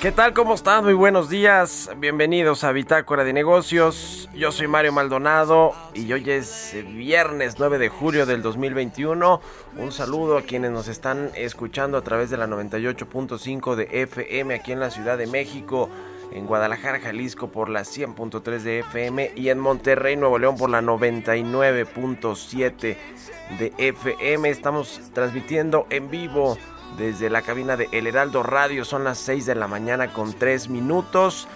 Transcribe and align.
¿Qué 0.00 0.12
tal? 0.12 0.32
¿Cómo 0.32 0.54
están? 0.54 0.84
Muy 0.84 0.94
buenos 0.94 1.28
días. 1.28 1.90
Bienvenidos 1.96 2.62
a 2.62 2.70
Bitácora 2.70 3.24
de 3.24 3.32
Negocios. 3.32 4.28
Yo 4.32 4.52
soy 4.52 4.68
Mario 4.68 4.92
Maldonado 4.92 5.72
y 5.92 6.12
hoy 6.12 6.30
es 6.30 6.76
viernes 6.94 7.56
9 7.58 7.78
de 7.78 7.88
julio 7.88 8.24
del 8.24 8.40
2021. 8.40 9.40
Un 9.76 9.90
saludo 9.90 10.38
a 10.38 10.42
quienes 10.42 10.70
nos 10.70 10.86
están 10.86 11.32
escuchando 11.34 11.98
a 11.98 12.02
través 12.02 12.30
de 12.30 12.36
la 12.36 12.46
98.5 12.46 13.74
de 13.74 14.02
FM 14.02 14.54
aquí 14.54 14.70
en 14.70 14.78
la 14.78 14.92
Ciudad 14.92 15.18
de 15.18 15.26
México, 15.26 15.90
en 16.30 16.46
Guadalajara, 16.46 17.00
Jalisco 17.00 17.48
por 17.48 17.68
la 17.68 17.80
100.3 17.80 18.60
de 18.60 18.78
FM 18.78 19.32
y 19.34 19.48
en 19.48 19.58
Monterrey, 19.58 20.14
Nuevo 20.14 20.38
León 20.38 20.56
por 20.56 20.70
la 20.70 20.80
99.7 20.80 22.96
de 23.58 23.72
FM. 23.78 24.48
Estamos 24.48 25.00
transmitiendo 25.12 25.88
en 25.90 26.08
vivo 26.08 26.56
desde 26.96 27.30
la 27.30 27.42
cabina 27.42 27.76
de 27.76 27.88
El 27.92 28.06
Heraldo 28.06 28.42
Radio. 28.42 28.84
Son 28.84 29.04
las 29.04 29.18
6 29.18 29.46
de 29.46 29.54
la 29.54 29.68
mañana 29.68 30.12
con 30.12 30.32
3 30.32 30.68
minutos. 30.68 31.48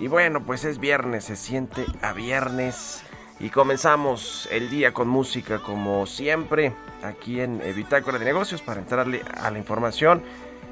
Y 0.00 0.08
bueno, 0.08 0.42
pues 0.42 0.64
es 0.64 0.78
viernes, 0.78 1.24
se 1.24 1.36
siente 1.36 1.84
a 2.02 2.12
viernes. 2.12 3.02
Y 3.38 3.50
comenzamos 3.50 4.48
el 4.50 4.70
día 4.70 4.92
con 4.92 5.08
música 5.08 5.60
como 5.60 6.06
siempre 6.06 6.74
aquí 7.02 7.40
en 7.40 7.60
Bitácora 7.74 8.18
de 8.18 8.24
Negocios 8.24 8.62
para 8.62 8.80
entrarle 8.80 9.22
a 9.34 9.50
la 9.50 9.58
información. 9.58 10.22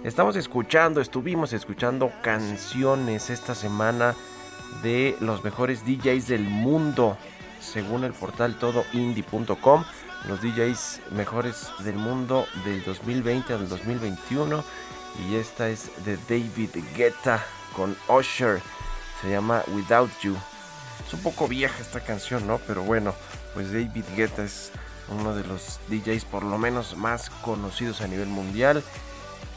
Estamos 0.05 0.37
escuchando, 0.37 1.01
estuvimos 1.01 1.53
escuchando 1.53 2.13
canciones 2.23 3.31
esta 3.31 3.55
semana 3.55 4.15
de 4.83 5.17
los 5.21 5.43
mejores 5.43 5.85
DJs 5.85 6.29
del 6.29 6.43
mundo 6.43 7.17
según 7.61 8.05
el 8.05 8.13
portal 8.13 8.59
todoindie.com 8.59 9.85
los 10.27 10.41
DJs 10.41 11.01
mejores 11.13 11.69
del 11.81 11.97
mundo 11.97 12.47
del 12.65 12.83
2020 12.85 13.53
al 13.53 13.69
2021 13.69 14.65
y 15.29 15.37
esta 15.37 15.69
es 15.69 15.91
de 16.05 16.17
David 16.29 16.71
Guetta 16.97 17.45
con 17.75 17.97
Usher. 18.09 18.61
Se 19.23 19.31
llama 19.31 19.63
Without 19.69 20.11
You. 20.23 20.37
Es 21.07 21.15
un 21.15 21.21
poco 21.21 21.49
vieja 21.49 21.81
esta 21.81 22.01
canción 22.01 22.47
no 22.47 22.59
pero 22.67 22.83
bueno 22.83 23.15
pues 23.55 23.73
David 23.73 24.05
Guetta 24.17 24.45
es 24.45 24.73
uno 25.09 25.35
de 25.35 25.45
los 25.45 25.81
DJs 25.89 26.25
por 26.25 26.43
lo 26.43 26.59
menos 26.59 26.97
más 26.97 27.31
conocidos 27.43 28.01
a 28.01 28.07
nivel 28.07 28.29
mundial. 28.29 28.83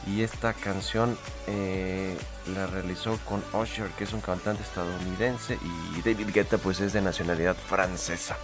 Y 0.04 0.22
esta 0.22 0.52
canción 0.52 1.16
eh, 1.46 2.18
la 2.56 2.66
realizó 2.66 3.18
con 3.24 3.42
Usher 3.52 3.88
que 3.90 4.04
es 4.04 4.12
un 4.12 4.20
cantante 4.20 4.62
estadounidense 4.62 5.58
y 5.62 6.02
David 6.02 6.30
Guetta 6.32 6.58
pues 6.58 6.80
es 6.80 6.92
de 6.92 7.00
nacionalidad 7.00 7.54
francesa 7.54 8.36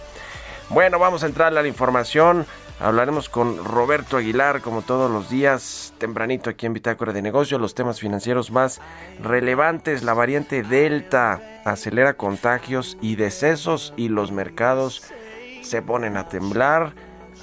bueno, 0.69 0.99
vamos 0.99 1.23
a 1.23 1.27
entrar 1.27 1.47
a 1.47 1.61
la 1.61 1.67
información. 1.67 2.45
Hablaremos 2.79 3.27
con 3.27 3.65
Roberto 3.65 4.15
Aguilar, 4.15 4.61
como 4.61 4.83
todos 4.83 5.11
los 5.11 5.29
días, 5.29 5.93
tempranito 5.97 6.49
aquí 6.49 6.65
en 6.65 6.73
Bitácora 6.73 7.11
de 7.11 7.21
Negocios, 7.21 7.59
los 7.59 7.75
temas 7.75 7.99
financieros 7.99 8.51
más 8.51 8.79
relevantes. 9.21 10.03
La 10.03 10.13
variante 10.13 10.63
Delta 10.63 11.41
acelera 11.65 12.13
contagios 12.13 12.97
y 13.01 13.15
decesos 13.15 13.93
y 13.97 14.07
los 14.07 14.31
mercados 14.31 15.03
se 15.61 15.81
ponen 15.81 16.15
a 16.15 16.29
temblar. 16.29 16.93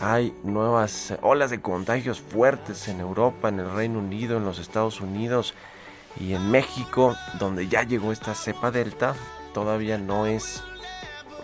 Hay 0.01 0.35
nuevas 0.43 1.15
olas 1.21 1.51
de 1.51 1.61
contagios 1.61 2.21
fuertes 2.21 2.89
en 2.89 3.01
Europa, 3.01 3.49
en 3.49 3.61
el 3.61 3.71
Reino 3.71 3.99
Unido, 3.99 4.39
en 4.39 4.45
los 4.45 4.59
Estados 4.59 5.01
Unidos 5.01 5.53
y 6.19 6.33
en 6.33 6.51
México, 6.51 7.15
donde 7.39 7.69
ya 7.69 7.83
llegó 7.83 8.13
esta 8.13 8.35
cepa 8.35 8.71
Delta. 8.71 9.15
Todavía 9.53 9.99
no 9.99 10.27
es, 10.27 10.63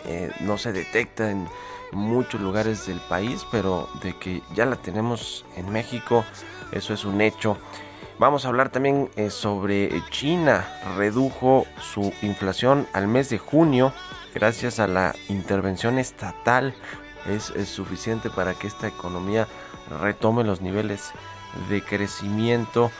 eh, 0.07 0.31
no 0.41 0.57
se 0.57 0.73
detecta 0.73 1.31
en 1.31 1.47
muchos 1.93 2.41
lugares 2.41 2.87
del 2.87 3.01
país, 3.01 3.47
pero 3.51 3.89
de 4.03 4.15
que 4.17 4.43
ya 4.55 4.67
la 4.67 4.77
tenemos 4.77 5.45
en 5.57 5.71
México, 5.71 6.25
eso 6.73 6.95
es 6.95 7.05
un 7.05 7.21
hecho. 7.21 7.57
Vamos 8.19 8.45
a 8.45 8.49
hablar 8.49 8.69
también 8.71 9.11
eh, 9.17 9.31
sobre 9.31 9.91
China. 10.11 10.67
Redujo 10.97 11.67
su 11.81 12.13
inflación 12.23 12.87
al 12.93 13.09
mes 13.09 13.31
de 13.31 13.39
junio 13.39 13.93
gracias 14.35 14.79
a 14.79 14.87
la 14.87 15.15
intervención 15.29 15.99
estatal. 15.99 16.75
Es, 17.27 17.51
es 17.51 17.69
suficiente 17.69 18.31
para 18.31 18.55
que 18.55 18.67
esta 18.67 18.89
economía 18.89 19.47
retome 20.01 20.45
los 20.45 20.61
niveles 20.61 21.13
de 21.69 21.83
crecimiento 21.83 22.91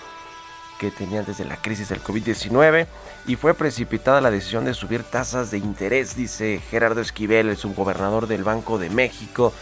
que 0.83 0.91
tenía 0.91 1.23
desde 1.23 1.45
la 1.45 1.57
crisis 1.57 1.91
del 1.91 2.03
COVID-19 2.03 2.89
y 3.29 3.37
fue 3.37 3.55
precipitada 3.55 4.21
la 4.21 4.33
decisión 4.33 4.65
de 4.65 4.75
subir 4.75 5.05
tasas 5.05 5.53
de 5.53 5.59
interés, 5.59 6.17
dice 6.17 6.61
Gerardo 6.71 7.01
Esquivel, 7.01 7.51
el 7.51 7.57
subgobernador 7.57 8.27
del 8.27 8.43
Banco 8.43 8.79
de 8.79 8.91
México, 8.91 9.53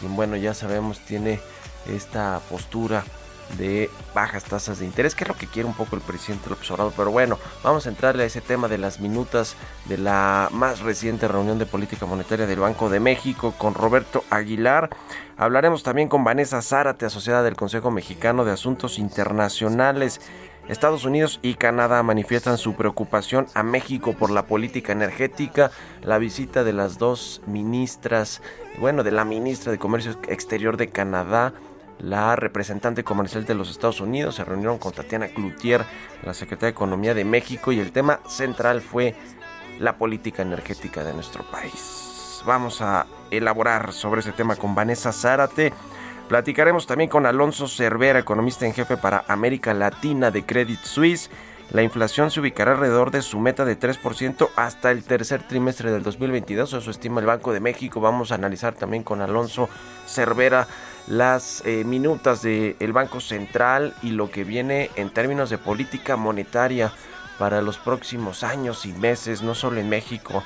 quien 0.00 0.16
bueno 0.16 0.34
ya 0.34 0.52
sabemos 0.52 0.98
tiene 0.98 1.38
esta 1.86 2.40
postura 2.50 3.04
de 3.58 3.88
bajas 4.14 4.42
tasas 4.42 4.80
de 4.80 4.86
interés, 4.86 5.14
que 5.14 5.22
es 5.22 5.28
lo 5.28 5.36
que 5.36 5.46
quiere 5.46 5.68
un 5.68 5.74
poco 5.74 5.94
el 5.94 6.02
presidente 6.02 6.50
López 6.50 6.68
Obrador, 6.72 6.92
pero 6.96 7.10
bueno, 7.12 7.38
vamos 7.62 7.86
a 7.86 7.90
entrarle 7.90 8.24
a 8.24 8.26
ese 8.26 8.40
tema 8.40 8.66
de 8.66 8.78
las 8.78 8.98
minutas 8.98 9.54
de 9.84 9.98
la 9.98 10.48
más 10.50 10.80
reciente 10.80 11.28
reunión 11.28 11.58
de 11.58 11.66
política 11.66 12.06
monetaria 12.06 12.46
del 12.46 12.58
Banco 12.58 12.90
de 12.90 12.98
México 12.98 13.54
con 13.56 13.74
Roberto 13.74 14.24
Aguilar. 14.30 14.90
Hablaremos 15.36 15.82
también 15.82 16.08
con 16.08 16.24
Vanessa 16.24 16.62
Zárate, 16.62 17.06
asociada 17.06 17.42
del 17.42 17.56
Consejo 17.56 17.90
Mexicano 17.90 18.44
de 18.44 18.52
Asuntos 18.52 18.98
Internacionales. 18.98 20.20
Estados 20.68 21.04
Unidos 21.04 21.40
y 21.42 21.54
Canadá 21.54 22.02
manifiestan 22.02 22.56
su 22.56 22.74
preocupación 22.74 23.46
a 23.54 23.62
México 23.62 24.14
por 24.14 24.30
la 24.30 24.46
política 24.46 24.92
energética. 24.92 25.70
La 26.02 26.18
visita 26.18 26.64
de 26.64 26.72
las 26.72 26.98
dos 26.98 27.42
ministras, 27.46 28.40
bueno, 28.78 29.02
de 29.02 29.12
la 29.12 29.24
ministra 29.24 29.72
de 29.72 29.78
Comercio 29.78 30.16
Exterior 30.26 30.78
de 30.78 30.88
Canadá, 30.88 31.52
la 31.98 32.34
representante 32.34 33.04
comercial 33.04 33.44
de 33.44 33.54
los 33.54 33.70
Estados 33.70 34.00
Unidos, 34.00 34.36
se 34.36 34.44
reunieron 34.44 34.78
con 34.78 34.92
Tatiana 34.92 35.28
Cloutier, 35.28 35.84
la 36.22 36.32
secretaria 36.32 36.72
de 36.72 36.76
Economía 36.76 37.14
de 37.14 37.24
México, 37.24 37.70
y 37.70 37.78
el 37.78 37.92
tema 37.92 38.20
central 38.26 38.80
fue 38.80 39.14
la 39.78 39.96
política 39.96 40.42
energética 40.42 41.04
de 41.04 41.12
nuestro 41.12 41.44
país. 41.50 42.42
Vamos 42.46 42.80
a 42.80 43.06
elaborar 43.30 43.92
sobre 43.92 44.20
ese 44.20 44.32
tema 44.32 44.56
con 44.56 44.74
Vanessa 44.74 45.12
Zárate. 45.12 45.72
Platicaremos 46.28 46.86
también 46.86 47.10
con 47.10 47.26
Alonso 47.26 47.68
Cervera, 47.68 48.18
economista 48.18 48.64
en 48.64 48.72
jefe 48.72 48.96
para 48.96 49.24
América 49.28 49.74
Latina 49.74 50.30
de 50.30 50.44
Credit 50.44 50.80
Suisse. 50.82 51.30
la 51.70 51.82
inflación 51.82 52.30
se 52.30 52.40
ubicará 52.40 52.72
alrededor 52.72 53.10
de 53.10 53.20
su 53.20 53.38
meta 53.38 53.66
de 53.66 53.78
3% 53.78 54.48
hasta 54.56 54.90
el 54.90 55.04
tercer 55.04 55.42
trimestre 55.42 55.90
del 55.90 56.02
2022, 56.02 56.72
eso 56.72 56.90
estima 56.90 57.20
el 57.20 57.26
Banco 57.26 57.52
de 57.52 57.60
México. 57.60 58.00
Vamos 58.00 58.32
a 58.32 58.36
analizar 58.36 58.74
también 58.74 59.02
con 59.02 59.20
Alonso 59.20 59.68
Cervera 60.06 60.66
las 61.08 61.62
eh, 61.66 61.84
minutas 61.84 62.40
del 62.40 62.92
Banco 62.92 63.20
Central 63.20 63.94
y 64.02 64.10
lo 64.10 64.30
que 64.30 64.44
viene 64.44 64.90
en 64.96 65.10
términos 65.10 65.50
de 65.50 65.58
política 65.58 66.16
monetaria 66.16 66.92
para 67.38 67.60
los 67.60 67.76
próximos 67.76 68.44
años 68.44 68.86
y 68.86 68.92
meses, 68.94 69.42
no 69.42 69.54
solo 69.54 69.78
en 69.78 69.90
México, 69.90 70.42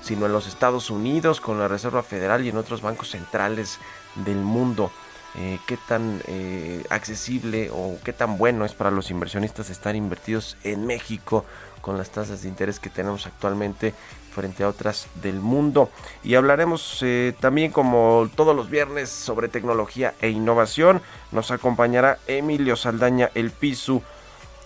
sino 0.00 0.26
en 0.26 0.32
los 0.32 0.48
Estados 0.48 0.90
Unidos, 0.90 1.40
con 1.40 1.58
la 1.58 1.68
Reserva 1.68 2.02
Federal 2.02 2.44
y 2.44 2.48
en 2.48 2.56
otros 2.56 2.82
bancos 2.82 3.10
centrales 3.10 3.78
del 4.16 4.38
mundo. 4.38 4.90
Eh, 5.36 5.58
qué 5.66 5.76
tan 5.76 6.20
eh, 6.26 6.84
accesible 6.90 7.70
o 7.72 7.96
qué 8.04 8.12
tan 8.12 8.36
bueno 8.36 8.64
es 8.64 8.74
para 8.74 8.90
los 8.90 9.12
inversionistas 9.12 9.70
estar 9.70 9.94
invertidos 9.94 10.56
en 10.64 10.86
México 10.86 11.44
con 11.80 11.96
las 11.96 12.10
tasas 12.10 12.42
de 12.42 12.48
interés 12.48 12.80
que 12.80 12.90
tenemos 12.90 13.26
actualmente 13.26 13.94
frente 14.34 14.64
a 14.64 14.68
otras 14.68 15.06
del 15.22 15.40
mundo. 15.40 15.90
Y 16.24 16.34
hablaremos 16.34 16.98
eh, 17.02 17.34
también 17.38 17.70
como 17.70 18.28
todos 18.34 18.56
los 18.56 18.70
viernes 18.70 19.08
sobre 19.08 19.48
tecnología 19.48 20.14
e 20.20 20.30
innovación. 20.30 21.00
Nos 21.30 21.52
acompañará 21.52 22.18
Emilio 22.26 22.74
Saldaña 22.74 23.30
El 23.34 23.52
Pisu 23.52 24.02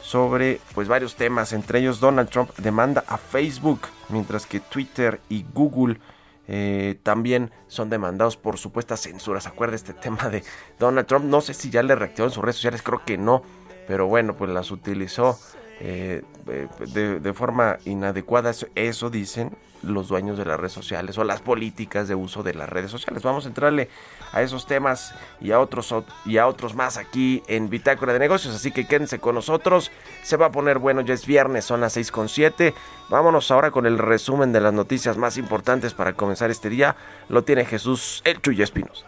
sobre 0.02 0.60
pues 0.74 0.88
varios 0.88 1.14
temas, 1.14 1.52
entre 1.52 1.80
ellos 1.80 2.00
Donald 2.00 2.28
Trump 2.28 2.50
demanda 2.58 3.04
a 3.06 3.16
Facebook, 3.16 3.80
mientras 4.08 4.46
que 4.46 4.60
Twitter 4.60 5.20
y 5.30 5.44
Google 5.54 5.98
eh, 6.46 6.98
también 7.02 7.50
son 7.68 7.90
demandados 7.90 8.36
por 8.36 8.58
supuestas 8.58 9.00
censuras. 9.00 9.46
Acuerda 9.46 9.76
este 9.76 9.94
tema 9.94 10.28
de 10.28 10.42
Donald 10.78 11.06
Trump. 11.06 11.24
No 11.24 11.40
sé 11.40 11.54
si 11.54 11.70
ya 11.70 11.82
le 11.82 11.94
reactivó 11.94 12.28
en 12.28 12.34
sus 12.34 12.42
redes 12.42 12.56
sociales, 12.56 12.82
creo 12.82 13.02
que 13.04 13.18
no. 13.18 13.42
Pero 13.86 14.06
bueno, 14.06 14.34
pues 14.34 14.50
las 14.50 14.70
utilizó 14.70 15.38
eh, 15.80 16.22
de, 16.46 17.20
de, 17.20 17.32
forma 17.32 17.78
inadecuada. 17.84 18.52
Eso 18.74 19.10
dicen 19.10 19.56
los 19.82 20.08
dueños 20.08 20.38
de 20.38 20.44
las 20.44 20.58
redes 20.58 20.72
sociales 20.72 21.18
o 21.18 21.24
las 21.24 21.40
políticas 21.40 22.08
de 22.08 22.14
uso 22.14 22.42
de 22.42 22.54
las 22.54 22.68
redes 22.68 22.90
sociales. 22.90 23.22
Vamos 23.22 23.44
a 23.44 23.48
entrarle 23.48 23.88
a 24.34 24.42
esos 24.42 24.66
temas 24.66 25.14
y 25.40 25.52
a 25.52 25.60
otros 25.60 25.94
y 26.26 26.38
a 26.38 26.46
otros 26.46 26.74
más 26.74 26.96
aquí 26.96 27.42
en 27.46 27.70
Bitácora 27.70 28.12
de 28.12 28.18
Negocios, 28.18 28.54
así 28.54 28.72
que 28.72 28.86
quédense 28.86 29.20
con 29.20 29.36
nosotros. 29.36 29.90
Se 30.22 30.36
va 30.36 30.46
a 30.46 30.52
poner 30.52 30.78
bueno, 30.78 31.00
ya 31.00 31.14
es 31.14 31.24
viernes, 31.24 31.64
son 31.64 31.80
las 31.80 31.92
6 31.94 32.10
con 32.10 32.28
7. 32.28 32.74
Vámonos 33.08 33.50
ahora 33.50 33.70
con 33.70 33.86
el 33.86 33.98
resumen 33.98 34.52
de 34.52 34.60
las 34.60 34.72
noticias 34.72 35.16
más 35.16 35.38
importantes 35.38 35.94
para 35.94 36.14
comenzar 36.14 36.50
este 36.50 36.68
día. 36.68 36.96
Lo 37.28 37.44
tiene 37.44 37.64
Jesús 37.64 38.22
El 38.24 38.42
Chuyo 38.42 38.64
Espinos. 38.64 39.06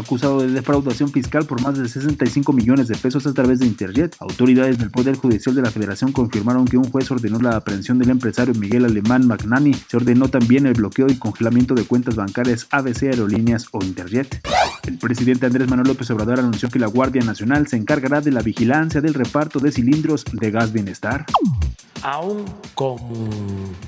Acusado 0.00 0.40
de 0.40 0.48
defraudación 0.48 1.10
fiscal 1.10 1.44
por 1.44 1.60
más 1.60 1.78
de 1.78 1.88
65 1.88 2.52
millones 2.52 2.88
de 2.88 2.96
pesos 2.96 3.26
a 3.26 3.34
través 3.34 3.58
de 3.58 3.66
Interjet, 3.66 4.16
autoridades 4.18 4.78
del 4.78 4.90
Poder 4.90 5.16
Judicial 5.16 5.54
de 5.54 5.62
la 5.62 5.70
Federación 5.70 6.12
confirmaron 6.12 6.64
que 6.64 6.78
un 6.78 6.90
juez 6.90 7.10
ordenó 7.10 7.38
la 7.38 7.56
aprehensión 7.56 7.98
del 7.98 8.10
empresario 8.10 8.54
Miguel 8.54 8.84
Alemán 8.84 9.26
Magnani. 9.26 9.74
Se 9.74 9.96
ordenó 9.98 10.28
también 10.28 10.66
el 10.66 10.74
bloqueo 10.74 11.06
y 11.08 11.16
congelamiento 11.16 11.74
de 11.74 11.84
cuentas 11.84 12.16
bancarias 12.16 12.66
ABC 12.70 13.04
Aerolíneas 13.04 13.66
o 13.72 13.84
Interjet. 13.84 14.40
El 14.86 14.98
presidente 14.98 15.46
Andrés 15.46 15.68
Manuel 15.68 15.88
López 15.88 16.10
Obrador 16.10 16.40
anunció 16.40 16.68
que 16.68 16.78
la 16.78 16.86
Guardia 16.86 17.22
Nacional 17.22 17.66
se 17.66 17.76
encargará 17.76 18.20
de 18.20 18.32
la 18.32 18.42
vigilancia 18.42 19.00
del 19.00 19.14
reparto 19.14 19.60
de 19.60 19.70
cilindros 19.70 20.24
de 20.32 20.50
gas 20.50 20.72
bienestar 20.72 21.26
aún 22.02 22.44
con 22.74 22.98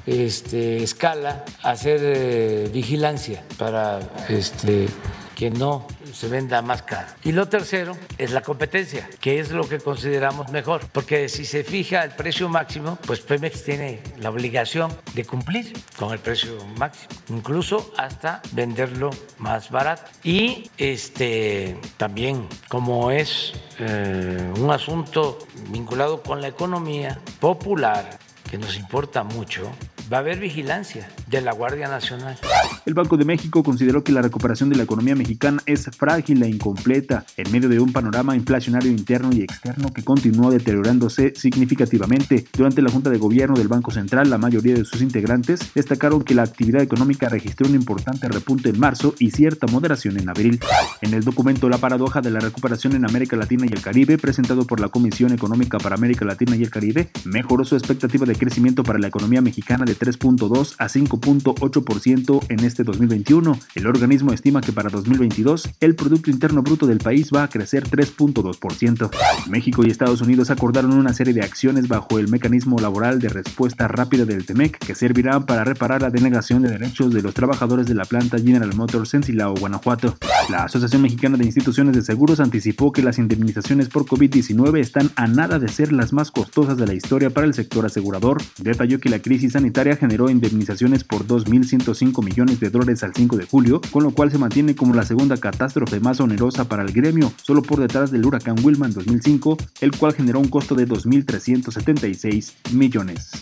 este, 0.06 0.82
escala, 0.82 1.44
hacer 1.62 2.00
eh, 2.02 2.70
vigilancia 2.72 3.42
para 3.58 4.00
este, 4.28 4.88
que 5.34 5.50
no 5.50 5.86
se 6.12 6.28
venda 6.28 6.62
más 6.62 6.82
caro. 6.82 7.08
Y 7.24 7.32
lo 7.32 7.48
tercero 7.48 7.96
es 8.18 8.30
la 8.30 8.42
competencia, 8.42 9.08
que 9.20 9.40
es 9.40 9.50
lo 9.50 9.68
que 9.68 9.78
consideramos 9.78 10.50
mejor, 10.50 10.82
porque 10.92 11.28
si 11.28 11.44
se 11.44 11.64
fija 11.64 12.04
el 12.04 12.10
precio 12.10 12.48
máximo, 12.48 12.98
pues 13.06 13.20
Pemex 13.20 13.64
tiene 13.64 14.02
la 14.18 14.30
obligación 14.30 14.92
de 15.14 15.24
cumplir 15.24 15.72
con 15.98 16.12
el 16.12 16.18
precio 16.18 16.64
máximo, 16.76 17.08
incluso 17.28 17.92
hasta 17.96 18.42
venderlo 18.52 19.10
más 19.38 19.70
barato. 19.70 20.10
Y 20.22 20.70
este 20.78 21.76
también 21.96 22.46
como 22.68 23.10
es 23.10 23.52
eh, 23.78 24.52
un 24.58 24.70
asunto 24.70 25.38
vinculado 25.68 26.22
con 26.22 26.40
la 26.40 26.48
economía 26.48 27.20
popular, 27.40 28.18
que 28.50 28.58
nos 28.58 28.76
importa 28.76 29.22
mucho, 29.22 29.70
va 30.12 30.18
a 30.18 30.20
haber 30.20 30.38
vigilancia 30.38 31.08
de 31.28 31.40
la 31.40 31.52
Guardia 31.52 31.88
Nacional. 31.88 32.36
El 32.84 32.94
Banco 32.94 33.16
de 33.16 33.24
México 33.24 33.62
consideró 33.62 34.04
que 34.04 34.12
la 34.12 34.20
recuperación 34.20 34.68
de 34.68 34.76
la 34.76 34.82
economía 34.82 35.14
mexicana 35.14 35.62
es 35.64 35.86
frágil 35.96 36.42
e 36.42 36.48
incompleta 36.48 37.24
en 37.38 37.50
medio 37.50 37.68
de 37.70 37.80
un 37.80 37.92
panorama 37.92 38.36
inflacionario 38.36 38.90
interno 38.90 39.30
y 39.32 39.40
externo 39.40 39.90
que 39.92 40.04
continúa 40.04 40.50
deteriorándose 40.50 41.32
significativamente. 41.34 42.44
Durante 42.52 42.82
la 42.82 42.90
Junta 42.90 43.08
de 43.08 43.16
Gobierno 43.16 43.56
del 43.56 43.68
Banco 43.68 43.90
Central, 43.90 44.28
la 44.28 44.36
mayoría 44.36 44.74
de 44.74 44.84
sus 44.84 45.00
integrantes 45.00 45.72
destacaron 45.74 46.22
que 46.22 46.34
la 46.34 46.42
actividad 46.42 46.82
económica 46.82 47.30
registró 47.30 47.66
un 47.68 47.74
importante 47.74 48.28
repunte 48.28 48.68
en 48.68 48.78
marzo 48.78 49.14
y 49.18 49.30
cierta 49.30 49.66
moderación 49.68 50.18
en 50.18 50.28
abril. 50.28 50.60
En 51.00 51.14
el 51.14 51.24
documento 51.24 51.70
La 51.70 51.78
paradoja 51.78 52.20
de 52.20 52.30
la 52.30 52.40
recuperación 52.40 52.94
en 52.94 53.08
América 53.08 53.36
Latina 53.36 53.64
y 53.66 53.72
el 53.72 53.80
Caribe, 53.80 54.18
presentado 54.18 54.66
por 54.66 54.80
la 54.80 54.88
Comisión 54.88 55.32
Económica 55.32 55.78
para 55.78 55.94
América 55.94 56.26
Latina 56.26 56.54
y 56.56 56.62
el 56.62 56.70
Caribe, 56.70 57.10
mejoró 57.24 57.64
su 57.64 57.76
expectativa 57.76 58.26
de 58.26 58.34
crecimiento 58.34 58.82
para 58.82 58.98
la 58.98 59.06
economía 59.06 59.40
mexicana 59.40 59.84
de 59.86 60.01
3.2 60.02 60.74
a 60.78 60.88
5.8% 60.88 62.46
en 62.48 62.64
este 62.64 62.82
2021. 62.82 63.56
El 63.76 63.86
organismo 63.86 64.32
estima 64.32 64.60
que 64.60 64.72
para 64.72 64.90
2022 64.90 65.70
el 65.78 65.94
Producto 65.94 66.30
Interno 66.30 66.62
Bruto 66.62 66.86
del 66.86 66.98
país 66.98 67.30
va 67.32 67.44
a 67.44 67.48
crecer 67.48 67.88
3.2%. 67.88 69.10
México 69.48 69.84
y 69.86 69.90
Estados 69.90 70.20
Unidos 70.20 70.50
acordaron 70.50 70.92
una 70.92 71.14
serie 71.14 71.34
de 71.34 71.42
acciones 71.42 71.86
bajo 71.86 72.18
el 72.18 72.28
mecanismo 72.28 72.80
laboral 72.80 73.20
de 73.20 73.28
respuesta 73.28 73.86
rápida 73.86 74.24
del 74.24 74.44
TEMEC 74.44 74.76
que 74.78 74.96
servirán 74.96 75.46
para 75.46 75.62
reparar 75.62 76.02
la 76.02 76.10
denegación 76.10 76.62
de 76.62 76.70
derechos 76.70 77.14
de 77.14 77.22
los 77.22 77.34
trabajadores 77.34 77.86
de 77.86 77.94
la 77.94 78.04
planta 78.04 78.38
General 78.38 78.74
Motors 78.74 79.14
en 79.14 79.22
Silao, 79.22 79.54
Guanajuato. 79.54 80.16
La 80.50 80.64
Asociación 80.64 81.02
Mexicana 81.02 81.36
de 81.36 81.44
Instituciones 81.44 81.94
de 81.94 82.02
Seguros 82.02 82.40
anticipó 82.40 82.90
que 82.92 83.02
las 83.02 83.18
indemnizaciones 83.18 83.88
por 83.88 84.04
COVID-19 84.06 84.80
están 84.80 85.10
a 85.14 85.28
nada 85.28 85.60
de 85.60 85.68
ser 85.68 85.92
las 85.92 86.12
más 86.12 86.32
costosas 86.32 86.76
de 86.76 86.88
la 86.88 86.94
historia 86.94 87.30
para 87.30 87.46
el 87.46 87.54
sector 87.54 87.86
asegurador. 87.86 88.42
Detalló 88.58 88.98
que 88.98 89.08
la 89.08 89.20
crisis 89.20 89.52
sanitaria 89.52 89.81
generó 89.96 90.30
indemnizaciones 90.30 91.02
por 91.04 91.26
2.105 91.26 92.24
millones 92.24 92.60
de 92.60 92.70
dólares 92.70 93.02
al 93.02 93.12
5 93.14 93.36
de 93.36 93.46
julio, 93.46 93.80
con 93.90 94.04
lo 94.04 94.12
cual 94.12 94.30
se 94.30 94.38
mantiene 94.38 94.74
como 94.76 94.94
la 94.94 95.04
segunda 95.04 95.36
catástrofe 95.36 95.98
más 96.00 96.20
onerosa 96.20 96.68
para 96.68 96.82
el 96.82 96.92
gremio, 96.92 97.32
solo 97.42 97.62
por 97.62 97.80
detrás 97.80 98.10
del 98.10 98.24
huracán 98.24 98.56
Wilma 98.62 98.86
en 98.86 98.94
2005, 98.94 99.58
el 99.80 99.90
cual 99.92 100.14
generó 100.14 100.38
un 100.38 100.48
costo 100.48 100.74
de 100.74 100.86
2.376 100.86 102.52
millones. 102.72 103.32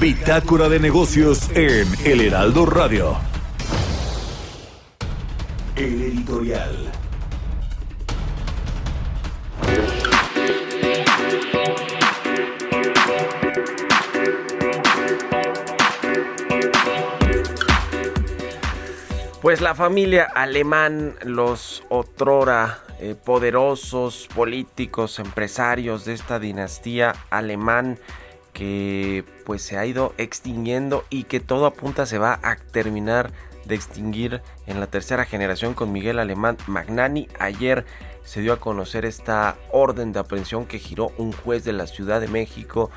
Bitácora 0.00 0.68
de 0.68 0.80
negocios 0.80 1.50
en 1.54 1.86
El 2.04 2.20
Heraldo 2.20 2.66
Radio. 2.66 3.16
El 5.76 6.02
editorial. 6.02 6.92
Pues 19.42 19.60
la 19.60 19.74
familia 19.74 20.24
alemán, 20.24 21.14
los 21.22 21.84
otrora 21.90 22.78
eh, 22.98 23.14
poderosos 23.14 24.28
políticos, 24.34 25.18
empresarios 25.18 26.06
de 26.06 26.14
esta 26.14 26.38
dinastía 26.38 27.14
alemán 27.28 27.98
que 28.54 29.24
pues 29.44 29.60
se 29.60 29.76
ha 29.76 29.84
ido 29.84 30.14
extinguiendo 30.16 31.04
y 31.10 31.24
que 31.24 31.40
todo 31.40 31.66
apunta 31.66 32.06
se 32.06 32.16
va 32.16 32.40
a 32.42 32.56
terminar 32.56 33.30
de 33.66 33.74
extinguir 33.74 34.40
en 34.66 34.80
la 34.80 34.86
tercera 34.86 35.26
generación 35.26 35.74
con 35.74 35.92
Miguel 35.92 36.18
Alemán 36.18 36.56
Magnani. 36.66 37.28
Ayer 37.38 37.84
se 38.24 38.40
dio 38.40 38.54
a 38.54 38.60
conocer 38.60 39.04
esta 39.04 39.56
orden 39.70 40.12
de 40.12 40.20
aprehensión 40.20 40.64
que 40.64 40.78
giró 40.78 41.12
un 41.18 41.32
juez 41.32 41.62
de 41.64 41.74
la 41.74 41.86
Ciudad 41.86 42.22
de 42.22 42.28
México 42.28 42.90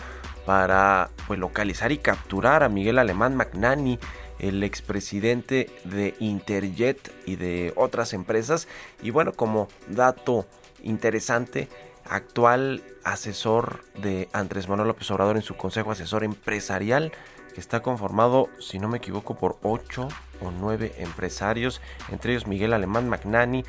para 0.45 1.09
pues, 1.27 1.37
localizar 1.37 1.91
y 1.91 1.97
capturar 1.97 2.63
a 2.63 2.69
Miguel 2.69 2.97
Alemán 2.97 3.35
Magnani 3.35 3.99
el 4.39 4.63
expresidente 4.63 5.69
de 5.83 6.15
Interjet 6.19 7.13
y 7.25 7.35
de 7.35 7.73
otras 7.75 8.13
empresas. 8.13 8.67
Y 9.01 9.11
bueno, 9.11 9.33
como 9.33 9.67
dato 9.87 10.45
interesante, 10.83 11.67
actual 12.09 12.83
asesor 13.03 13.83
de 14.01 14.29
Andrés 14.33 14.67
Manuel 14.67 14.89
López 14.89 15.09
Obrador 15.11 15.35
en 15.35 15.43
su 15.43 15.55
consejo 15.55 15.91
asesor 15.91 16.23
empresarial, 16.23 17.11
que 17.53 17.59
está 17.59 17.81
conformado, 17.81 18.49
si 18.59 18.79
no 18.79 18.87
me 18.87 18.97
equivoco, 18.97 19.35
por 19.35 19.57
ocho 19.63 20.07
o 20.41 20.51
nueve 20.51 20.93
empresarios, 20.97 21.81
entre 22.11 22.33
ellos 22.33 22.47
Miguel 22.47 22.73
Alemán 22.73 23.09
Magnani. 23.09 23.63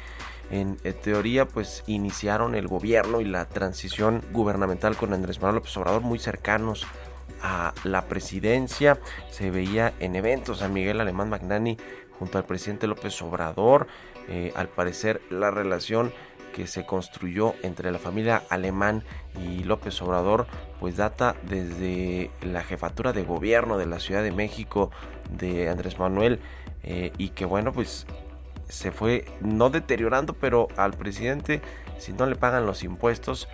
En, 0.50 0.78
teoría, 0.78 1.46
pues 1.46 1.84
iniciaron 1.86 2.56
el 2.56 2.66
gobierno 2.66 3.20
y 3.20 3.24
la 3.24 3.44
transición 3.44 4.20
gubernamental 4.32 4.96
con 4.96 5.12
Andrés 5.12 5.38
Manuel 5.38 5.56
López 5.56 5.76
Obrador 5.76 6.02
muy 6.02 6.18
cercanos 6.18 6.86
a 7.42 7.74
la 7.84 8.06
presidencia. 8.06 8.98
Se 9.30 9.50
veía 9.50 9.92
en 10.00 10.16
eventos 10.16 10.62
a 10.62 10.68
Miguel 10.68 11.00
Alemán 11.00 11.30
Magnani 11.30 11.76
junto 12.18 12.38
al 12.38 12.44
presidente 12.44 12.86
López 12.86 13.20
Obrador. 13.22 13.86
Eh, 14.28 14.52
al 14.54 14.68
parecer, 14.68 15.20
la 15.30 15.50
relación 15.50 16.12
que 16.52 16.66
se 16.66 16.84
construyó 16.84 17.54
entre 17.62 17.90
la 17.90 17.98
familia 17.98 18.42
alemán 18.48 19.02
y 19.46 19.62
López 19.64 20.00
Obrador 20.02 20.46
pues 20.78 20.96
data 20.96 21.36
desde 21.42 22.30
la 22.42 22.62
jefatura 22.62 23.12
de 23.12 23.22
gobierno 23.22 23.78
de 23.78 23.86
la 23.86 24.00
Ciudad 24.00 24.22
de 24.22 24.32
México 24.32 24.90
de 25.30 25.68
Andrés 25.68 25.98
Manuel 25.98 26.40
eh, 26.82 27.12
y 27.18 27.30
que 27.30 27.44
bueno 27.44 27.72
pues 27.72 28.06
se 28.68 28.90
fue 28.90 29.26
no 29.40 29.70
deteriorando 29.70 30.34
pero 30.34 30.68
al 30.76 30.92
presidente 30.94 31.60
si 31.98 32.12
no 32.12 32.26
le 32.26 32.36
pagan 32.36 32.66
los 32.66 32.82
impuestos 32.82 33.48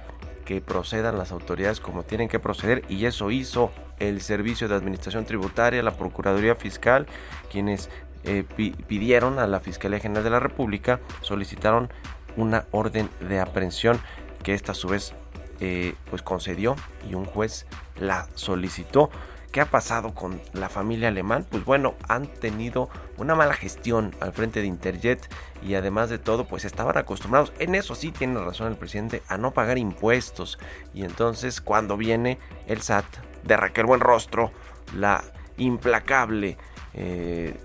que 0.47 0.62
procedan 0.62 1.19
las 1.19 1.33
autoridades 1.33 1.81
como 1.81 2.05
tienen 2.05 2.29
que 2.29 2.38
proceder 2.38 2.85
y 2.88 3.05
eso 3.05 3.31
hizo 3.31 3.71
el 3.99 4.23
Servicio 4.23 4.69
de 4.69 4.76
Administración 4.76 5.26
Tributaria, 5.26 5.83
la 5.83 5.97
Procuraduría 5.97 6.55
Fiscal, 6.55 7.07
quienes 7.50 7.91
eh, 8.25 8.45
pidieron 8.87 9.38
a 9.38 9.47
la 9.47 9.61
Fiscalía 9.61 9.99
General 9.99 10.25
de 10.25 10.31
la 10.31 10.41
República, 10.41 11.00
solicitaron 11.21 11.91
una 12.37 12.65
orden 12.71 13.11
de 13.21 13.41
aprehensión 13.41 14.00
que 14.43 14.55
esta 14.55 14.73
a 14.73 14.75
su 14.75 14.88
vez 14.88 15.12
eh, 15.61 15.95
pues 16.11 16.23
concedió 16.23 16.76
y 17.11 17.15
un 17.15 17.25
juez 17.25 17.67
la 17.99 18.29
solicitó. 18.35 19.11
¿Qué 19.56 19.62
ha 19.62 19.70
pasado 19.70 20.12
con 20.12 20.38
la 20.52 20.68
familia 20.68 21.08
alemán? 21.08 21.46
Pues 21.48 21.64
bueno, 21.64 21.94
han 22.08 22.26
tenido 22.26 22.90
una 23.16 23.34
mala 23.34 23.54
gestión 23.54 24.14
al 24.20 24.34
frente 24.34 24.60
de 24.60 24.66
Interjet 24.66 25.32
y 25.62 25.76
además 25.76 26.10
de 26.10 26.18
todo, 26.18 26.46
pues 26.46 26.66
estaban 26.66 26.98
acostumbrados, 26.98 27.54
en 27.58 27.75
eso 27.75 27.94
sí 27.94 28.12
tiene 28.12 28.38
razón 28.38 28.66
el 28.66 28.76
presidente, 28.76 29.22
a 29.28 29.38
no 29.38 29.52
pagar 29.52 29.78
impuestos. 29.78 30.58
Y 30.92 31.04
entonces 31.04 31.62
cuando 31.62 31.96
viene 31.96 32.38
el 32.66 32.82
SAT 32.82 33.06
de 33.44 33.56
Raquel 33.56 33.86
Buenrostro, 33.86 34.50
la 34.94 35.25
implacable 35.56 36.58
eh, 36.92 37.58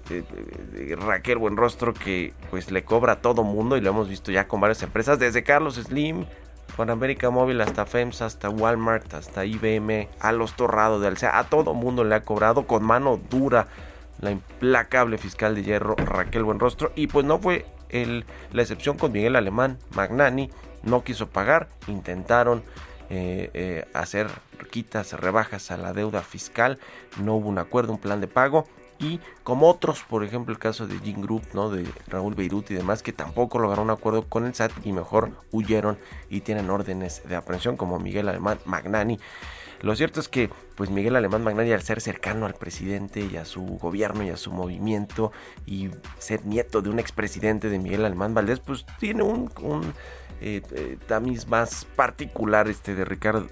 Raquel 0.98 1.40
Buenrostro 1.40 1.94
que 1.94 2.34
pues 2.50 2.72
le 2.72 2.86
cobra 2.86 3.14
a 3.14 3.22
todo 3.22 3.44
mundo 3.44 3.76
y 3.76 3.82
lo 3.82 3.90
hemos 3.90 4.08
visto 4.08 4.32
ya 4.32 4.48
con 4.48 4.62
varias 4.62 4.82
empresas, 4.82 5.20
desde 5.20 5.44
Carlos 5.44 5.76
Slim, 5.76 6.26
con 6.76 6.90
América 6.90 7.30
Móvil 7.30 7.62
hasta 7.62 7.86
FEMS, 7.86 8.22
hasta 8.22 8.50
Walmart, 8.50 9.14
hasta 9.14 9.46
IBM, 9.46 10.08
a 10.20 10.32
los 10.32 10.56
torrados 10.56 11.02
de 11.02 11.08
Alcea, 11.08 11.38
a 11.38 11.46
todo 11.46 11.74
mundo 11.74 12.04
le 12.04 12.16
ha 12.16 12.24
cobrado 12.24 12.68
con 12.68 12.84
mano 12.84 13.20
dura 13.30 13.68
la 14.20 14.32
implacable 14.32 15.18
fiscal 15.18 15.56
de 15.56 15.64
hierro 15.64 15.96
Raquel 15.96 16.44
Buenrostro. 16.44 16.92
Y 16.96 17.08
pues 17.08 17.26
no 17.26 17.40
fue 17.40 17.66
la 17.92 18.62
excepción 18.62 18.98
con 18.98 19.12
Miguel 19.12 19.36
Alemán, 19.36 19.78
Magnani, 19.96 20.50
no 20.84 21.04
quiso 21.04 21.30
pagar, 21.30 21.68
intentaron 21.88 22.64
eh, 23.10 23.50
eh, 23.54 23.86
hacer 23.94 24.30
quitas, 24.70 25.14
rebajas 25.14 25.72
a 25.72 25.78
la 25.78 25.92
deuda 25.94 26.22
fiscal, 26.22 26.80
no 27.22 27.36
hubo 27.36 27.50
un 27.50 27.58
acuerdo, 27.58 27.94
un 27.94 28.00
plan 28.00 28.22
de 28.22 28.28
pago 28.28 28.68
y 29.02 29.20
como 29.44 29.70
otros, 29.70 30.04
por 30.08 30.24
ejemplo 30.24 30.54
el 30.54 30.60
caso 30.60 30.88
de 30.88 31.00
Jim 31.00 31.22
Group, 31.22 31.44
¿no? 31.54 31.70
de 31.70 31.86
Raúl 32.08 32.36
Beirut 32.36 32.70
y 32.72 32.76
demás, 32.76 33.02
que 33.04 33.12
tampoco 33.12 33.60
lograron 33.60 33.86
un 33.86 33.92
acuerdo 33.92 34.24
con 34.24 34.46
el 34.46 34.54
SAT 34.54 34.72
y 34.84 34.94
mejor 34.94 35.32
huyeron 35.52 35.98
y 36.30 36.42
tienen 36.42 36.70
órdenes 36.70 37.24
de 37.28 37.36
aprehensión 37.36 37.78
como 37.78 38.00
Miguel 38.00 38.30
Alemán 38.30 38.60
Magnani. 38.66 39.20
Lo 39.82 39.96
cierto 39.96 40.20
es 40.20 40.30
que 40.30 40.52
pues 40.76 40.92
Miguel 40.92 41.16
Alemán 41.16 41.44
Magnani 41.44 41.72
al 41.72 41.82
ser 41.82 42.02
cercano 42.02 42.46
al 42.46 42.54
presidente 42.54 43.28
y 43.32 43.38
a 43.38 43.46
su 43.46 43.62
gobierno 43.80 44.24
y 44.24 44.30
a 44.30 44.38
su 44.38 44.52
movimiento 44.52 45.32
y 45.66 45.90
ser 46.20 46.46
nieto 46.46 46.84
de 46.84 46.90
un 46.90 47.00
expresidente 47.00 47.68
de 47.70 47.80
Miguel 47.80 48.06
Alemán 48.06 48.36
Valdés 48.36 48.60
pues 48.60 48.86
tiene 49.00 49.24
un, 49.24 49.52
un 49.60 49.94
eh, 50.40 50.62
eh, 50.72 50.98
tamiz 51.08 51.48
más 51.48 51.86
particular 51.96 52.68
este 52.68 52.94
de 52.94 53.06
Ricardo 53.06 53.48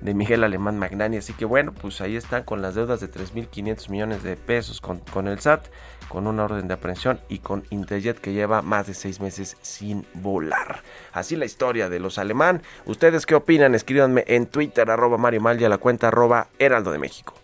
de, 0.00 0.14
Miguel 0.14 0.44
Alemán 0.44 0.78
Magnani 0.78 1.18
así 1.18 1.32
que 1.32 1.44
bueno 1.44 1.72
pues 1.72 2.00
ahí 2.00 2.16
están 2.16 2.44
con 2.44 2.62
las 2.62 2.74
deudas 2.74 3.00
de 3.00 3.10
3.500 3.10 3.88
millones 3.90 4.22
de 4.22 4.36
pesos 4.36 4.80
con, 4.80 4.98
con 4.98 5.28
el 5.28 5.40
SAT 5.40 5.66
con 6.10 6.26
una 6.26 6.44
orden 6.44 6.68
de 6.68 6.74
aprehensión 6.74 7.20
y 7.28 7.38
con 7.38 7.64
Interjet 7.70 8.18
que 8.18 8.32
lleva 8.32 8.62
más 8.62 8.88
de 8.88 8.94
seis 8.94 9.20
meses 9.20 9.56
sin 9.62 10.04
volar. 10.14 10.82
Así 11.12 11.36
la 11.36 11.44
historia 11.44 11.88
de 11.88 12.00
los 12.00 12.18
alemán. 12.18 12.62
¿Ustedes 12.84 13.26
qué 13.26 13.36
opinan? 13.36 13.76
Escríbanme 13.76 14.24
en 14.26 14.46
Twitter, 14.46 14.90
arroba 14.90 15.18
Mario 15.18 15.40
Mal 15.40 15.64
a 15.64 15.68
la 15.68 15.78
cuenta 15.78 16.08
arroba 16.08 16.48
Heraldo 16.58 16.90
de 16.90 16.98
México. 16.98 17.34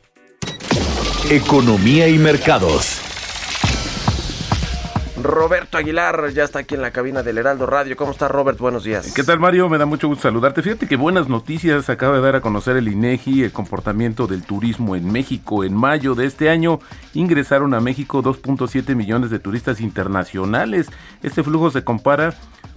Economía 1.30 2.08
y 2.08 2.18
mercados. 2.18 3.05
Roberto 5.22 5.78
Aguilar 5.78 6.30
ya 6.32 6.44
está 6.44 6.60
aquí 6.60 6.74
en 6.74 6.82
la 6.82 6.90
cabina 6.90 7.22
del 7.22 7.38
Heraldo 7.38 7.66
Radio. 7.66 7.96
¿Cómo 7.96 8.12
está 8.12 8.28
Robert? 8.28 8.58
Buenos 8.58 8.84
días. 8.84 9.12
¿Qué 9.14 9.24
tal 9.24 9.40
Mario? 9.40 9.68
Me 9.68 9.78
da 9.78 9.86
mucho 9.86 10.08
gusto 10.08 10.22
saludarte. 10.22 10.62
Fíjate 10.62 10.86
que 10.86 10.96
buenas 10.96 11.28
noticias 11.28 11.88
acaba 11.88 12.16
de 12.16 12.22
dar 12.22 12.36
a 12.36 12.40
conocer 12.40 12.76
el 12.76 12.88
INEGI 12.88 13.44
el 13.44 13.52
comportamiento 13.52 14.26
del 14.26 14.42
turismo 14.42 14.94
en 14.94 15.10
México. 15.10 15.64
En 15.64 15.74
mayo 15.74 16.14
de 16.14 16.26
este 16.26 16.50
año 16.50 16.80
ingresaron 17.14 17.72
a 17.72 17.80
México 17.80 18.22
2.7 18.22 18.94
millones 18.94 19.30
de 19.30 19.38
turistas 19.38 19.80
internacionales. 19.80 20.88
Este 21.22 21.42
flujo 21.42 21.70
se 21.70 21.82
compara 21.82 22.34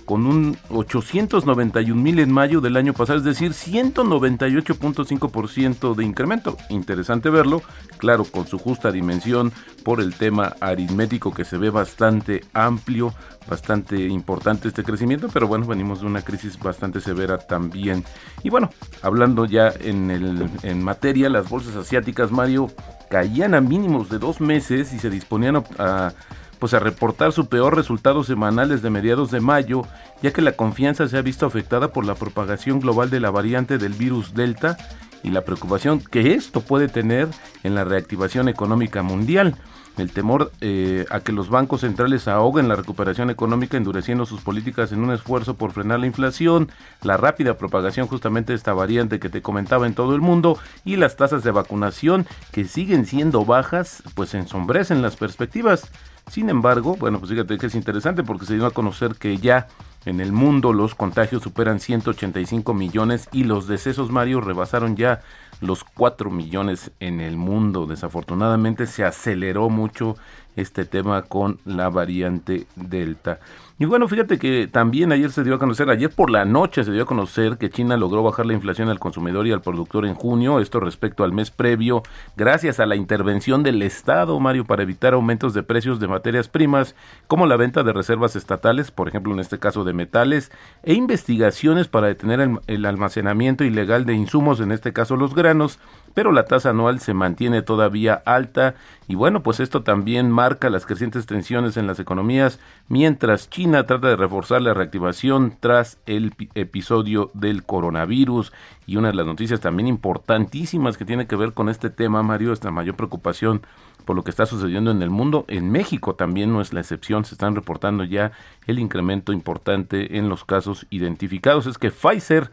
con 0.10 0.26
un 0.26 0.58
891 0.70 2.02
mil 2.02 2.18
en 2.18 2.32
mayo 2.32 2.62
del 2.62 2.78
año 2.78 2.94
pasado, 2.94 3.20
es 3.20 3.24
decir, 3.24 3.52
198.5% 3.52 5.94
de 5.94 6.04
incremento. 6.04 6.58
Interesante 6.70 7.30
verlo, 7.30 7.62
claro, 8.00 8.24
con 8.24 8.48
su 8.48 8.58
justa 8.58 8.92
dimensión 8.92 9.52
por 9.84 10.02
el 10.02 10.16
tema 10.16 10.56
aritmético 10.62 11.32
que 11.32 11.46
se 11.46 11.60
ve 11.60 11.70
bastante 11.70 12.44
amplio, 12.54 13.14
bastante 13.48 14.08
importante 14.08 14.70
este 14.70 14.84
crecimiento, 14.84 15.30
pero 15.32 15.48
bueno, 15.48 15.68
venimos 15.68 16.02
de 16.02 16.08
una 16.08 16.24
crisis 16.24 16.58
bastante 16.58 17.02
severa 17.02 17.38
también. 17.38 18.04
Y 18.42 18.50
bueno, 18.50 18.72
hablando 19.04 19.46
ya 19.46 19.72
en, 19.80 20.10
el, 20.10 20.50
en 20.64 20.84
materia, 20.84 21.30
las 21.30 21.48
bolsas 21.48 21.76
asiáticas, 21.76 22.32
Mario, 22.32 22.72
caían 23.12 23.54
a 23.54 23.62
mínimos 23.62 24.10
de 24.10 24.18
dos 24.18 24.42
meses 24.42 24.92
y 24.92 24.98
se 24.98 25.12
disponían 25.12 25.64
a 25.78 26.14
pues 26.60 26.74
a 26.74 26.80
reportar 26.80 27.32
su 27.32 27.48
peor 27.48 27.76
resultado 27.76 28.24
semanal 28.24 28.70
desde 28.70 28.90
mediados 28.90 29.32
de 29.32 29.40
mayo, 29.40 29.84
ya 30.22 30.32
que 30.32 30.42
la 30.42 30.52
confianza 30.52 31.08
se 31.08 31.18
ha 31.18 31.22
visto 31.22 31.46
afectada 31.46 31.92
por 31.94 32.06
la 32.06 32.16
propagación 32.16 32.80
global 32.80 33.10
de 33.10 33.20
la 33.20 33.32
variante 33.32 33.78
del 33.78 33.94
virus 33.94 34.34
Delta 34.34 34.78
y 35.24 35.32
la 35.32 35.42
preocupación 35.42 36.00
que 36.00 36.34
esto 36.34 36.62
puede 36.62 36.88
tener 36.88 37.28
en 37.64 37.76
la 37.76 37.84
reactivación 37.84 38.50
económica 38.50 39.02
mundial. 39.04 39.56
El 39.98 40.12
temor 40.12 40.54
eh, 40.62 41.06
a 41.10 41.20
que 41.20 41.34
los 41.34 41.50
bancos 41.50 41.82
centrales 41.82 42.30
ahoguen 42.30 42.70
la 42.70 42.76
recuperación 42.76 43.30
económica 43.30 43.76
endureciendo 43.76 44.26
sus 44.26 44.40
políticas 44.40 44.94
en 44.94 45.04
un 45.04 45.12
esfuerzo 45.12 45.56
por 45.56 45.72
frenar 45.74 46.00
la 46.00 46.08
inflación, 46.08 46.70
la 47.02 47.18
rápida 47.18 47.58
propagación 47.58 48.08
justamente 48.08 48.54
de 48.54 48.58
esta 48.58 48.74
variante 48.74 49.20
que 49.20 49.28
te 49.28 49.42
comentaba 49.42 49.88
en 49.88 49.96
todo 49.96 50.16
el 50.16 50.22
mundo 50.22 50.58
y 50.86 50.96
las 50.96 51.18
tasas 51.18 51.44
de 51.44 51.52
vacunación 51.52 52.26
que 52.54 52.64
siguen 52.64 53.06
siendo 53.06 53.44
bajas, 53.44 54.04
pues 54.16 54.34
ensombrecen 54.36 55.02
las 55.02 55.18
perspectivas. 55.18 55.92
Sin 56.30 56.50
embargo, 56.50 56.96
bueno, 56.96 57.20
pues 57.20 57.32
fíjate 57.32 57.58
que 57.58 57.66
es 57.66 57.76
interesante 57.76 58.24
porque 58.24 58.46
se 58.46 58.54
dio 58.54 58.68
a 58.68 58.72
conocer 58.72 59.16
que 59.16 59.38
ya 59.38 59.68
en 60.06 60.22
el 60.22 60.32
mundo 60.32 60.74
los 60.74 60.94
contagios 60.94 61.42
superan 61.42 61.80
185 61.80 62.74
millones 62.74 63.28
y 63.32 63.44
los 63.46 63.68
decesos, 63.68 64.12
Mario, 64.12 64.40
rebasaron 64.40 64.96
ya 64.96 65.22
los 65.60 65.84
4 65.84 66.30
millones 66.30 66.92
en 67.00 67.20
el 67.20 67.36
mundo. 67.36 67.88
Desafortunadamente 67.88 68.86
se 68.86 69.04
aceleró 69.04 69.70
mucho 69.70 70.18
este 70.56 70.86
tema 70.86 71.24
con 71.24 71.60
la 71.66 71.90
variante 71.90 72.68
Delta. 72.76 73.40
Y 73.82 73.86
bueno, 73.86 74.10
fíjate 74.10 74.38
que 74.38 74.68
también 74.68 75.14
ayer 75.14 75.32
se 75.32 75.42
dio 75.42 75.56
a 75.56 75.58
conocer, 75.58 75.90
ayer 75.90 76.10
por 76.10 76.30
la 76.30 76.44
noche 76.44 76.84
se 76.84 76.92
dio 76.92 77.04
a 77.04 77.06
conocer 77.06 77.58
que 77.58 77.70
China 77.70 77.96
logró 77.96 78.22
bajar 78.22 78.46
la 78.46 78.52
inflación 78.52 78.90
al 78.90 79.00
consumidor 79.00 79.48
y 79.48 79.54
al 79.54 79.62
productor 79.62 80.06
en 80.06 80.16
junio, 80.16 80.60
esto 80.60 80.82
respecto 80.82 81.24
al 81.24 81.32
mes 81.32 81.50
previo, 81.50 82.04
gracias 82.36 82.82
a 82.82 82.86
la 82.86 82.98
intervención 82.98 83.64
del 83.64 83.82
Estado, 83.82 84.38
Mario, 84.38 84.66
para 84.66 84.84
evitar 84.84 85.14
aumentos 85.14 85.54
de 85.54 85.64
precios 85.64 86.02
de 86.02 86.10
materias 86.10 86.50
primas, 86.50 86.94
como 87.28 87.46
la 87.46 87.56
venta 87.56 87.84
de 87.84 87.94
reservas 87.94 88.36
estatales, 88.36 88.92
por 88.92 89.08
ejemplo 89.08 89.32
en 89.32 89.40
este 89.40 89.60
caso 89.60 89.86
de 89.86 89.94
metales, 89.94 90.52
e 90.84 90.94
investigaciones 90.94 91.88
para 91.88 92.08
detener 92.08 92.60
el, 92.68 92.86
almacenamiento 92.86 93.64
ilegal 93.64 94.06
de 94.06 94.14
insumos, 94.14 94.60
en 94.60 94.74
este 94.74 94.92
caso 94.92 95.16
los 95.16 95.34
granos, 95.34 95.80
pero 96.14 96.32
la 96.32 96.46
tasa 96.46 96.72
anual 96.72 97.00
se 97.00 97.14
mantiene 97.14 97.62
todavía 97.62 98.22
alta 98.26 98.76
y 99.08 99.16
bueno, 99.16 99.42
pues 99.42 99.60
esto 99.60 99.82
también 99.82 100.30
marca 100.30 100.70
las 100.70 100.86
crecientes 100.86 101.26
tensiones 101.26 101.78
en 101.78 101.88
las 101.88 102.00
economías, 102.00 102.60
mientras 102.88 103.50
China 103.50 103.88
trata 103.88 104.08
de 104.08 104.16
reforzar 104.16 104.62
la 104.62 104.76
reactivación 104.76 105.58
tras 105.60 105.98
el 106.06 106.36
episodio 106.54 107.32
del 107.34 107.64
coronavirus. 107.64 108.54
Y 108.86 108.98
una 108.98 109.10
de 109.10 109.16
las 109.16 109.26
noticias 109.26 109.62
también 109.62 109.88
importantísimas 109.88 110.98
que 110.98 111.06
tiene 111.06 111.26
que 111.26 111.36
ver 111.36 111.54
con 111.54 111.70
este 111.70 111.90
tema, 111.90 112.22
Mario, 112.22 112.54
esta 112.54 112.70
mayor 112.70 112.96
preocupación 112.96 113.62
por 114.06 114.16
lo 114.16 114.24
que 114.24 114.32
está 114.32 114.46
sucediendo 114.46 114.92
en 114.92 115.02
el 115.02 115.10
mundo. 115.10 115.46
En 115.48 115.72
México 115.72 116.16
también 116.16 116.52
no 116.52 116.62
es 116.62 116.74
la 116.74 116.80
excepción, 116.80 117.26
se 117.26 117.36
están 117.36 117.56
reportando 117.56 118.04
ya 118.04 118.32
el 118.68 118.80
incremento 118.80 119.34
importante 119.34 120.18
en 120.18 120.30
los 120.30 120.46
casos 120.46 120.86
identificados. 120.90 121.66
Es 121.66 121.78
que 121.78 121.92
Pfizer 121.92 122.52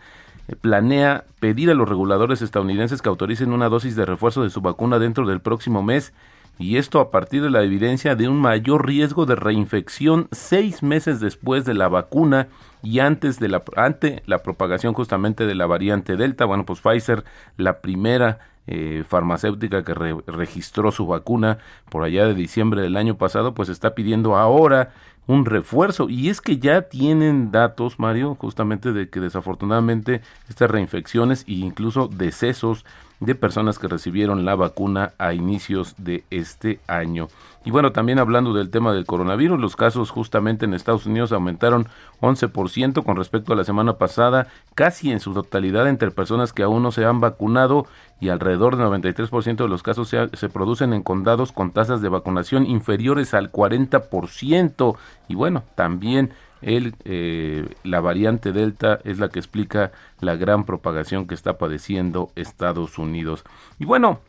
planea 0.60 1.24
pedir 1.40 1.70
a 1.70 1.74
los 1.74 1.88
reguladores 1.88 2.42
estadounidenses 2.42 3.02
que 3.02 3.08
autoricen 3.08 3.52
una 3.52 3.68
dosis 3.68 3.96
de 3.96 4.06
refuerzo 4.06 4.42
de 4.42 4.50
su 4.50 4.60
vacuna 4.60 4.98
dentro 4.98 5.26
del 5.26 5.40
próximo 5.40 5.82
mes 5.82 6.12
y 6.58 6.78
esto 6.78 7.00
a 7.00 7.10
partir 7.10 7.42
de 7.42 7.50
la 7.50 7.62
evidencia 7.62 8.14
de 8.14 8.28
un 8.28 8.40
mayor 8.40 8.86
riesgo 8.86 9.26
de 9.26 9.34
reinfección 9.34 10.28
seis 10.32 10.82
meses 10.82 11.20
después 11.20 11.64
de 11.64 11.74
la 11.74 11.88
vacuna 11.88 12.48
y 12.82 13.00
antes 13.00 13.38
de 13.38 13.48
la 13.48 13.62
ante 13.76 14.22
la 14.26 14.38
propagación 14.38 14.94
justamente 14.94 15.44
de 15.44 15.54
la 15.54 15.66
variante 15.66 16.16
Delta. 16.16 16.44
Bueno, 16.44 16.64
pues 16.64 16.80
Pfizer, 16.80 17.24
la 17.56 17.80
primera 17.80 18.38
eh, 18.66 19.04
farmacéutica 19.06 19.84
que 19.84 19.94
registró 19.94 20.90
su 20.90 21.06
vacuna 21.06 21.58
por 21.90 22.02
allá 22.04 22.26
de 22.26 22.34
diciembre 22.34 22.82
del 22.82 22.96
año 22.96 23.16
pasado, 23.16 23.54
pues 23.54 23.68
está 23.68 23.94
pidiendo 23.94 24.36
ahora 24.36 24.90
un 25.26 25.44
refuerzo. 25.44 26.08
Y 26.08 26.28
es 26.28 26.40
que 26.40 26.58
ya 26.58 26.82
tienen 26.82 27.50
datos, 27.50 27.98
Mario, 27.98 28.34
justamente 28.34 28.92
de 28.92 29.08
que 29.08 29.20
desafortunadamente 29.20 30.20
estas 30.48 30.70
reinfecciones 30.70 31.44
e 31.46 31.54
incluso 31.54 32.08
decesos 32.08 32.84
de 33.20 33.34
personas 33.34 33.78
que 33.78 33.88
recibieron 33.88 34.44
la 34.44 34.54
vacuna 34.54 35.12
a 35.18 35.32
inicios 35.32 35.94
de 35.98 36.24
este 36.30 36.80
año. 36.86 37.28
Y 37.64 37.72
bueno, 37.72 37.90
también 37.90 38.20
hablando 38.20 38.52
del 38.52 38.70
tema 38.70 38.92
del 38.92 39.06
coronavirus, 39.06 39.58
los 39.58 39.74
casos 39.74 40.10
justamente 40.10 40.64
en 40.64 40.74
Estados 40.74 41.06
Unidos 41.06 41.32
aumentaron 41.32 41.88
11% 42.20 43.02
con 43.02 43.16
respecto 43.16 43.52
a 43.52 43.56
la 43.56 43.64
semana 43.64 43.94
pasada, 43.94 44.46
casi 44.76 45.10
en 45.10 45.18
su 45.18 45.34
totalidad 45.34 45.88
entre 45.88 46.12
personas 46.12 46.52
que 46.52 46.62
aún 46.62 46.82
no 46.82 46.92
se 46.92 47.04
han 47.04 47.20
vacunado 47.20 47.86
y 48.20 48.28
alrededor 48.28 48.76
del 48.76 48.86
93% 48.86 49.56
de 49.56 49.68
los 49.68 49.82
casos 49.82 50.08
se, 50.08 50.28
se, 50.34 50.48
producen 50.48 50.92
en 50.92 51.02
condados 51.02 51.50
con 51.50 51.72
tasas 51.72 52.00
de 52.00 52.08
vacunación 52.08 52.66
inferiores 52.66 53.34
al 53.34 53.50
40%. 53.50 54.96
Y 55.26 55.34
bueno, 55.34 55.64
también 55.74 56.32
eh, 56.62 57.68
la 57.84 58.00
variante 58.00 58.52
Delta 58.52 58.98
es 59.04 59.18
la 59.18 59.28
que 59.28 59.38
explica 59.38 59.92
la 60.20 60.36
gran 60.36 60.64
propagación 60.64 61.26
que 61.26 61.34
está 61.34 61.58
padeciendo 61.58 62.30
Estados 62.34 62.98
Unidos. 62.98 63.44
Y 63.78 63.84
bueno, 63.84 64.20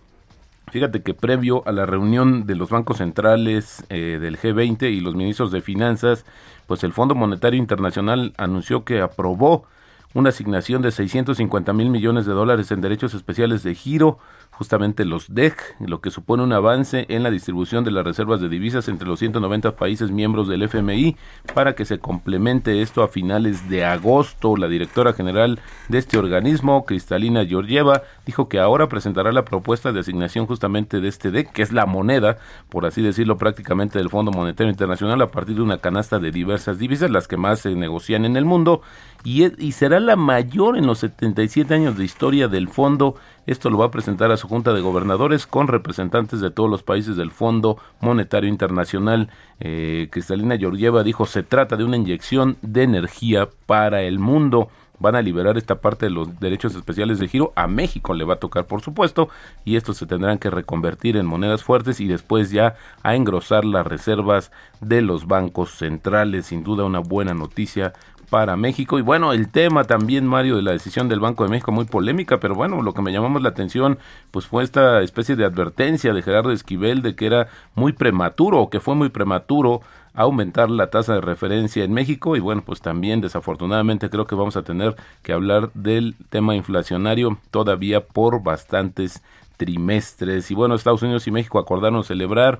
fíjate 0.71 1.01
que 1.01 1.13
previo 1.13 1.63
a 1.65 1.71
la 1.71 1.85
reunión 1.85 2.45
de 2.45 2.55
los 2.55 2.69
bancos 2.69 2.97
centrales 2.97 3.83
eh, 3.89 4.17
del 4.19 4.37
G20 4.37 4.91
y 4.91 4.99
los 4.99 5.15
ministros 5.15 5.51
de 5.51 5.61
Finanzas, 5.61 6.25
pues 6.67 6.83
el 6.83 6.93
Fondo 6.93 7.15
Monetario 7.15 7.59
Internacional 7.59 8.33
anunció 8.37 8.83
que 8.83 9.01
aprobó 9.01 9.65
una 10.13 10.29
asignación 10.29 10.81
de 10.81 10.91
650 10.91 11.73
mil 11.73 11.89
millones 11.89 12.25
de 12.25 12.33
dólares 12.33 12.71
en 12.71 12.81
derechos 12.81 13.13
especiales 13.13 13.63
de 13.63 13.75
giro 13.75 14.19
justamente 14.57 15.05
los 15.05 15.33
DEC, 15.35 15.75
lo 15.79 16.01
que 16.01 16.09
supone 16.09 16.41
un 16.41 16.51
avance 16.51 17.05
en 17.09 17.21
la 17.21 17.29
distribución 17.29 17.83
de 17.83 17.91
las 17.91 18.03
reservas 18.03 18.41
de 18.41 18.49
divisas 18.49 18.87
entre 18.87 19.07
los 19.07 19.19
190 19.19 19.75
países 19.75 20.09
miembros 20.09 20.47
del 20.47 20.63
FMI 20.63 21.15
para 21.53 21.75
que 21.75 21.85
se 21.85 21.99
complemente 21.99 22.81
esto 22.81 23.03
a 23.03 23.07
finales 23.07 23.69
de 23.69 23.85
agosto. 23.85 24.57
La 24.57 24.67
directora 24.67 25.13
general 25.13 25.59
de 25.89 25.99
este 25.99 26.17
organismo, 26.17 26.85
Cristalina 26.85 27.45
Georgieva, 27.45 28.01
dijo 28.25 28.49
que 28.49 28.59
ahora 28.59 28.89
presentará 28.89 29.31
la 29.31 29.45
propuesta 29.45 29.91
de 29.91 29.99
asignación 29.99 30.47
justamente 30.47 31.01
de 31.01 31.07
este 31.07 31.29
DEC, 31.29 31.51
que 31.51 31.61
es 31.61 31.71
la 31.71 31.85
moneda, 31.85 32.39
por 32.69 32.87
así 32.87 33.03
decirlo, 33.03 33.37
prácticamente 33.37 33.99
del 33.99 34.09
Fondo 34.09 34.31
Monetario 34.31 34.71
Internacional 34.71 35.21
a 35.21 35.29
partir 35.29 35.55
de 35.55 35.61
una 35.61 35.77
canasta 35.77 36.17
de 36.17 36.31
diversas 36.31 36.79
divisas, 36.79 37.11
las 37.11 37.27
que 37.27 37.37
más 37.37 37.59
se 37.59 37.75
negocian 37.75 38.25
en 38.25 38.35
el 38.35 38.45
mundo, 38.45 38.81
y, 39.27 39.73
será 39.73 39.99
la 39.99 40.15
mayor 40.15 40.77
en 40.77 40.87
los 40.87 40.99
77 40.99 41.73
años 41.73 41.97
de 41.97 42.05
historia 42.05 42.47
del 42.47 42.69
fondo 42.69 43.15
esto 43.45 43.69
lo 43.69 43.77
va 43.77 43.87
a 43.87 43.91
presentar 43.91 44.31
a 44.31 44.37
su 44.37 44.47
Junta 44.47 44.73
de 44.73 44.79
Gobernadores 44.79 45.45
con 45.45 45.67
representantes 45.67 46.39
de 46.39 46.49
todos 46.49 46.69
los 46.69 46.83
países 46.83 47.17
del 47.17 47.31
Fondo 47.31 47.77
Monetario 48.01 48.49
Internacional. 48.49 49.29
Eh, 49.59 50.09
Cristalina 50.11 50.57
Georgieva 50.57 51.01
dijo, 51.03 51.25
se 51.25 51.43
trata 51.43 51.77
de 51.77 51.85
una 51.85 51.95
inyección 51.95 52.57
de 52.61 52.83
energía 52.83 53.49
para 53.65 54.01
el 54.01 54.19
mundo 54.19 54.69
van 54.99 55.15
a 55.15 55.21
liberar 55.21 55.57
esta 55.57 55.79
parte 55.79 56.07
de 56.07 56.09
los 56.09 56.39
derechos 56.39 56.75
especiales 56.75 57.19
de 57.19 57.27
giro. 57.27 57.53
A 57.55 57.67
México 57.67 58.13
le 58.13 58.23
va 58.23 58.35
a 58.35 58.39
tocar, 58.39 58.65
por 58.65 58.81
supuesto, 58.81 59.29
y 59.65 59.75
estos 59.75 59.97
se 59.97 60.05
tendrán 60.05 60.39
que 60.39 60.49
reconvertir 60.49 61.17
en 61.17 61.25
monedas 61.25 61.63
fuertes 61.63 61.99
y 61.99 62.07
después 62.07 62.51
ya 62.51 62.75
a 63.03 63.15
engrosar 63.15 63.65
las 63.65 63.85
reservas 63.85 64.51
de 64.81 65.01
los 65.01 65.27
bancos 65.27 65.71
centrales. 65.71 66.47
Sin 66.47 66.63
duda 66.63 66.83
una 66.83 66.99
buena 66.99 67.33
noticia 67.33 67.93
para 68.29 68.57
México. 68.57 68.99
Y 68.99 69.01
bueno, 69.01 69.33
el 69.33 69.49
tema 69.49 69.83
también, 69.85 70.25
Mario, 70.25 70.55
de 70.55 70.61
la 70.61 70.71
decisión 70.71 71.07
del 71.07 71.19
Banco 71.19 71.43
de 71.43 71.49
México, 71.49 71.71
muy 71.71 71.85
polémica, 71.85 72.39
pero 72.39 72.55
bueno, 72.55 72.81
lo 72.81 72.93
que 72.93 73.01
me 73.01 73.11
llamamos 73.11 73.41
la 73.41 73.49
atención, 73.49 73.99
pues 74.31 74.45
fue 74.45 74.63
esta 74.63 75.01
especie 75.01 75.35
de 75.35 75.45
advertencia 75.45 76.13
de 76.13 76.21
Gerardo 76.21 76.51
Esquivel 76.51 77.01
de 77.01 77.15
que 77.15 77.25
era 77.25 77.47
muy 77.75 77.93
prematuro 77.93 78.59
o 78.59 78.69
que 78.69 78.79
fue 78.79 78.95
muy 78.95 79.09
prematuro 79.09 79.81
aumentar 80.13 80.69
la 80.69 80.89
tasa 80.89 81.13
de 81.13 81.21
referencia 81.21 81.83
en 81.83 81.93
México 81.93 82.35
y 82.35 82.39
bueno, 82.39 82.63
pues 82.65 82.81
también 82.81 83.21
desafortunadamente 83.21 84.09
creo 84.09 84.25
que 84.25 84.33
vamos 84.33 84.57
a 84.57 84.63
tener 84.63 84.95
que 85.21 85.31
hablar 85.31 85.71
del 85.75 86.15
tema 86.29 86.55
inflacionario 86.55 87.37
todavía 87.51 88.03
por 88.03 88.41
bastantes 88.41 89.21
trimestres. 89.57 90.49
Y 90.49 90.55
bueno, 90.55 90.73
Estados 90.73 91.03
Unidos 91.03 91.27
y 91.27 91.31
México 91.31 91.59
acordaron 91.59 92.03
celebrar 92.03 92.59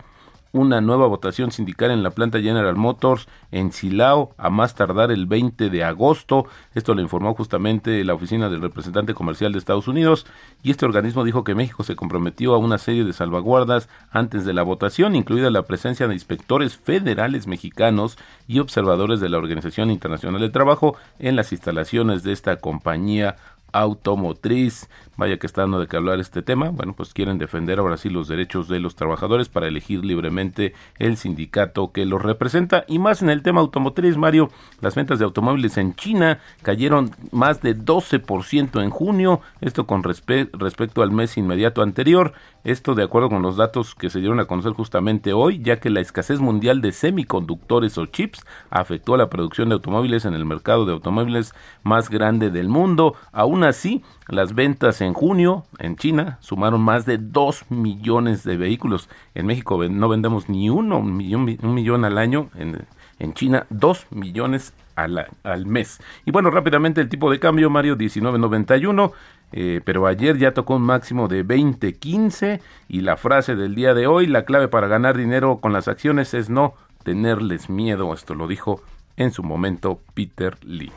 una 0.51 0.81
nueva 0.81 1.07
votación 1.07 1.51
sindical 1.51 1.91
en 1.91 2.03
la 2.03 2.11
planta 2.11 2.39
General 2.39 2.75
Motors 2.75 3.27
en 3.51 3.71
Silao 3.71 4.33
a 4.37 4.49
más 4.49 4.75
tardar 4.75 5.11
el 5.11 5.25
20 5.25 5.69
de 5.69 5.83
agosto. 5.83 6.45
Esto 6.73 6.95
lo 6.95 7.01
informó 7.01 7.33
justamente 7.33 8.03
la 8.03 8.13
oficina 8.13 8.49
del 8.49 8.61
representante 8.61 9.13
comercial 9.13 9.51
de 9.51 9.59
Estados 9.59 9.87
Unidos 9.87 10.25
y 10.63 10.71
este 10.71 10.85
organismo 10.85 11.23
dijo 11.23 11.43
que 11.43 11.55
México 11.55 11.83
se 11.83 11.95
comprometió 11.95 12.53
a 12.53 12.57
una 12.57 12.77
serie 12.77 13.03
de 13.03 13.13
salvaguardas 13.13 13.89
antes 14.11 14.45
de 14.45 14.53
la 14.53 14.63
votación, 14.63 15.15
incluida 15.15 15.49
la 15.49 15.63
presencia 15.63 16.07
de 16.07 16.13
inspectores 16.13 16.77
federales 16.77 17.47
mexicanos 17.47 18.17
y 18.47 18.59
observadores 18.59 19.19
de 19.19 19.29
la 19.29 19.37
Organización 19.37 19.91
Internacional 19.91 20.41
del 20.41 20.51
Trabajo 20.51 20.95
en 21.19 21.35
las 21.35 21.51
instalaciones 21.51 22.23
de 22.23 22.31
esta 22.31 22.57
compañía 22.57 23.35
automotriz. 23.71 24.89
Vaya 25.17 25.37
que 25.37 25.47
está 25.47 25.61
dando 25.61 25.79
de 25.79 25.87
que 25.87 25.97
hablar 25.97 26.19
este 26.19 26.43
tema. 26.43 26.69
Bueno, 26.69 26.93
pues 26.93 27.13
quieren 27.13 27.39
defender 27.39 27.79
ahora 27.79 27.97
sí 27.97 28.09
los 28.09 28.27
derechos 28.27 28.67
de 28.67 28.79
los 28.79 28.95
trabajadores 28.95 29.49
para 29.49 29.67
elegir 29.67 30.05
libremente 30.05 30.73
el 30.99 31.17
sindicato 31.17 31.91
que 31.91 32.05
los 32.05 32.21
representa. 32.21 32.85
Y 32.87 32.99
más 32.99 33.23
en 33.23 33.29
el 33.29 33.41
tema 33.41 33.61
automotriz, 33.61 34.15
Mario, 34.15 34.51
las 34.79 34.93
ventas 34.93 35.17
de 35.17 35.25
automóviles 35.25 35.77
en 35.77 35.95
China 35.95 36.39
cayeron 36.61 37.11
más 37.31 37.61
de 37.61 37.75
12% 37.75 38.83
en 38.83 38.89
junio. 38.91 39.41
Esto 39.59 39.87
con 39.87 40.03
respecto 40.03 41.01
al 41.01 41.11
mes 41.11 41.37
inmediato 41.37 41.81
anterior. 41.81 42.33
Esto 42.67 42.95
de 42.95 43.03
acuerdo 43.03 43.29
con 43.29 43.41
los 43.43 43.55
datos 43.55 43.95
que 43.95 44.09
se 44.09 44.19
dieron 44.19 44.41
a 44.41 44.45
conocer 44.45 44.73
justamente 44.73 45.31
hoy, 45.31 45.61
ya 45.63 45.79
que 45.79 45.89
la 45.89 46.01
escasez 46.01 46.41
mundial 46.41 46.81
de 46.81 46.91
semiconductores 46.91 47.97
o 47.97 48.07
chips 48.07 48.45
afectó 48.69 49.13
a 49.13 49.17
la 49.17 49.29
producción 49.29 49.69
de 49.69 49.75
automóviles 49.75 50.25
en 50.25 50.33
el 50.33 50.43
mercado 50.43 50.85
de 50.85 50.91
automóviles 50.91 51.53
más 51.83 52.09
grande 52.09 52.49
del 52.49 52.67
mundo. 52.67 53.15
Aún 53.31 53.63
así, 53.63 54.03
las 54.27 54.53
ventas 54.53 54.99
en 54.99 55.13
junio 55.13 55.63
en 55.79 55.95
China 55.95 56.39
sumaron 56.41 56.81
más 56.81 57.05
de 57.05 57.17
2 57.17 57.71
millones 57.71 58.43
de 58.43 58.57
vehículos. 58.57 59.07
En 59.33 59.45
México 59.45 59.81
no 59.87 60.09
vendemos 60.09 60.49
ni 60.49 60.69
uno, 60.69 60.99
un 60.99 61.15
millón, 61.15 61.57
un 61.63 61.73
millón 61.73 62.03
al 62.03 62.17
año. 62.17 62.49
En, 62.55 62.85
en 63.19 63.33
China, 63.33 63.65
2 63.69 64.07
millones 64.11 64.73
al, 64.95 65.27
al, 65.43 65.65
mes. 65.65 65.99
Y 66.25 66.31
bueno, 66.31 66.49
rápidamente 66.49 67.01
el 67.01 67.09
tipo 67.09 67.31
de 67.31 67.39
cambio, 67.39 67.69
Mario, 67.69 67.95
1991. 67.95 69.13
Eh, 69.53 69.79
pero 69.85 70.07
ayer 70.07 70.37
ya 70.37 70.53
tocó 70.53 70.75
un 70.75 70.81
máximo 70.81 71.29
de 71.29 71.45
20.15 71.45 72.59
y 72.89 73.01
la 73.01 73.15
frase 73.15 73.55
del 73.55 73.75
día 73.75 73.93
de 73.93 74.05
hoy, 74.05 74.27
la 74.27 74.43
clave 74.43 74.67
para 74.67 74.87
ganar 74.87 75.17
dinero 75.17 75.59
con 75.61 75.71
las 75.71 75.87
acciones 75.87 76.33
es 76.33 76.49
no 76.49 76.73
tenerles 77.03 77.69
miedo. 77.69 78.13
Esto 78.13 78.35
lo 78.35 78.47
dijo 78.47 78.81
en 79.15 79.31
su 79.31 79.43
momento 79.43 80.01
Peter 80.13 80.57
Lynch. 80.63 80.91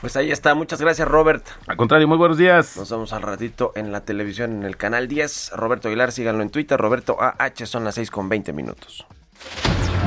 Pues 0.00 0.14
ahí 0.16 0.30
está, 0.30 0.54
muchas 0.54 0.80
gracias 0.80 1.08
Robert. 1.08 1.46
Al 1.66 1.76
contrario, 1.76 2.06
muy 2.06 2.18
buenos 2.18 2.36
días. 2.36 2.76
Nos 2.76 2.90
vemos 2.90 3.14
al 3.14 3.22
ratito 3.22 3.72
en 3.74 3.92
la 3.92 4.02
televisión 4.02 4.52
en 4.52 4.64
el 4.64 4.76
canal 4.76 5.08
10. 5.08 5.52
Roberto 5.56 5.88
Aguilar, 5.88 6.12
síganlo 6.12 6.42
en 6.42 6.50
Twitter, 6.50 6.78
Roberto 6.78 7.16
AH, 7.18 7.64
son 7.64 7.84
las 7.84 7.94
6 7.94 8.10
con 8.10 8.28
20 8.28 8.52
minutos. 8.52 9.06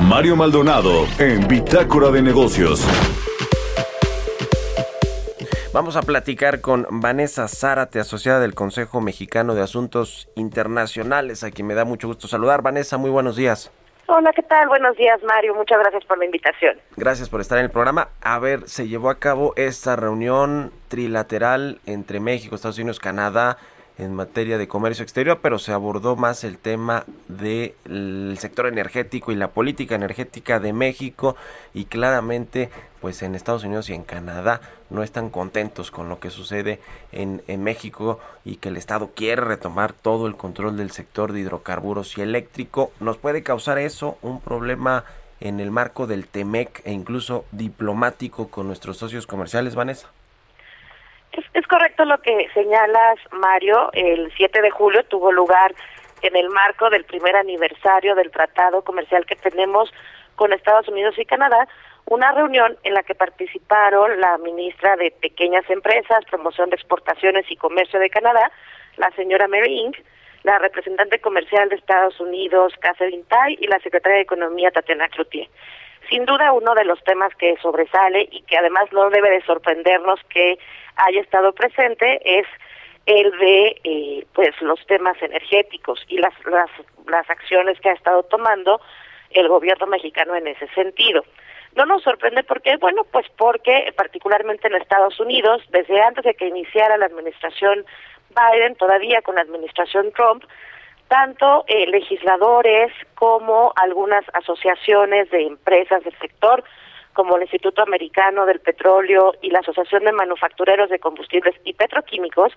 Mario 0.08 0.34
Maldonado 0.34 1.06
en 1.18 1.46
Bitácora 1.46 2.10
de 2.10 2.22
Negocios. 2.22 2.86
Vamos 5.74 5.96
a 5.96 6.02
platicar 6.02 6.62
con 6.62 6.86
Vanessa 6.90 7.46
Zárate, 7.48 8.00
asociada 8.00 8.40
del 8.40 8.54
Consejo 8.54 9.00
Mexicano 9.00 9.54
de 9.54 9.62
Asuntos 9.62 10.28
Internacionales, 10.36 11.44
a 11.44 11.50
quien 11.50 11.66
me 11.66 11.74
da 11.74 11.84
mucho 11.84 12.08
gusto 12.08 12.28
saludar. 12.28 12.62
Vanessa, 12.62 12.96
muy 12.96 13.10
buenos 13.10 13.36
días. 13.36 13.70
Hola, 14.06 14.32
¿qué 14.34 14.42
tal? 14.42 14.68
Buenos 14.68 14.96
días, 14.96 15.22
Mario. 15.22 15.54
Muchas 15.54 15.78
gracias 15.78 16.04
por 16.06 16.18
la 16.18 16.24
invitación. 16.24 16.78
Gracias 16.96 17.28
por 17.28 17.40
estar 17.40 17.58
en 17.58 17.64
el 17.66 17.70
programa. 17.70 18.08
A 18.22 18.38
ver, 18.38 18.68
se 18.68 18.88
llevó 18.88 19.10
a 19.10 19.18
cabo 19.18 19.52
esta 19.56 19.96
reunión 19.96 20.72
trilateral 20.88 21.78
entre 21.86 22.20
México, 22.20 22.54
Estados 22.54 22.78
Unidos, 22.78 22.98
Canadá, 22.98 23.58
en 24.00 24.14
materia 24.14 24.56
de 24.56 24.66
comercio 24.66 25.02
exterior, 25.02 25.40
pero 25.42 25.58
se 25.58 25.72
abordó 25.72 26.16
más 26.16 26.42
el 26.44 26.56
tema 26.56 27.04
del 27.28 28.36
sector 28.38 28.66
energético 28.66 29.30
y 29.30 29.36
la 29.36 29.48
política 29.48 29.94
energética 29.94 30.58
de 30.58 30.72
México 30.72 31.36
y 31.74 31.84
claramente 31.84 32.70
pues 33.02 33.22
en 33.22 33.34
Estados 33.34 33.64
Unidos 33.64 33.90
y 33.90 33.94
en 33.94 34.02
Canadá 34.02 34.62
no 34.88 35.02
están 35.02 35.28
contentos 35.28 35.90
con 35.90 36.08
lo 36.08 36.18
que 36.18 36.30
sucede 36.30 36.80
en, 37.12 37.42
en 37.46 37.62
México 37.62 38.18
y 38.44 38.56
que 38.56 38.70
el 38.70 38.78
Estado 38.78 39.10
quiere 39.14 39.42
retomar 39.42 39.92
todo 39.92 40.26
el 40.26 40.36
control 40.36 40.78
del 40.78 40.90
sector 40.90 41.32
de 41.32 41.40
hidrocarburos 41.40 42.16
y 42.16 42.22
eléctrico. 42.22 42.92
¿Nos 43.00 43.18
puede 43.18 43.42
causar 43.42 43.78
eso 43.78 44.16
un 44.22 44.40
problema 44.40 45.04
en 45.40 45.60
el 45.60 45.70
marco 45.70 46.06
del 46.06 46.26
TEMEC 46.26 46.82
e 46.84 46.92
incluso 46.92 47.44
diplomático 47.52 48.48
con 48.48 48.66
nuestros 48.66 48.96
socios 48.96 49.26
comerciales, 49.26 49.74
Vanessa? 49.74 50.08
Es, 51.32 51.44
es 51.54 51.66
correcto 51.66 52.04
lo 52.04 52.18
que 52.18 52.48
señalas, 52.54 53.18
Mario. 53.32 53.90
El 53.92 54.32
7 54.36 54.60
de 54.62 54.70
julio 54.70 55.04
tuvo 55.04 55.32
lugar 55.32 55.74
en 56.22 56.36
el 56.36 56.50
marco 56.50 56.90
del 56.90 57.04
primer 57.04 57.36
aniversario 57.36 58.14
del 58.14 58.30
tratado 58.30 58.82
comercial 58.82 59.24
que 59.26 59.36
tenemos 59.36 59.90
con 60.36 60.52
Estados 60.52 60.88
Unidos 60.88 61.18
y 61.18 61.24
Canadá, 61.24 61.68
una 62.06 62.32
reunión 62.32 62.76
en 62.82 62.94
la 62.94 63.02
que 63.02 63.14
participaron 63.14 64.20
la 64.20 64.38
ministra 64.38 64.96
de 64.96 65.10
Pequeñas 65.10 65.68
Empresas, 65.68 66.24
Promoción 66.30 66.70
de 66.70 66.76
Exportaciones 66.76 67.44
y 67.50 67.56
Comercio 67.56 68.00
de 68.00 68.10
Canadá, 68.10 68.50
la 68.96 69.10
señora 69.12 69.48
Mary 69.48 69.80
Ing, 69.80 69.92
la 70.42 70.58
representante 70.58 71.20
comercial 71.20 71.68
de 71.68 71.76
Estados 71.76 72.18
Unidos, 72.20 72.72
Catherine 72.80 73.24
Tai, 73.28 73.56
y 73.60 73.66
la 73.66 73.78
secretaria 73.80 74.16
de 74.16 74.22
Economía, 74.22 74.70
Tatiana 74.70 75.08
Cloutier. 75.08 75.48
Sin 76.08 76.24
duda, 76.24 76.52
uno 76.52 76.74
de 76.74 76.84
los 76.84 77.02
temas 77.04 77.34
que 77.36 77.56
sobresale 77.62 78.28
y 78.30 78.42
que 78.42 78.56
además 78.56 78.92
no 78.92 79.10
debe 79.10 79.30
de 79.30 79.42
sorprendernos 79.42 80.20
que 80.28 80.58
haya 80.96 81.20
estado 81.20 81.52
presente 81.52 82.20
es 82.24 82.46
el 83.06 83.30
de 83.38 83.80
eh, 83.84 84.26
pues 84.32 84.50
los 84.60 84.84
temas 84.86 85.20
energéticos 85.22 86.04
y 86.08 86.18
las, 86.18 86.34
las 86.46 86.70
las 87.10 87.28
acciones 87.28 87.78
que 87.80 87.90
ha 87.90 87.94
estado 87.94 88.22
tomando 88.24 88.80
el 89.30 89.48
gobierno 89.48 89.86
mexicano 89.86 90.34
en 90.34 90.46
ese 90.46 90.66
sentido. 90.68 91.24
No 91.76 91.86
nos 91.86 92.02
sorprende 92.02 92.42
porque, 92.42 92.76
bueno, 92.78 93.04
pues 93.12 93.26
porque 93.36 93.92
particularmente 93.96 94.66
en 94.66 94.74
Estados 94.74 95.20
Unidos, 95.20 95.62
desde 95.70 96.00
antes 96.02 96.24
de 96.24 96.34
que 96.34 96.48
iniciara 96.48 96.96
la 96.96 97.06
administración 97.06 97.84
Biden, 98.30 98.74
todavía 98.76 99.22
con 99.22 99.36
la 99.36 99.42
administración 99.42 100.12
Trump, 100.12 100.44
tanto 101.10 101.64
eh, 101.66 101.88
legisladores 101.88 102.92
como 103.16 103.72
algunas 103.74 104.24
asociaciones 104.32 105.28
de 105.30 105.42
empresas 105.42 106.04
del 106.04 106.16
sector, 106.18 106.62
como 107.14 107.36
el 107.36 107.42
Instituto 107.42 107.82
Americano 107.82 108.46
del 108.46 108.60
Petróleo 108.60 109.34
y 109.42 109.50
la 109.50 109.58
Asociación 109.58 110.04
de 110.04 110.12
Manufactureros 110.12 110.88
de 110.88 111.00
Combustibles 111.00 111.56
y 111.64 111.74
Petroquímicos, 111.74 112.52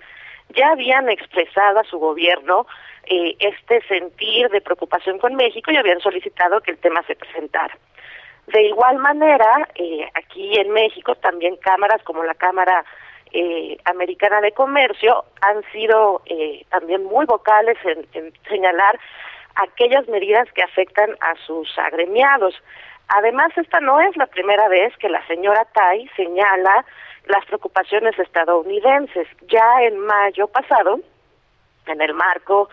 ya 0.56 0.70
habían 0.70 1.10
expresado 1.10 1.80
a 1.80 1.84
su 1.84 1.98
gobierno 1.98 2.68
eh, 3.08 3.36
este 3.40 3.82
sentir 3.88 4.50
de 4.50 4.62
preocupación 4.62 5.18
con 5.18 5.34
México 5.34 5.72
y 5.72 5.78
habían 5.78 6.00
solicitado 6.00 6.62
que 6.62 6.72
el 6.72 6.78
tema 6.78 7.02
se 7.08 7.16
presentara. 7.16 7.76
De 8.46 8.62
igual 8.62 9.00
manera, 9.00 9.68
eh, 9.74 10.08
aquí 10.14 10.60
en 10.60 10.70
México 10.70 11.16
también 11.16 11.56
cámaras 11.56 12.04
como 12.04 12.24
la 12.24 12.36
Cámara 12.36 12.86
eh, 13.34 13.78
Americana 13.86 14.42
de 14.42 14.52
Comercio 14.52 15.26
han 15.42 15.64
sido 15.72 16.22
eh, 16.26 16.66
también 16.70 17.04
muy 17.04 17.26
vocales 17.26 17.78
en, 17.84 18.06
en 18.14 18.34
señalar 18.48 19.00
aquellas 19.56 20.08
medidas 20.08 20.52
que 20.54 20.64
afectan 20.64 21.12
a 21.22 21.36
sus 21.46 21.78
agremiados. 21.78 22.56
Además, 23.10 23.52
esta 23.58 23.80
no 23.80 24.00
es 24.00 24.16
la 24.18 24.28
primera 24.28 24.68
vez 24.68 24.96
que 24.98 25.10
la 25.10 25.26
señora 25.28 25.66
Tai 25.74 26.10
señala 26.16 26.86
las 27.26 27.46
preocupaciones 27.46 28.18
estadounidenses. 28.18 29.28
Ya 29.48 29.82
en 29.82 30.00
mayo 30.00 30.48
pasado, 30.48 31.00
en 31.88 32.02
el 32.02 32.14
marco 32.14 32.70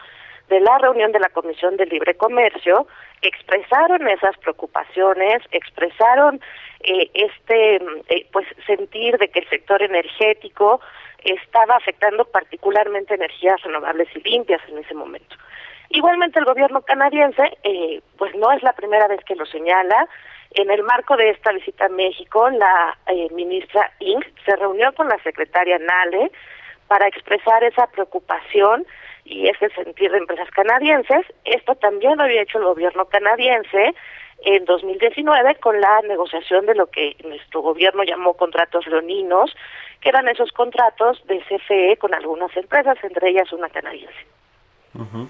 de 0.48 0.60
la 0.60 0.78
reunión 0.78 1.12
de 1.12 1.20
la 1.20 1.28
Comisión 1.28 1.76
de 1.76 1.86
Libre 1.86 2.16
Comercio, 2.16 2.86
expresaron 3.22 4.08
esas 4.08 4.36
preocupaciones, 4.38 5.42
expresaron 5.52 6.40
eh, 6.82 7.10
este 7.14 7.76
eh, 8.08 8.26
pues 8.32 8.46
sentir 8.66 9.18
de 9.18 9.28
que 9.28 9.40
el 9.40 9.48
sector 9.48 9.82
energético 9.82 10.80
estaba 11.24 11.76
afectando 11.76 12.24
particularmente 12.24 13.14
energías 13.14 13.62
renovables 13.62 14.08
y 14.14 14.20
limpias 14.28 14.60
en 14.68 14.78
ese 14.78 14.94
momento. 14.94 15.36
Igualmente 15.90 16.38
el 16.38 16.44
gobierno 16.44 16.82
canadiense, 16.82 17.42
eh, 17.64 18.00
pues 18.16 18.34
no 18.36 18.52
es 18.52 18.62
la 18.62 18.72
primera 18.74 19.08
vez 19.08 19.20
que 19.24 19.34
lo 19.34 19.44
señala. 19.44 20.08
En 20.52 20.70
el 20.70 20.82
marco 20.84 21.16
de 21.16 21.30
esta 21.30 21.52
visita 21.52 21.86
a 21.86 21.88
México, 21.88 22.48
la 22.50 22.96
eh, 23.06 23.28
ministra 23.32 23.92
Ing 23.98 24.22
se 24.44 24.56
reunió 24.56 24.92
con 24.94 25.08
la 25.08 25.18
secretaria 25.22 25.78
Nale 25.78 26.30
para 26.86 27.08
expresar 27.08 27.64
esa 27.64 27.88
preocupación 27.88 28.86
y 29.24 29.48
ese 29.48 29.68
sentir 29.70 30.12
de 30.12 30.18
empresas 30.18 30.50
canadienses. 30.50 31.26
Esto 31.44 31.74
también 31.74 32.16
lo 32.16 32.24
había 32.24 32.42
hecho 32.42 32.58
el 32.58 32.64
gobierno 32.64 33.06
canadiense 33.06 33.94
en 34.44 34.64
2019 34.64 35.56
con 35.56 35.80
la 35.80 36.00
negociación 36.02 36.66
de 36.66 36.74
lo 36.74 36.86
que 36.86 37.16
nuestro 37.24 37.60
gobierno 37.60 38.02
llamó 38.04 38.34
contratos 38.34 38.86
leoninos, 38.86 39.54
que 40.00 40.08
eran 40.08 40.28
esos 40.28 40.50
contratos 40.52 41.20
de 41.26 41.40
CFE 41.40 41.96
con 41.98 42.14
algunas 42.14 42.54
empresas, 42.56 42.96
entre 43.02 43.30
ellas 43.30 43.52
una 43.52 43.68
canadiense. 43.68 44.26
Ujú. 44.94 45.28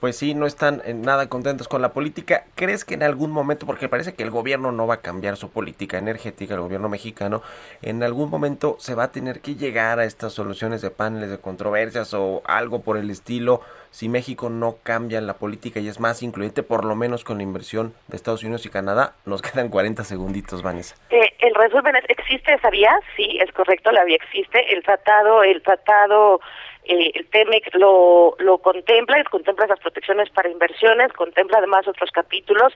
Pues 0.00 0.16
sí, 0.16 0.34
no 0.34 0.46
están 0.46 0.80
en 0.86 1.02
nada 1.02 1.28
contentos 1.28 1.68
con 1.68 1.82
la 1.82 1.92
política. 1.92 2.44
¿Crees 2.54 2.86
que 2.86 2.94
en 2.94 3.02
algún 3.02 3.30
momento, 3.30 3.66
porque 3.66 3.88
parece 3.88 4.14
que 4.14 4.22
el 4.22 4.30
gobierno 4.30 4.72
no 4.72 4.86
va 4.86 4.94
a 4.94 5.00
cambiar 5.02 5.36
su 5.36 5.50
política 5.50 5.98
energética, 5.98 6.54
el 6.54 6.60
gobierno 6.60 6.88
mexicano, 6.88 7.42
en 7.82 8.02
algún 8.02 8.30
momento 8.30 8.76
se 8.78 8.94
va 8.94 9.04
a 9.04 9.12
tener 9.12 9.40
que 9.40 9.56
llegar 9.56 9.98
a 9.98 10.06
estas 10.06 10.32
soluciones 10.32 10.80
de 10.80 10.90
paneles 10.90 11.30
de 11.30 11.38
controversias 11.38 12.14
o 12.14 12.42
algo 12.46 12.80
por 12.80 12.96
el 12.96 13.10
estilo 13.10 13.60
si 13.90 14.08
México 14.08 14.48
no 14.48 14.76
cambia 14.82 15.20
la 15.20 15.34
política 15.34 15.80
y 15.80 15.88
es 15.88 16.00
más 16.00 16.22
incluyente, 16.22 16.62
por 16.62 16.84
lo 16.84 16.94
menos 16.94 17.24
con 17.24 17.38
la 17.38 17.42
inversión 17.42 17.92
de 18.08 18.16
Estados 18.16 18.42
Unidos 18.42 18.64
y 18.66 18.70
Canadá? 18.70 19.14
Nos 19.26 19.42
quedan 19.42 19.68
40 19.68 20.04
segunditos, 20.04 20.62
Vanessa. 20.62 20.94
Eh, 21.10 21.34
el 21.40 21.54
resumen 21.54 21.96
es, 21.96 22.04
¿existe 22.08 22.54
esa 22.54 22.70
vía? 22.70 22.92
Sí, 23.16 23.38
es 23.40 23.52
correcto, 23.52 23.90
la 23.90 24.04
vía 24.04 24.16
existe. 24.16 24.72
El 24.72 24.82
tratado, 24.82 25.42
el 25.42 25.62
tratado, 25.62 26.40
eh, 26.84 27.12
el 27.14 27.26
TEMEC 27.26 27.74
lo, 27.74 28.36
lo 28.38 28.58
contempla, 28.58 29.22
contempla 29.24 29.66
esas 29.66 29.80
protecciones 29.80 30.30
para 30.30 30.48
inversiones, 30.48 31.12
contempla 31.12 31.58
además 31.58 31.86
otros 31.86 32.10
capítulos 32.10 32.72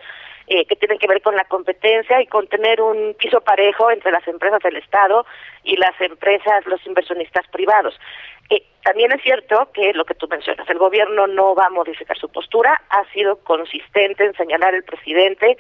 eh, 0.47 0.67
que 0.67 0.77
tienen 0.77 0.99
que 0.99 1.07
ver 1.07 1.23
con 1.23 1.35
la 1.37 1.45
competencia 1.45 2.21
y 2.21 2.27
con 2.27 2.47
tener 2.49 2.81
un 2.83 3.15
piso 3.15 3.41
parejo 3.41 3.91
entre 3.91 4.13
las 4.13 4.27
empresas 4.29 4.61
del 4.63 4.77
Estado 4.77 5.25
y 5.63 5.77
las 5.77 5.99
empresas, 6.01 6.67
los 6.67 6.85
inversionistas 6.87 7.47
privados. 7.49 7.99
Eh, 8.51 8.63
también 8.83 9.11
es 9.13 9.23
cierto 9.23 9.71
que 9.73 9.95
lo 9.95 10.05
que 10.05 10.15
tú 10.15 10.29
mencionas, 10.29 10.69
el 10.69 10.79
gobierno 10.79 11.27
no 11.27 11.55
va 11.55 11.67
a 11.67 11.71
modificar 11.71 12.19
su 12.19 12.29
postura, 12.29 12.83
ha 12.91 13.11
sido 13.13 13.37
consistente 13.37 14.27
en 14.27 14.35
señalar 14.35 14.75
el 14.75 14.85
presidente 14.85 15.57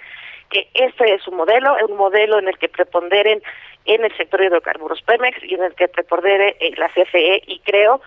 que 0.55 0.69
este 0.75 1.14
es 1.14 1.23
su 1.23 1.33
modelo, 1.33 1.77
es 1.79 1.83
un 1.90 1.97
modelo 1.97 2.38
en 2.38 2.47
el 2.47 2.57
que 2.59 2.69
preponderen 2.69 3.43
en 3.87 4.05
el 4.05 4.17
sector 4.17 4.40
de 4.40 4.47
hidrocarburos 4.47 5.03
Pemex 5.03 5.43
y 5.43 5.55
en 5.55 5.64
el 5.64 5.75
que 5.75 5.88
prepondere 5.88 6.57
la 6.79 6.88
CFE 6.88 7.43
y 7.47 7.59
creo 7.61 8.01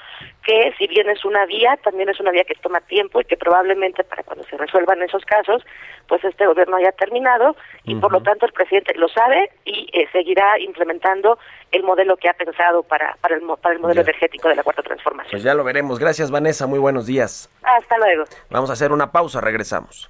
que 0.44 0.74
si 0.78 0.88
bien 0.88 1.10
es 1.10 1.24
una 1.26 1.46
vía, 1.46 1.78
también 1.84 2.08
es 2.10 2.20
una 2.22 2.32
vía 2.32 2.46
que 2.46 2.56
toma 2.56 2.80
tiempo 2.82 3.20
y 3.22 3.26
que 3.26 3.36
probablemente 3.38 4.04
para 4.06 4.24
cuando 4.24 4.44
se 4.46 4.58
resuelvan 4.58 5.04
esos 5.04 5.24
casos, 5.26 5.64
pues 6.08 6.24
este 6.24 6.48
gobierno 6.48 6.78
haya 6.78 6.94
terminado 6.94 7.56
y 7.84 7.94
por 7.96 8.12
lo 8.14 8.22
tanto 8.24 8.46
el 8.46 8.54
presidente 8.54 8.94
lo 8.96 9.08
sabe 9.10 9.52
y 9.66 9.88
eh, 9.94 10.08
seguirá 10.14 10.58
implementando 10.60 11.38
el 11.72 11.84
modelo 11.84 12.16
que 12.16 12.30
ha 12.30 12.34
pensado 12.34 12.82
para, 12.84 13.18
para, 13.22 13.36
el, 13.36 13.42
para 13.62 13.76
el 13.76 13.82
modelo 13.82 14.02
Ya. 14.02 14.10
energético 14.10 14.48
de 14.48 14.56
la 14.56 14.64
cuarta 14.64 14.82
transformación. 14.84 15.32
Pues 15.32 15.44
ya 15.44 15.54
lo 15.54 15.66
veremos. 15.66 16.00
Gracias, 16.00 16.32
Vanessa. 16.32 16.66
Muy 16.66 16.80
buenos 16.80 17.06
días. 17.06 17.50
Hasta 17.62 17.98
luego. 17.98 18.24
Vamos 18.50 18.70
a 18.70 18.74
hacer 18.74 18.92
una 18.94 19.12
pausa. 19.12 19.42
Regresamos. 19.42 20.10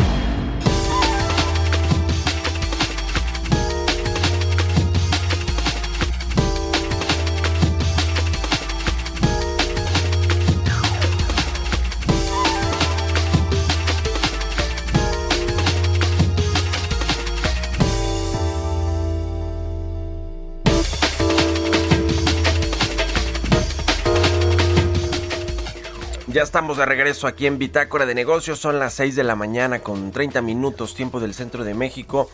Estamos 26.51 26.75
de 26.75 26.85
regreso 26.85 27.27
aquí 27.27 27.47
en 27.47 27.57
Bitácora 27.57 28.05
de 28.05 28.13
Negocios. 28.13 28.59
Son 28.59 28.77
las 28.77 28.95
6 28.95 29.15
de 29.15 29.23
la 29.23 29.37
mañana 29.37 29.79
con 29.79 30.11
30 30.11 30.41
minutos 30.41 30.95
tiempo 30.95 31.21
del 31.21 31.33
centro 31.33 31.63
de 31.63 31.73
México. 31.73 32.29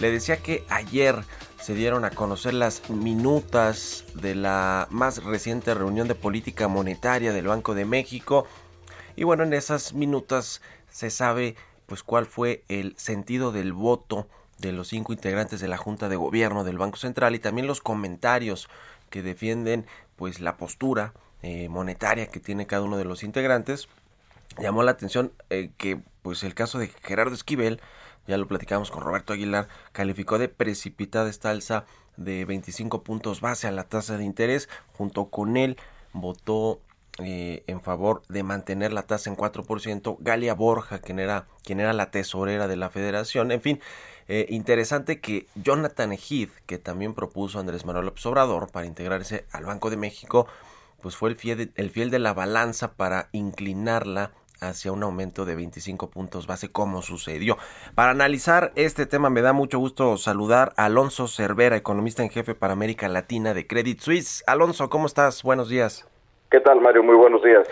Le 0.00 0.10
decía 0.10 0.38
que 0.38 0.64
ayer 0.70 1.16
se 1.60 1.74
dieron 1.74 2.06
a 2.06 2.10
conocer 2.10 2.54
las 2.54 2.88
minutas 2.88 4.06
de 4.14 4.34
la 4.34 4.88
más 4.88 5.22
reciente 5.22 5.74
reunión 5.74 6.08
de 6.08 6.14
política 6.14 6.66
monetaria 6.66 7.34
del 7.34 7.48
Banco 7.48 7.74
de 7.74 7.84
México. 7.84 8.46
Y 9.16 9.24
bueno, 9.24 9.42
en 9.42 9.52
esas 9.52 9.92
minutas 9.92 10.62
se 10.90 11.10
sabe 11.10 11.54
pues 11.84 12.02
cuál 12.02 12.24
fue 12.24 12.64
el 12.68 12.96
sentido 12.96 13.52
del 13.52 13.74
voto 13.74 14.28
de 14.56 14.72
los 14.72 14.88
cinco 14.88 15.12
integrantes 15.12 15.60
de 15.60 15.68
la 15.68 15.76
Junta 15.76 16.08
de 16.08 16.16
Gobierno 16.16 16.64
del 16.64 16.78
Banco 16.78 16.96
Central 16.96 17.34
y 17.34 17.38
también 17.38 17.66
los 17.66 17.82
comentarios 17.82 18.66
que 19.10 19.20
defienden 19.22 19.84
pues 20.16 20.40
la 20.40 20.56
postura 20.56 21.12
eh, 21.42 21.68
monetaria 21.68 22.26
que 22.26 22.40
tiene 22.40 22.66
cada 22.66 22.82
uno 22.82 22.96
de 22.96 23.04
los 23.04 23.22
integrantes. 23.22 23.88
Llamó 24.58 24.82
la 24.82 24.92
atención 24.92 25.32
eh, 25.50 25.70
que 25.76 26.00
pues 26.22 26.42
el 26.42 26.54
caso 26.54 26.78
de 26.78 26.88
Gerardo 27.02 27.34
Esquivel, 27.34 27.80
ya 28.26 28.36
lo 28.36 28.46
platicamos 28.46 28.90
con 28.90 29.02
Roberto 29.02 29.32
Aguilar, 29.32 29.68
calificó 29.92 30.38
de 30.38 30.48
precipitada 30.48 31.30
esta 31.30 31.50
alza 31.50 31.84
de 32.16 32.44
25 32.44 33.02
puntos 33.02 33.40
base 33.40 33.66
a 33.66 33.70
la 33.70 33.84
tasa 33.84 34.18
de 34.18 34.24
interés. 34.24 34.68
Junto 34.92 35.26
con 35.26 35.56
él 35.56 35.78
votó 36.12 36.80
eh, 37.20 37.64
en 37.66 37.80
favor 37.80 38.22
de 38.28 38.44
mantener 38.44 38.92
la 38.92 39.02
tasa 39.02 39.30
en 39.30 39.36
4%. 39.36 40.16
Galia 40.20 40.54
Borja, 40.54 41.00
quien 41.00 41.18
era, 41.18 41.46
quien 41.64 41.80
era 41.80 41.92
la 41.92 42.10
tesorera 42.10 42.68
de 42.68 42.76
la 42.76 42.90
federación. 42.90 43.50
En 43.50 43.60
fin, 43.60 43.80
eh, 44.28 44.46
interesante 44.50 45.20
que 45.20 45.46
Jonathan 45.56 46.12
Heath, 46.12 46.50
que 46.66 46.78
también 46.78 47.14
propuso 47.14 47.58
Andrés 47.58 47.84
Manuel 47.84 48.06
López 48.06 48.24
Obrador 48.26 48.70
para 48.70 48.86
integrarse 48.86 49.46
al 49.50 49.64
Banco 49.64 49.90
de 49.90 49.96
México, 49.96 50.46
pues 51.00 51.16
fue 51.16 51.30
el 51.30 51.36
fiel 51.36 51.58
de, 51.58 51.70
el 51.76 51.90
fiel 51.90 52.10
de 52.10 52.18
la 52.18 52.34
balanza 52.34 52.94
para 52.94 53.28
inclinarla 53.32 54.32
hacia 54.60 54.92
un 54.92 55.02
aumento 55.02 55.44
de 55.44 55.54
25 55.54 56.10
puntos 56.10 56.46
base 56.46 56.70
como 56.70 57.02
sucedió. 57.02 57.56
Para 57.94 58.10
analizar 58.10 58.72
este 58.74 59.06
tema 59.06 59.30
me 59.30 59.42
da 59.42 59.52
mucho 59.52 59.78
gusto 59.78 60.16
saludar 60.16 60.72
a 60.76 60.86
Alonso 60.86 61.28
Cervera, 61.28 61.76
economista 61.76 62.22
en 62.22 62.30
jefe 62.30 62.54
para 62.54 62.72
América 62.72 63.08
Latina 63.08 63.54
de 63.54 63.66
Credit 63.66 64.00
Suisse. 64.00 64.42
Alonso, 64.46 64.90
¿cómo 64.90 65.06
estás? 65.06 65.42
Buenos 65.42 65.68
días. 65.68 66.08
¿Qué 66.50 66.60
tal, 66.60 66.80
Mario? 66.80 67.02
Muy 67.02 67.14
buenos 67.14 67.42
días. 67.42 67.68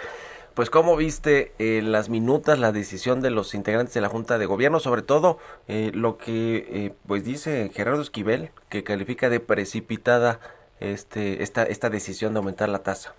Pues 0.55 0.71
cómo 0.71 0.97
viste 0.97 1.53
en 1.59 1.93
las 1.93 2.09
minutas 2.09 2.59
la 2.59 2.73
decisión 2.73 3.21
de 3.21 3.31
los 3.31 3.55
integrantes 3.55 3.93
de 3.93 4.01
la 4.01 4.09
Junta 4.09 4.39
de 4.39 4.47
Gobierno, 4.47 4.81
sobre 4.81 5.03
todo 5.03 5.39
eh, 5.69 5.91
lo 5.93 6.17
que 6.17 6.67
eh, 6.71 6.93
pues 7.07 7.25
dice 7.25 7.71
Gerardo 7.75 8.01
Esquivel, 8.01 8.51
que 8.71 8.83
califica 8.83 9.29
de 9.29 9.41
precipitada 9.41 10.41
este 10.81 11.43
esta 11.43 11.65
esta 11.65 11.91
decisión 11.91 12.33
de 12.33 12.39
aumentar 12.39 12.69
la 12.69 12.83
tasa. 12.83 13.15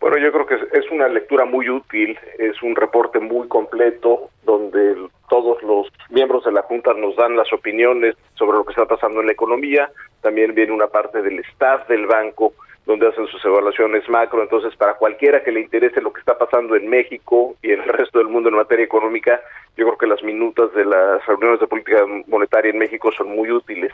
Bueno, 0.00 0.18
yo 0.18 0.30
creo 0.32 0.46
que 0.46 0.54
es 0.78 0.90
una 0.90 1.08
lectura 1.08 1.46
muy 1.46 1.68
útil, 1.70 2.18
es 2.38 2.62
un 2.62 2.76
reporte 2.76 3.20
muy 3.20 3.48
completo 3.48 4.28
donde 4.44 4.96
todos 5.30 5.62
los 5.62 5.88
miembros 6.10 6.44
de 6.44 6.52
la 6.52 6.62
Junta 6.62 6.92
nos 6.92 7.16
dan 7.16 7.36
las 7.36 7.50
opiniones 7.52 8.14
sobre 8.34 8.58
lo 8.58 8.64
que 8.64 8.72
está 8.72 8.84
pasando 8.84 9.20
en 9.20 9.26
la 9.26 9.32
economía, 9.32 9.90
también 10.20 10.54
viene 10.54 10.72
una 10.72 10.88
parte 10.88 11.22
del 11.22 11.38
staff 11.38 11.88
del 11.88 12.06
banco 12.06 12.52
donde 12.86 13.08
hacen 13.08 13.26
sus 13.28 13.42
evaluaciones 13.44 14.08
macro, 14.08 14.42
entonces 14.42 14.76
para 14.76 14.94
cualquiera 14.94 15.42
que 15.42 15.52
le 15.52 15.60
interese 15.60 16.02
lo 16.02 16.12
que 16.12 16.20
está 16.20 16.36
pasando 16.36 16.76
en 16.76 16.88
México 16.88 17.56
y 17.62 17.72
en 17.72 17.80
el 17.80 17.88
resto 17.88 18.18
del 18.18 18.28
mundo 18.28 18.50
en 18.50 18.56
materia 18.56 18.84
económica, 18.84 19.40
yo 19.76 19.86
creo 19.86 19.98
que 19.98 20.06
las 20.06 20.22
minutas 20.22 20.72
de 20.74 20.84
las 20.84 21.24
reuniones 21.26 21.60
de 21.60 21.66
política 21.66 22.04
monetaria 22.26 22.70
en 22.70 22.78
México 22.78 23.10
son 23.12 23.30
muy 23.30 23.50
útiles. 23.50 23.92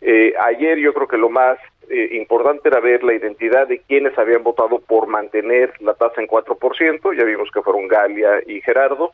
Eh, 0.00 0.34
ayer 0.40 0.78
yo 0.78 0.92
creo 0.92 1.06
que 1.06 1.16
lo 1.16 1.30
más 1.30 1.58
eh, 1.88 2.08
importante 2.12 2.68
era 2.68 2.80
ver 2.80 3.04
la 3.04 3.14
identidad 3.14 3.68
de 3.68 3.78
quienes 3.80 4.18
habían 4.18 4.42
votado 4.42 4.80
por 4.80 5.06
mantener 5.06 5.72
la 5.80 5.94
tasa 5.94 6.20
en 6.20 6.26
4%, 6.26 7.16
ya 7.16 7.24
vimos 7.24 7.50
que 7.52 7.62
fueron 7.62 7.86
Galia 7.86 8.42
y 8.46 8.60
Gerardo, 8.60 9.12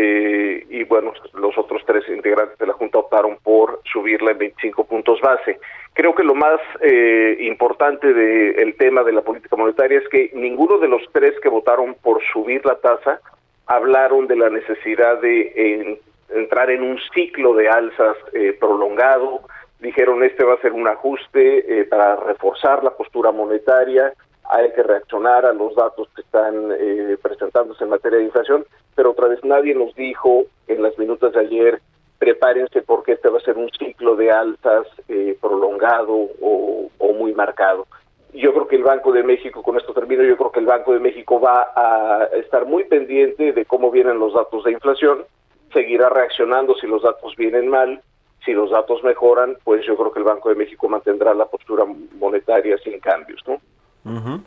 eh, 0.00 0.64
y 0.70 0.84
bueno, 0.84 1.12
los 1.34 1.58
otros 1.58 1.82
tres 1.84 2.04
integrantes 2.08 2.56
de 2.56 2.66
la 2.66 2.72
Junta 2.74 2.98
optaron 2.98 3.36
por 3.42 3.80
subirla 3.92 4.30
en 4.30 4.38
25 4.38 4.84
puntos 4.84 5.20
base. 5.20 5.58
Creo 5.92 6.14
que 6.14 6.22
lo 6.22 6.36
más 6.36 6.60
eh, 6.80 7.36
importante 7.40 8.12
del 8.12 8.76
tema 8.76 9.02
de 9.02 9.12
la 9.12 9.22
política 9.22 9.56
monetaria 9.56 9.98
es 9.98 10.08
que 10.08 10.30
ninguno 10.34 10.78
de 10.78 10.86
los 10.86 11.02
tres 11.12 11.34
que 11.42 11.48
votaron 11.48 11.96
por 12.00 12.22
subir 12.32 12.64
la 12.64 12.76
tasa 12.76 13.20
hablaron 13.66 14.28
de 14.28 14.36
la 14.36 14.50
necesidad 14.50 15.20
de 15.20 15.52
en, 15.56 15.98
entrar 16.28 16.70
en 16.70 16.82
un 16.82 17.00
ciclo 17.12 17.54
de 17.54 17.68
alzas 17.68 18.16
eh, 18.32 18.56
prolongado, 18.58 19.40
dijeron 19.80 20.22
este 20.22 20.44
va 20.44 20.54
a 20.54 20.60
ser 20.60 20.72
un 20.72 20.86
ajuste 20.86 21.80
eh, 21.80 21.84
para 21.86 22.14
reforzar 22.14 22.84
la 22.84 22.90
postura 22.90 23.32
monetaria, 23.32 24.12
hay 24.50 24.72
que 24.72 24.82
reaccionar 24.82 25.44
a 25.44 25.52
los 25.52 25.74
datos 25.74 26.08
que 26.14 26.22
están 26.22 26.72
eh, 26.78 27.16
presentándose 27.20 27.84
en 27.84 27.90
materia 27.90 28.18
de 28.18 28.24
inflación, 28.24 28.64
pero 28.94 29.10
otra 29.10 29.28
vez 29.28 29.42
nadie 29.44 29.74
nos 29.74 29.94
dijo 29.94 30.44
en 30.66 30.82
las 30.82 30.98
minutas 30.98 31.32
de 31.32 31.40
ayer, 31.40 31.80
prepárense 32.18 32.82
porque 32.82 33.12
este 33.12 33.28
va 33.28 33.38
a 33.38 33.42
ser 33.42 33.56
un 33.56 33.70
ciclo 33.78 34.16
de 34.16 34.30
alzas 34.30 34.86
eh, 35.08 35.36
prolongado 35.40 36.14
o, 36.40 36.90
o 36.98 37.12
muy 37.12 37.32
marcado. 37.32 37.86
Yo 38.32 38.52
creo 38.52 38.68
que 38.68 38.76
el 38.76 38.82
Banco 38.82 39.12
de 39.12 39.22
México, 39.22 39.62
con 39.62 39.76
esto 39.76 39.92
termino, 39.92 40.22
yo 40.22 40.36
creo 40.36 40.52
que 40.52 40.60
el 40.60 40.66
Banco 40.66 40.92
de 40.92 41.00
México 41.00 41.40
va 41.40 41.72
a 41.74 42.24
estar 42.34 42.66
muy 42.66 42.84
pendiente 42.84 43.52
de 43.52 43.64
cómo 43.64 43.90
vienen 43.90 44.18
los 44.18 44.34
datos 44.34 44.64
de 44.64 44.72
inflación, 44.72 45.24
seguirá 45.72 46.08
reaccionando 46.08 46.74
si 46.76 46.86
los 46.86 47.02
datos 47.02 47.34
vienen 47.36 47.68
mal, 47.68 48.02
si 48.44 48.52
los 48.52 48.70
datos 48.70 49.02
mejoran, 49.02 49.56
pues 49.64 49.84
yo 49.86 49.96
creo 49.96 50.12
que 50.12 50.20
el 50.20 50.24
Banco 50.24 50.48
de 50.48 50.54
México 50.54 50.88
mantendrá 50.88 51.34
la 51.34 51.46
postura 51.46 51.84
monetaria 52.18 52.78
sin 52.78 52.98
cambios, 53.00 53.42
¿no? 53.46 53.60
Ujú. 54.04 54.44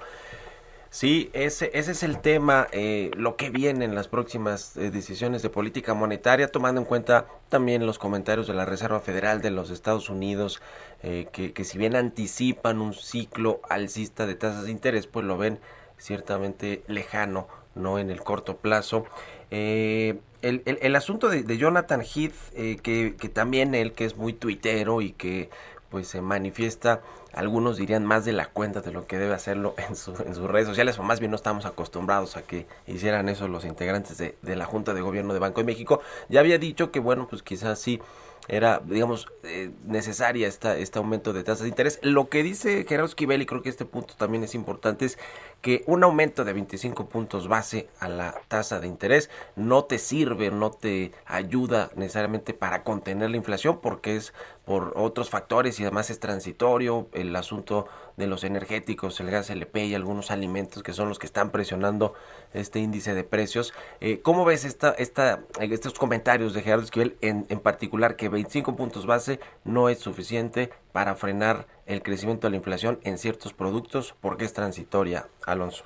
Sí, 0.90 1.30
ese, 1.34 1.72
ese 1.74 1.92
es 1.94 2.04
el 2.04 2.20
tema, 2.20 2.68
eh, 2.74 3.12
lo 3.16 3.38
que 3.38 3.50
viene 3.50 3.86
en 3.86 3.96
las 3.96 4.10
próximas 4.10 4.76
eh, 4.76 4.92
decisiones 4.92 5.42
de 5.42 5.50
política 5.50 5.94
monetaria, 5.94 6.50
tomando 6.52 6.82
en 6.82 6.86
cuenta 6.86 7.28
también 7.50 7.86
los 7.86 7.98
comentarios 7.98 8.48
de 8.48 8.54
la 8.56 8.66
Reserva 8.66 9.00
Federal 9.00 9.42
de 9.42 9.52
los 9.52 9.70
Estados 9.70 10.10
Unidos, 10.10 10.62
eh, 11.02 11.28
que, 11.32 11.54
que 11.54 11.64
si 11.64 11.78
bien 11.78 11.96
anticipan 11.96 12.82
un 12.82 12.94
ciclo 12.94 13.62
alcista 13.70 14.26
de 14.28 14.36
tasas 14.36 14.66
de 14.66 14.72
interés, 14.72 15.08
pues 15.08 15.26
lo 15.26 15.38
ven 15.38 15.60
ciertamente 15.98 16.84
lejano, 16.88 17.48
no 17.74 17.98
en 17.98 18.10
el 18.10 18.22
corto 18.22 18.58
plazo. 18.58 19.06
Eh, 19.50 20.20
el, 20.42 20.62
el, 20.66 20.78
el 20.82 20.96
asunto 20.98 21.30
de, 21.30 21.44
de 21.44 21.58
Jonathan 21.58 22.02
Heath, 22.02 22.34
eh, 22.54 22.78
que, 22.84 23.16
que 23.18 23.30
también 23.30 23.76
él, 23.76 23.94
que 23.94 24.06
es 24.06 24.18
muy 24.18 24.34
tuitero 24.34 25.02
y 25.02 25.14
que 25.14 25.50
pues 25.90 26.08
se 26.08 26.22
manifiesta, 26.22 27.02
algunos 27.34 27.78
dirían 27.78 28.06
más 28.06 28.26
de 28.26 28.34
la 28.34 28.48
cuenta 28.48 28.82
de 28.82 28.91
lo 28.91 29.08
que 29.08 29.17
debe 29.17 29.34
hacerlo 29.34 29.76
en, 29.89 29.96
su, 29.96 30.12
en 30.26 30.36
sus 30.36 30.50
redes 30.50 30.67
sociales, 30.67 30.98
o 31.00 31.04
más 31.04 31.20
bien 31.20 31.32
no 31.32 31.36
estamos 31.36 31.65
acostumbrados 31.65 32.38
a 32.38 32.44
que 32.44 32.67
hicieran 32.88 33.30
eso 33.30 33.48
los 33.48 33.65
integrantes 33.65 34.17
de, 34.17 34.38
de 34.41 34.56
la 34.56 34.65
Junta 34.65 34.94
de 34.94 35.02
Gobierno 35.02 35.34
de 35.34 35.39
Banco 35.39 35.62
de 35.62 35.65
México. 35.65 36.02
Ya 36.30 36.39
había 36.39 36.58
dicho 36.58 36.91
que, 36.91 37.00
bueno, 37.00 37.28
pues 37.30 37.44
quizás 37.44 37.80
sí 37.80 38.02
era, 38.48 38.82
digamos, 38.84 39.28
eh, 39.44 39.72
necesaria 39.86 40.48
esta, 40.48 40.78
este 40.78 41.00
aumento 41.00 41.34
de 41.34 41.44
tasas 41.44 41.63
de 41.63 41.70
interés. 41.70 42.00
Lo 42.02 42.30
que 42.30 42.44
dice 42.44 42.86
Gerardo 42.88 43.08
Esquivel, 43.08 43.41
y 43.41 43.46
creo 43.46 43.62
que 43.62 43.70
este 43.70 43.86
punto 43.86 44.15
también 44.17 44.44
es 44.44 44.56
importante, 44.56 45.06
es 45.06 45.17
que 45.62 45.84
un 45.86 46.04
aumento 46.04 46.44
de 46.44 46.54
25 46.54 47.08
puntos 47.08 47.48
base 47.48 47.88
a 48.00 48.10
la 48.10 48.36
tasa 48.48 48.80
de 48.80 48.88
interés 48.88 49.30
no 49.56 49.86
te 49.86 50.00
sirve, 50.00 50.50
no 50.50 50.72
te 50.72 51.12
ayuda 51.26 51.91
necesariamente 51.96 52.54
para 52.54 52.84
contener 52.84 53.30
la 53.30 53.38
inflación, 53.38 53.80
porque 53.80 54.15
es 54.15 54.34
por 54.65 54.93
otros 54.95 55.30
factores 55.30 55.80
y 55.80 55.84
además 55.84 56.10
es 56.10 56.19
transitorio 56.19 57.08
el 57.13 57.36
asunto 57.36 57.88
de 58.17 58.28
los 58.28 58.43
energéticos, 58.43 59.19
el 59.19 59.32
gas 59.32 59.50
LP 59.50 59.86
y 59.86 59.95
algunos 59.95 60.32
alimentos 60.32 60.84
que 60.84 60.93
son 60.93 61.10
los 61.10 61.19
que 61.19 61.26
están 61.26 61.52
presionando 61.52 62.13
este 62.54 62.80
índice 62.80 63.13
de 63.13 63.24
precios. 63.24 63.74
Eh, 64.00 64.21
¿Cómo 64.21 64.45
ves 64.45 64.65
esta, 64.65 64.91
esta, 64.91 65.41
estos 65.60 65.97
comentarios 65.97 66.54
de 66.54 66.62
Gerardo 66.62 66.84
Esquivel 66.84 67.15
en, 67.21 67.45
en 67.50 67.60
particular 67.60 68.15
que 68.15 68.30
25 68.30 68.76
puntos 68.76 69.06
base 69.06 69.39
no 69.63 69.89
es 69.89 70.00
suficiente 70.00 70.69
para 70.91 71.15
frenar 71.15 71.65
el 71.86 72.04
crecimiento 72.04 72.47
de 72.47 72.52
la 72.52 72.58
inflación 72.58 73.00
en 73.04 73.17
ciertos 73.17 73.54
productos 73.54 74.15
porque 74.21 74.45
es 74.45 74.54
transitoria, 74.54 75.26
Alonso? 75.45 75.86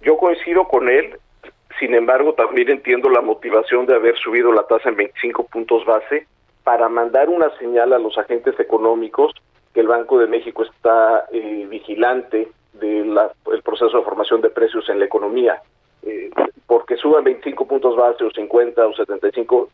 Yo 0.00 0.16
coincido 0.16 0.66
con 0.66 0.88
él, 0.88 1.18
sin 1.78 1.94
embargo 1.94 2.32
también 2.34 2.70
entiendo 2.70 3.10
la 3.10 3.20
motivación 3.20 3.86
de 3.86 3.94
haber 3.94 4.16
subido 4.16 4.52
la 4.52 4.66
tasa 4.66 4.88
en 4.88 4.96
25 4.96 5.44
puntos 5.44 5.84
base 5.84 6.26
para 6.68 6.90
mandar 6.90 7.30
una 7.30 7.48
señal 7.56 7.94
a 7.94 7.98
los 7.98 8.18
agentes 8.18 8.60
económicos 8.60 9.32
que 9.72 9.80
el 9.80 9.86
Banco 9.86 10.18
de 10.18 10.26
México 10.26 10.64
está 10.64 11.24
eh, 11.32 11.66
vigilante 11.66 12.48
del 12.74 13.18
proceso 13.64 13.96
de 13.96 14.04
formación 14.04 14.42
de 14.42 14.50
precios 14.50 14.86
en 14.90 14.98
la 14.98 15.06
economía. 15.06 15.62
Eh, 16.02 16.28
porque 16.66 16.98
suban 16.98 17.24
25 17.24 17.66
puntos 17.66 17.96
base 17.96 18.22
o 18.22 18.30
50 18.30 18.86
o 18.86 18.92
75, 18.92 19.70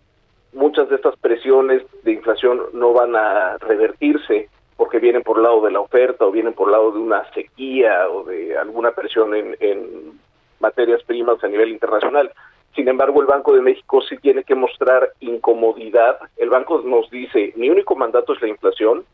muchas 0.52 0.88
de 0.88 0.94
estas 0.94 1.16
presiones 1.16 1.82
de 2.04 2.12
inflación 2.12 2.60
no 2.74 2.92
van 2.92 3.16
a 3.16 3.58
revertirse 3.58 4.48
porque 4.76 5.00
vienen 5.00 5.24
por 5.24 5.38
el 5.38 5.42
lado 5.42 5.62
de 5.62 5.72
la 5.72 5.80
oferta 5.80 6.24
o 6.24 6.30
vienen 6.30 6.52
por 6.52 6.68
el 6.68 6.72
lado 6.74 6.92
de 6.92 7.00
una 7.00 7.28
sequía 7.32 8.08
o 8.08 8.22
de 8.22 8.56
alguna 8.56 8.92
presión 8.92 9.34
en 9.34 10.20
materias 10.60 11.02
primas 11.02 11.42
a 11.42 11.48
nivel 11.48 11.70
internacional. 11.70 12.30
Sin 12.74 12.88
embargo, 12.88 13.20
el 13.20 13.26
Banco 13.26 13.54
de 13.54 13.60
México 13.60 14.02
sí 14.02 14.16
tiene 14.18 14.42
que 14.42 14.54
mostrar 14.54 15.12
incomodidad. 15.20 16.18
El 16.36 16.50
banco 16.50 16.82
nos 16.84 17.08
dice, 17.10 17.52
mi 17.56 17.70
único 17.70 17.94
mandato 17.94 18.32
es 18.32 18.42
la 18.42 18.48
inflación. 18.48 19.04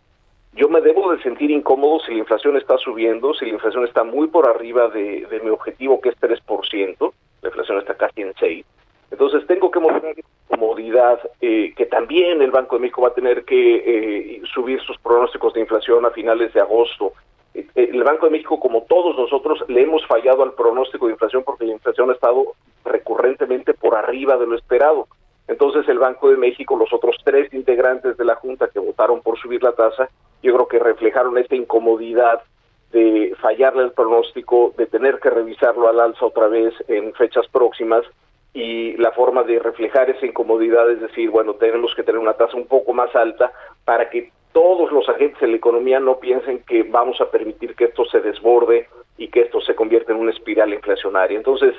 Yo 0.54 0.68
me 0.68 0.80
debo 0.80 1.12
de 1.12 1.22
sentir 1.22 1.50
incómodo 1.50 2.00
si 2.00 2.12
la 2.12 2.20
inflación 2.20 2.56
está 2.56 2.78
subiendo, 2.78 3.34
si 3.34 3.44
la 3.44 3.52
inflación 3.52 3.84
está 3.84 4.02
muy 4.02 4.28
por 4.28 4.48
arriba 4.48 4.88
de, 4.88 5.40
mi 5.44 5.50
objetivo 5.50 6.00
que 6.00 6.08
es 6.08 6.16
3%, 6.20 7.12
la 7.42 7.48
inflación 7.48 7.78
está 7.78 7.94
casi 7.94 8.22
en 8.22 8.32
6%. 8.34 8.64
Entonces 9.12 9.46
tengo 9.46 9.70
que 9.70 9.80
mostrar 9.80 10.14
comodidad 10.46 11.20
eh, 11.40 11.66
eh, 11.66 11.74
que 11.76 11.86
también 11.86 12.42
el 12.42 12.50
Banco 12.50 12.76
de 12.76 12.82
México 12.82 13.02
va 13.02 13.08
a 13.08 13.14
tener 13.14 13.44
que 13.44 13.76
eh, 13.76 14.42
subir 14.52 14.80
sus 14.82 14.98
pronósticos 14.98 15.52
de 15.54 15.60
inflación 15.60 16.04
a 16.06 16.10
finales 16.10 16.52
de 16.52 16.60
agosto. 16.60 17.12
Eh, 17.54 17.66
El 17.74 18.04
Banco 18.04 18.26
de 18.26 18.32
México, 18.32 18.60
como 18.60 18.82
todos 18.82 19.16
nosotros, 19.16 19.64
le 19.68 19.82
hemos 19.82 20.06
fallado 20.06 20.42
al 20.42 20.52
pronóstico 20.52 21.06
de 21.06 21.12
inflación 21.12 21.42
porque 21.44 21.64
la 21.64 21.72
inflación 21.72 22.10
ha 22.10 22.14
estado 22.14 22.54
recurrentemente 22.84 23.74
por 23.74 23.94
arriba 23.94 24.36
de 24.36 24.46
lo 24.46 24.56
esperado. 24.56 25.08
Entonces 25.48 25.88
el 25.88 25.98
Banco 25.98 26.30
de 26.30 26.36
México, 26.36 26.76
los 26.76 26.92
otros 26.92 27.16
tres 27.24 27.52
integrantes 27.52 28.16
de 28.16 28.24
la 28.24 28.36
Junta 28.36 28.68
que 28.68 28.78
votaron 28.78 29.20
por 29.20 29.38
subir 29.38 29.62
la 29.62 29.72
tasa, 29.72 30.08
yo 30.42 30.54
creo 30.54 30.68
que 30.68 30.78
reflejaron 30.78 31.36
esta 31.38 31.56
incomodidad 31.56 32.42
de 32.92 33.34
fallarle 33.40 33.82
el 33.82 33.92
pronóstico, 33.92 34.72
de 34.76 34.86
tener 34.86 35.18
que 35.18 35.30
revisarlo 35.30 35.88
al 35.88 36.00
alza 36.00 36.26
otra 36.26 36.48
vez 36.48 36.72
en 36.88 37.12
fechas 37.14 37.46
próximas 37.48 38.04
y 38.52 38.96
la 38.96 39.12
forma 39.12 39.44
de 39.44 39.58
reflejar 39.58 40.10
esa 40.10 40.26
incomodidad 40.26 40.90
es 40.90 41.00
decir, 41.00 41.30
bueno, 41.30 41.54
tenemos 41.54 41.94
que 41.94 42.02
tener 42.02 42.20
una 42.20 42.34
tasa 42.34 42.56
un 42.56 42.66
poco 42.66 42.92
más 42.92 43.14
alta 43.14 43.52
para 43.84 44.10
que 44.10 44.32
todos 44.52 44.90
los 44.90 45.08
agentes 45.08 45.40
de 45.40 45.46
la 45.46 45.56
economía 45.56 46.00
no 46.00 46.18
piensen 46.18 46.64
que 46.66 46.82
vamos 46.82 47.20
a 47.20 47.30
permitir 47.30 47.76
que 47.76 47.84
esto 47.84 48.04
se 48.06 48.20
desborde 48.20 48.88
y 49.16 49.28
que 49.28 49.42
esto 49.42 49.60
se 49.60 49.74
convierta 49.74 50.12
en 50.12 50.18
una 50.18 50.32
espiral 50.32 50.74
inflacionaria. 50.74 51.36
Entonces, 51.36 51.74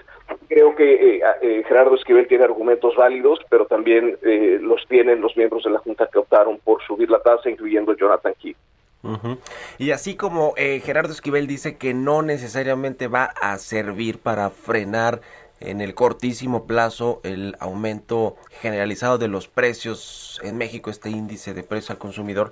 creo 0.48 0.74
que 0.76 1.18
eh, 1.18 1.22
eh, 1.42 1.64
Gerardo 1.68 1.96
Esquivel 1.96 2.28
tiene 2.28 2.46
argumentos 2.46 2.96
válidos, 2.96 3.40
pero 3.50 3.66
también 3.66 4.18
eh, 4.22 4.60
los 4.62 4.88
tienen 4.88 5.20
los 5.20 5.36
miembros 5.36 5.64
de 5.64 5.72
la 5.72 5.80
Junta 5.80 6.08
que 6.08 6.20
optaron 6.20 6.60
por 6.60 6.82
subir 6.84 7.10
la 7.10 7.20
tasa, 7.20 7.50
incluyendo 7.50 7.94
Jonathan 7.94 8.34
Key. 8.40 8.56
Y 9.78 9.92
así 9.92 10.16
como 10.16 10.54
eh, 10.58 10.80
Gerardo 10.80 11.12
Esquivel 11.12 11.48
dice 11.48 11.78
que 11.78 11.94
no 11.94 12.22
necesariamente 12.22 13.08
va 13.08 13.26
a 13.42 13.58
servir 13.58 14.20
para 14.20 14.50
frenar 14.50 15.22
en 15.62 15.82
el 15.82 15.94
cortísimo 15.94 16.66
plazo 16.66 17.22
el 17.24 17.56
aumento 17.60 18.36
generalizado 18.62 19.18
de 19.18 19.28
los 19.28 19.48
precios 19.48 20.40
en 20.44 20.58
México, 20.58 20.90
este 20.90 21.10
índice 21.10 21.54
de 21.54 21.64
precio 21.64 21.94
al 21.94 22.00
consumidor, 22.00 22.52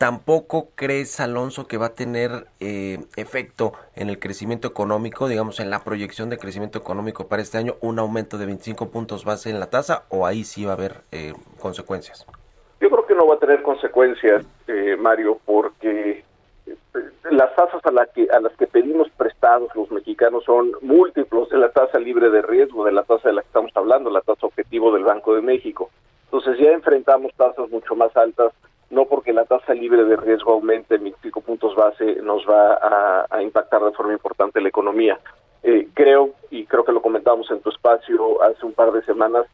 tampoco 0.00 0.70
crees, 0.76 1.20
Alonso, 1.20 1.66
que 1.66 1.76
va 1.76 1.86
a 1.86 1.94
tener 1.94 2.46
eh, 2.58 3.00
efecto 3.16 3.74
en 3.94 4.08
el 4.08 4.18
crecimiento 4.18 4.66
económico, 4.66 5.28
digamos, 5.28 5.60
en 5.60 5.68
la 5.68 5.80
proyección 5.80 6.30
de 6.30 6.38
crecimiento 6.38 6.78
económico 6.78 7.28
para 7.28 7.42
este 7.42 7.58
año, 7.58 7.76
un 7.82 7.98
aumento 7.98 8.38
de 8.38 8.46
25 8.46 8.90
puntos 8.90 9.26
base 9.26 9.50
en 9.50 9.60
la 9.60 9.68
tasa, 9.68 10.04
o 10.08 10.26
ahí 10.26 10.44
sí 10.44 10.64
va 10.64 10.72
a 10.72 10.74
haber 10.76 11.02
eh, 11.12 11.34
consecuencias? 11.58 12.26
Yo 12.80 12.88
creo 12.88 13.06
que 13.06 13.14
no 13.14 13.26
va 13.26 13.34
a 13.34 13.38
tener 13.38 13.62
consecuencias, 13.62 14.46
eh, 14.68 14.96
Mario, 14.98 15.38
porque 15.44 16.24
las 17.30 17.54
tasas 17.54 17.84
a, 17.84 17.90
la 17.90 18.06
que, 18.06 18.28
a 18.30 18.40
las 18.40 18.52
que 18.56 18.66
pedimos 18.66 19.08
prestados 19.16 19.68
los 19.74 19.90
mexicanos 19.90 20.44
son 20.44 20.72
múltiplos 20.80 21.48
de 21.50 21.58
la 21.58 21.70
tasa 21.70 21.98
libre 21.98 22.30
de 22.30 22.42
riesgo, 22.42 22.84
de 22.84 22.92
la 22.92 23.02
tasa 23.04 23.28
de 23.28 23.34
la 23.34 23.42
que 23.42 23.48
estamos 23.48 23.70
hablando, 23.74 24.10
la 24.10 24.22
tasa 24.22 24.46
objetivo 24.46 24.92
del 24.92 25.04
Banco 25.04 25.34
de 25.34 25.42
México. 25.42 25.90
Entonces 26.24 26.58
ya 26.58 26.72
enfrentamos 26.72 27.32
tasas 27.34 27.70
mucho 27.70 27.94
más 27.94 28.16
altas, 28.16 28.52
no 28.90 29.04
porque 29.04 29.32
la 29.32 29.44
tasa 29.44 29.74
libre 29.74 30.04
de 30.04 30.16
riesgo 30.16 30.52
aumente 30.52 30.96
en 30.96 31.04
25 31.04 31.40
puntos 31.42 31.74
base 31.76 32.16
nos 32.22 32.44
va 32.48 32.74
a, 32.74 33.26
a 33.30 33.42
impactar 33.42 33.82
de 33.84 33.92
forma 33.92 34.12
importante 34.12 34.60
la 34.60 34.68
economía. 34.68 35.18
Eh, 35.62 35.88
creo, 35.92 36.30
y 36.50 36.64
creo 36.64 36.84
que 36.84 36.92
lo 36.92 37.02
comentábamos 37.02 37.50
en 37.50 37.60
tu 37.60 37.68
espacio 37.68 38.42
hace 38.42 38.64
un 38.64 38.72
par 38.72 38.92
de 38.92 39.02
semanas, 39.02 39.46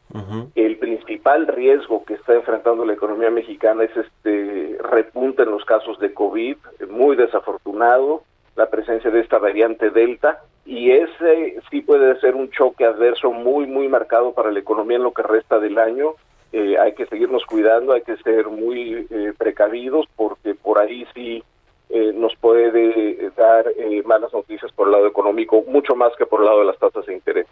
el 0.55 0.77
principal 0.77 1.47
riesgo 1.47 2.05
que 2.05 2.13
está 2.13 2.33
enfrentando 2.33 2.85
la 2.85 2.93
economía 2.93 3.29
mexicana 3.29 3.83
es 3.83 3.91
este 3.97 4.77
repunte 4.81 5.43
en 5.43 5.51
los 5.51 5.65
casos 5.65 5.99
de 5.99 6.13
COVID, 6.13 6.55
muy 6.89 7.15
desafortunado, 7.15 8.23
la 8.55 8.69
presencia 8.69 9.11
de 9.11 9.19
esta 9.19 9.37
variante 9.37 9.89
Delta, 9.89 10.41
y 10.65 10.91
ese 10.91 11.59
sí 11.69 11.81
puede 11.81 12.19
ser 12.19 12.35
un 12.35 12.49
choque 12.51 12.85
adverso 12.85 13.31
muy, 13.31 13.65
muy 13.67 13.87
marcado 13.87 14.33
para 14.33 14.51
la 14.51 14.59
economía 14.59 14.97
en 14.97 15.03
lo 15.03 15.13
que 15.13 15.23
resta 15.23 15.59
del 15.59 15.77
año. 15.77 16.15
Eh, 16.51 16.77
hay 16.77 16.93
que 16.93 17.05
seguirnos 17.05 17.45
cuidando, 17.45 17.93
hay 17.93 18.01
que 18.01 18.17
ser 18.17 18.47
muy 18.47 19.07
eh, 19.09 19.33
precavidos, 19.37 20.07
porque 20.15 20.55
por 20.55 20.79
ahí 20.79 21.05
sí 21.13 21.43
eh, 21.89 22.11
nos 22.13 22.35
puede 22.35 23.31
dar 23.37 23.65
eh, 23.77 24.03
malas 24.03 24.33
noticias 24.33 24.71
por 24.73 24.87
el 24.87 24.93
lado 24.93 25.07
económico, 25.07 25.63
mucho 25.67 25.95
más 25.95 26.11
que 26.17 26.25
por 26.25 26.41
el 26.41 26.47
lado 26.47 26.59
de 26.59 26.65
las 26.65 26.79
tasas 26.79 27.05
de 27.05 27.13
interés. 27.13 27.47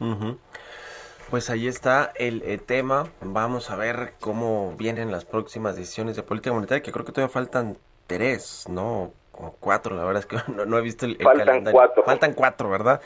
Ujú. 0.00 0.36
Pues 1.30 1.48
ahí 1.48 1.68
está 1.68 2.12
el, 2.16 2.42
eh, 2.42 2.58
tema. 2.58 3.06
Vamos 3.20 3.70
a 3.70 3.76
ver 3.76 4.14
cómo 4.20 4.74
vienen 4.76 5.12
las 5.12 5.24
próximas 5.24 5.76
decisiones 5.76 6.16
de 6.16 6.22
política 6.22 6.52
monetaria, 6.52 6.82
que 6.82 6.92
creo 6.92 7.06
que 7.06 7.12
todavía 7.12 7.32
faltan 7.32 7.78
tres, 8.16 8.64
¿no? 8.68 9.12
O 9.32 9.52
cuatro, 9.60 9.96
la 9.96 10.04
verdad 10.04 10.22
es 10.22 10.26
que 10.26 10.36
no, 10.52 10.66
no 10.66 10.78
he 10.78 10.82
visto 10.82 11.06
el, 11.06 11.16
el 11.20 11.22
Faltan 11.22 11.46
calendario. 11.46 11.72
cuatro. 11.72 12.04
Faltan 12.04 12.34
cuatro, 12.34 12.68
¿verdad? 12.70 13.00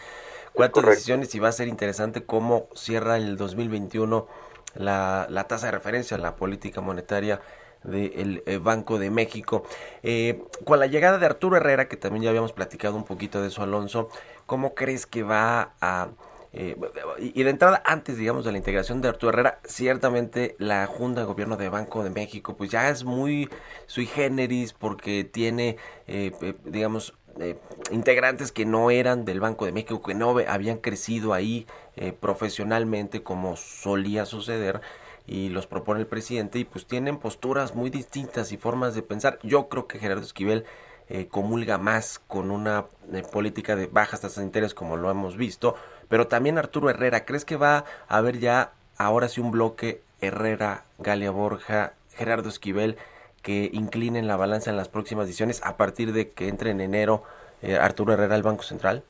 Cuatro 0.52 0.82
decisiones 0.88 1.34
y 1.34 1.38
va 1.38 1.48
a 1.48 1.52
ser 1.52 1.68
interesante 1.68 2.24
cómo 2.24 2.68
cierra 2.74 3.16
el 3.16 3.36
2021 3.36 4.26
la, 4.74 5.26
la 5.30 5.44
tasa 5.44 5.66
de 5.66 5.72
referencia, 5.72 6.18
la 6.18 6.36
política 6.36 6.80
monetaria 6.80 7.40
del 7.82 8.42
eh, 8.46 8.58
Banco 8.58 8.98
de 8.98 9.10
México. 9.10 9.64
Eh, 10.02 10.42
con 10.64 10.80
la 10.80 10.86
llegada 10.86 11.18
de 11.18 11.26
Arturo 11.26 11.56
Herrera, 11.56 11.88
que 11.88 11.96
también 11.96 12.24
ya 12.24 12.30
habíamos 12.30 12.52
platicado 12.52 12.96
un 12.96 13.04
poquito 13.04 13.40
de 13.42 13.48
eso, 13.48 13.62
Alonso, 13.62 14.08
¿cómo 14.46 14.74
crees 14.74 15.06
que 15.06 15.22
va 15.22 15.74
a... 15.80 16.08
eh, 16.56 16.76
y 17.18 17.42
de 17.42 17.50
entrada, 17.50 17.82
antes, 17.84 18.16
digamos, 18.16 18.44
de 18.44 18.52
la 18.52 18.58
integración 18.58 19.00
de 19.00 19.08
Arturo 19.08 19.30
Herrera, 19.30 19.60
ciertamente 19.64 20.56
la 20.58 20.86
Junta 20.86 21.20
de 21.20 21.26
Gobierno 21.26 21.56
de 21.56 21.68
Banco 21.68 22.02
de 22.02 22.10
México, 22.10 22.56
pues 22.56 22.70
ya 22.70 22.88
es 22.88 23.04
muy 23.04 23.48
sui 23.86 24.06
generis 24.06 24.72
porque 24.72 25.24
tiene, 25.24 25.76
eh, 26.06 26.32
eh, 26.40 26.54
digamos, 26.64 27.14
eh, 27.38 27.58
integrantes 27.90 28.50
que 28.50 28.64
no 28.64 28.90
eran 28.90 29.26
del 29.26 29.40
Banco 29.40 29.66
de 29.66 29.72
México, 29.72 30.00
que 30.02 30.14
no 30.14 30.38
habían 30.48 30.78
crecido 30.78 31.34
ahí 31.34 31.66
eh, 31.96 32.12
profesionalmente 32.12 33.22
como 33.22 33.56
solía 33.56 34.24
suceder 34.24 34.80
y 35.26 35.50
los 35.50 35.66
propone 35.66 36.00
el 36.00 36.06
presidente 36.06 36.58
y 36.58 36.64
pues 36.64 36.86
tienen 36.86 37.18
posturas 37.18 37.74
muy 37.74 37.90
distintas 37.90 38.52
y 38.52 38.56
formas 38.56 38.94
de 38.94 39.02
pensar. 39.02 39.38
Yo 39.42 39.68
creo 39.68 39.86
que 39.86 39.98
Gerardo 39.98 40.22
Esquivel 40.22 40.64
eh, 41.08 41.28
comulga 41.28 41.78
más 41.78 42.18
con 42.18 42.50
una 42.50 42.86
eh, 43.12 43.22
política 43.32 43.76
de 43.76 43.86
bajas 43.86 44.20
tasas 44.20 44.38
de 44.38 44.44
interés 44.44 44.74
como 44.74 44.96
lo 44.96 45.10
hemos 45.10 45.36
visto, 45.36 45.76
pero 46.08 46.26
también 46.26 46.58
Arturo 46.58 46.90
Herrera, 46.90 47.24
¿crees 47.24 47.44
que 47.44 47.56
va 47.56 47.84
a 48.08 48.16
haber 48.16 48.38
ya 48.38 48.72
ahora 48.98 49.28
sí 49.28 49.40
un 49.40 49.50
bloque 49.50 50.00
Herrera, 50.20 50.84
Galia 50.98 51.30
Borja, 51.30 51.92
Gerardo 52.14 52.48
Esquivel 52.48 52.96
que 53.42 53.70
inclinen 53.72 54.26
la 54.26 54.36
balanza 54.36 54.70
en 54.70 54.76
las 54.76 54.88
próximas 54.88 55.26
decisiones 55.26 55.62
a 55.64 55.76
partir 55.76 56.12
de 56.12 56.30
que 56.30 56.48
entre 56.48 56.70
en 56.70 56.80
enero 56.80 57.22
eh, 57.62 57.76
Arturo 57.76 58.12
Herrera 58.12 58.34
al 58.34 58.42
Banco 58.42 58.62
Central? 58.62 59.04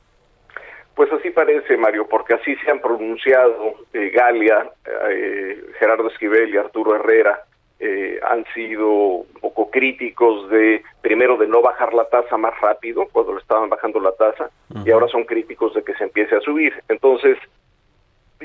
Pues 0.95 1.11
así 1.11 1.31
parece, 1.31 1.77
Mario, 1.77 2.07
porque 2.07 2.35
así 2.35 2.55
se 2.57 2.71
han 2.71 2.79
pronunciado 2.79 3.75
eh, 3.93 4.09
Galia, 4.09 4.71
eh, 5.09 5.63
Gerardo 5.79 6.07
Esquivel 6.09 6.53
y 6.53 6.57
Arturo 6.57 6.95
Herrera. 6.95 7.45
Eh, 7.79 8.19
han 8.27 8.45
sido 8.53 8.89
un 8.89 9.39
poco 9.41 9.69
críticos 9.69 10.49
de, 10.49 10.81
primero, 11.01 11.37
de 11.37 11.47
no 11.47 11.61
bajar 11.61 11.93
la 11.93 12.05
tasa 12.05 12.37
más 12.37 12.59
rápido, 12.59 13.07
cuando 13.11 13.33
le 13.33 13.39
estaban 13.39 13.69
bajando 13.69 13.99
la 13.99 14.11
tasa, 14.13 14.49
y 14.85 14.91
ahora 14.91 15.07
son 15.07 15.25
críticos 15.25 15.73
de 15.73 15.83
que 15.83 15.93
se 15.95 16.05
empiece 16.05 16.35
a 16.35 16.41
subir. 16.41 16.73
Entonces, 16.89 17.37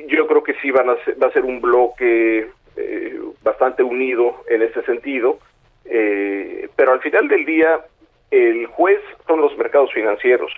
yo 0.06 0.26
creo 0.26 0.42
que 0.42 0.54
sí 0.60 0.70
van 0.70 0.90
a 0.90 0.96
ser, 1.04 1.22
va 1.22 1.28
a 1.28 1.32
ser 1.32 1.44
un 1.44 1.60
bloque 1.60 2.48
eh, 2.76 3.20
bastante 3.42 3.82
unido 3.82 4.36
en 4.48 4.62
ese 4.62 4.82
sentido, 4.82 5.38
eh, 5.84 6.68
pero 6.76 6.92
al 6.92 7.00
final 7.00 7.28
del 7.28 7.44
día, 7.44 7.80
el 8.30 8.66
juez 8.66 9.00
son 9.26 9.40
los 9.40 9.56
mercados 9.56 9.92
financieros 9.92 10.52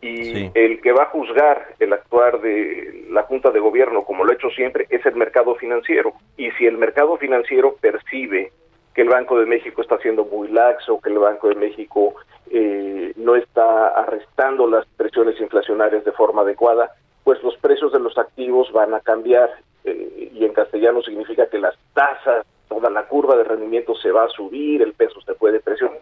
y 0.00 0.24
Sí. 0.24 0.50
el 0.54 0.80
que 0.80 0.92
va 0.92 1.04
a 1.04 1.10
juzgar 1.10 1.74
el 1.80 1.92
actuar 1.92 2.40
de 2.40 3.06
la 3.10 3.22
Junta 3.22 3.50
de 3.50 3.60
Gobierno, 3.60 4.04
como 4.04 4.24
lo 4.24 4.30
ha 4.30 4.34
hecho 4.34 4.50
siempre, 4.50 4.86
es 4.90 5.04
el 5.06 5.16
mercado 5.16 5.54
financiero. 5.54 6.12
Y 6.36 6.50
si 6.52 6.66
el 6.66 6.76
mercado 6.78 7.16
financiero 7.16 7.76
percibe 7.80 8.52
que 8.94 9.02
el 9.02 9.08
Banco 9.08 9.38
de 9.38 9.46
México 9.46 9.82
está 9.82 9.98
siendo 9.98 10.24
muy 10.24 10.48
laxo, 10.48 11.00
que 11.00 11.10
el 11.10 11.18
Banco 11.18 11.48
de 11.48 11.54
México 11.56 12.14
eh, 12.50 13.12
no 13.16 13.36
está 13.36 13.88
arrestando 13.88 14.66
las 14.68 14.86
presiones 14.96 15.40
inflacionarias 15.40 16.04
de 16.04 16.12
forma 16.12 16.42
adecuada, 16.42 16.90
pues 17.24 17.42
los 17.42 17.56
precios 17.58 17.92
de 17.92 17.98
los 18.00 18.16
activos 18.18 18.70
van 18.72 18.94
a 18.94 19.00
cambiar. 19.00 19.50
eh, 19.88 20.30
y 20.34 20.44
en 20.44 20.52
castellano 20.52 21.00
significa 21.00 21.46
que 21.48 21.58
las 21.60 21.76
tasas, 21.94 22.44
toda 22.68 22.90
la 22.90 23.04
curva 23.04 23.36
de 23.36 23.44
rendimiento 23.44 23.94
se 23.94 24.10
va 24.10 24.24
a 24.24 24.28
subir, 24.28 24.82
el 24.82 24.94
peso 24.94 25.20
se 25.20 25.34
puede 25.34 25.60
presionar. 25.60 25.98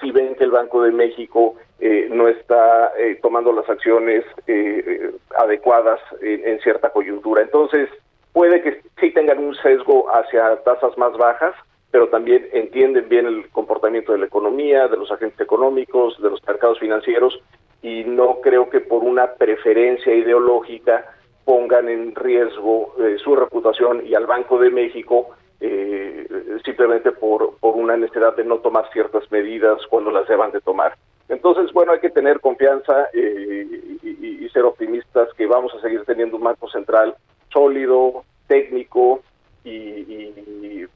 Si 0.00 0.10
ven 0.10 0.34
que 0.34 0.44
el 0.44 0.50
Banco 0.50 0.82
de 0.82 0.92
México 0.92 1.56
eh, 1.80 2.08
no 2.10 2.28
está 2.28 2.92
eh, 2.98 3.18
tomando 3.20 3.52
las 3.52 3.68
acciones 3.68 4.24
eh, 4.46 4.84
eh, 4.86 5.10
adecuadas 5.38 6.00
en, 6.20 6.58
cierta 6.60 6.90
coyuntura. 6.90 7.42
Entonces, 7.42 7.88
puede 8.32 8.62
que 8.62 8.82
sí 9.00 9.10
tengan 9.10 9.38
un 9.38 9.54
sesgo 9.56 10.06
hacia 10.14 10.56
tasas 10.62 10.96
más 10.96 11.16
bajas, 11.16 11.54
pero 11.90 12.08
también 12.08 12.48
entienden 12.52 13.08
bien 13.08 13.26
el 13.26 13.48
comportamiento 13.50 14.12
de 14.12 14.18
la 14.18 14.26
economía, 14.26 14.88
de 14.88 14.96
los 14.96 15.10
agentes 15.10 15.40
económicos, 15.40 16.20
de 16.20 16.30
los 16.30 16.42
mercados 16.46 16.78
financieros, 16.78 17.38
y 17.82 18.04
no 18.04 18.40
creo 18.40 18.70
que 18.70 18.80
por 18.80 19.04
una 19.04 19.34
preferencia 19.34 20.12
ideológica 20.14 21.04
pongan 21.44 21.88
en 21.88 22.14
riesgo 22.14 22.94
eh, 22.98 23.16
su 23.22 23.36
reputación 23.36 24.06
y 24.06 24.14
al 24.14 24.26
Banco 24.26 24.58
de 24.58 24.70
México 24.70 25.36
eh, 25.66 26.26
simplemente 26.62 27.10
por, 27.10 27.56
por 27.56 27.74
una 27.74 27.96
necesidad 27.96 28.36
de 28.36 28.44
no 28.44 28.58
tomar 28.58 28.90
ciertas 28.92 29.30
medidas 29.32 29.78
cuando 29.88 30.10
las 30.10 30.28
deban 30.28 30.52
de 30.52 30.60
tomar. 30.60 30.94
Entonces, 31.30 31.72
bueno, 31.72 31.92
hay 31.92 32.00
que 32.00 32.10
tener 32.10 32.40
confianza 32.40 33.08
eh, 33.14 33.66
y, 34.02 34.48
ser 34.50 34.64
optimistas 34.66 35.28
que 35.36 35.46
vamos 35.46 35.72
a 35.74 35.80
seguir 35.80 36.04
teniendo 36.04 36.36
un 36.36 36.44
marco 36.44 36.68
central 36.68 37.16
sólido, 37.52 38.24
técnico, 38.46 39.20
y, 39.64 39.70
y, 39.70 40.86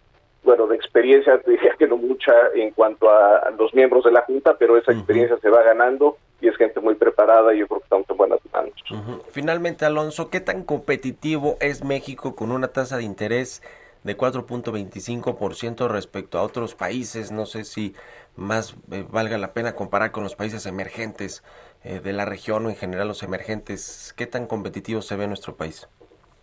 bueno, 0.44 0.68
de 0.68 0.76
experiencia 0.76 1.40
diría 1.46 1.74
que 1.76 1.88
no 1.88 1.96
mucha 1.96 2.32
en 2.54 2.70
cuanto 2.70 3.10
a 3.10 3.50
los 3.58 3.74
miembros 3.74 4.04
de 4.04 4.12
la 4.12 4.20
Junta, 4.20 4.54
pero 4.58 4.76
esa 4.76 4.92
experiencia 4.92 5.38
se 5.38 5.48
va 5.48 5.62
ganando 5.62 6.18
y 6.40 6.46
es 6.46 6.56
gente 6.56 6.78
muy 6.78 6.94
preparada 6.94 7.52
y 7.52 7.60
yo 7.60 7.66
creo 7.66 7.80
que 7.80 7.84
estamos 7.84 8.10
en 8.10 8.16
buenas 8.16 8.40
manos. 8.52 8.74
Finalmente, 9.30 9.84
Alonso, 9.86 10.30
¿qué 10.30 10.40
tan 10.40 10.62
competitivo 10.62 11.56
es 11.60 11.82
México 11.82 12.36
con 12.36 12.52
una 12.52 12.68
tasa 12.68 12.96
de 12.96 13.04
interés 13.04 13.62
de 14.04 14.16
4.25% 14.16 15.88
respecto 15.88 16.38
a 16.38 16.42
otros 16.42 16.74
países? 16.74 17.32
No 17.32 17.46
sé 17.46 17.64
si 17.64 17.94
más 18.36 18.76
eh, 18.92 19.04
valga 19.10 19.38
la 19.38 19.52
pena 19.52 19.74
comparar 19.74 20.12
con 20.12 20.22
los 20.22 20.36
países 20.36 20.66
emergentes 20.66 21.42
eh, 21.84 22.00
de 22.00 22.12
la 22.12 22.24
región 22.24 22.66
o 22.66 22.70
en 22.70 22.76
general 22.76 23.08
los 23.08 23.22
emergentes. 23.22 24.14
¿Qué 24.16 24.26
tan 24.26 24.46
competitivo 24.46 25.02
se 25.02 25.16
ve 25.16 25.26
nuestro 25.26 25.54
país? 25.54 25.88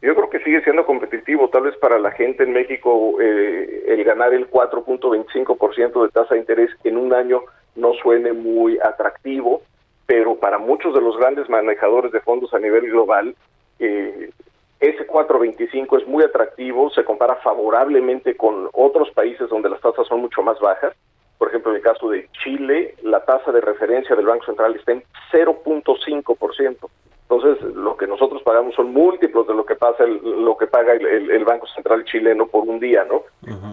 Yo 0.01 0.13
creo 0.13 0.29
que 0.29 0.39
sigue 0.39 0.61
siendo 0.63 0.85
competitivo, 0.85 1.49
tal 1.49 1.63
vez 1.63 1.75
para 1.77 1.97
la 1.97 2.11
gente 2.11 2.43
en 2.43 2.53
México 2.53 3.19
eh, 3.19 3.85
el 3.87 4.03
ganar 4.03 4.33
el 4.33 4.49
4.25% 4.49 6.03
de 6.03 6.09
tasa 6.09 6.35
de 6.35 6.41
interés 6.41 6.69
en 6.83 6.97
un 6.97 7.13
año 7.13 7.41
no 7.75 7.93
suene 7.93 8.31
muy 8.31 8.77
atractivo, 8.79 9.63
pero 10.05 10.35
para 10.35 10.57
muchos 10.59 10.93
de 10.93 11.01
los 11.01 11.17
grandes 11.17 11.49
manejadores 11.49 12.11
de 12.11 12.21
fondos 12.21 12.53
a 12.53 12.59
nivel 12.59 12.85
global, 12.91 13.35
eh, 13.79 14.29
ese 14.79 15.07
4.25 15.07 16.01
es 16.01 16.07
muy 16.07 16.23
atractivo, 16.23 16.89
se 16.91 17.03
compara 17.03 17.35
favorablemente 17.37 18.35
con 18.35 18.69
otros 18.73 19.09
países 19.11 19.49
donde 19.49 19.69
las 19.69 19.81
tasas 19.81 20.07
son 20.07 20.21
mucho 20.21 20.41
más 20.43 20.59
bajas. 20.59 20.93
Por 21.37 21.49
ejemplo, 21.49 21.71
en 21.71 21.77
el 21.77 21.83
caso 21.83 22.09
de 22.09 22.29
Chile, 22.43 22.95
la 23.03 23.23
tasa 23.25 23.51
de 23.51 23.61
referencia 23.61 24.15
del 24.15 24.25
Banco 24.25 24.45
Central 24.45 24.75
está 24.75 24.93
en 24.93 25.03
0.5%. 25.31 26.89
Entonces, 27.27 27.61
lo 27.75 27.97
que 27.97 28.05
nosotros 28.07 28.41
pagamos 28.43 28.75
son 28.75 28.93
múltiplos 28.93 29.47
de 29.47 29.55
lo 29.55 29.65
que 29.65 29.75
pasa 29.75 30.03
el- 30.03 30.21
lo 30.45 30.55
que 30.57 30.67
paga 30.67 30.93
el, 30.93 31.05
el- 31.05 31.31
el 31.31 31.43
Banco 31.43 31.65
Central 31.67 32.05
chileno 32.05 32.45
por 32.47 32.63
un 32.67 32.79
día, 32.79 33.03
¿no? 33.05 33.23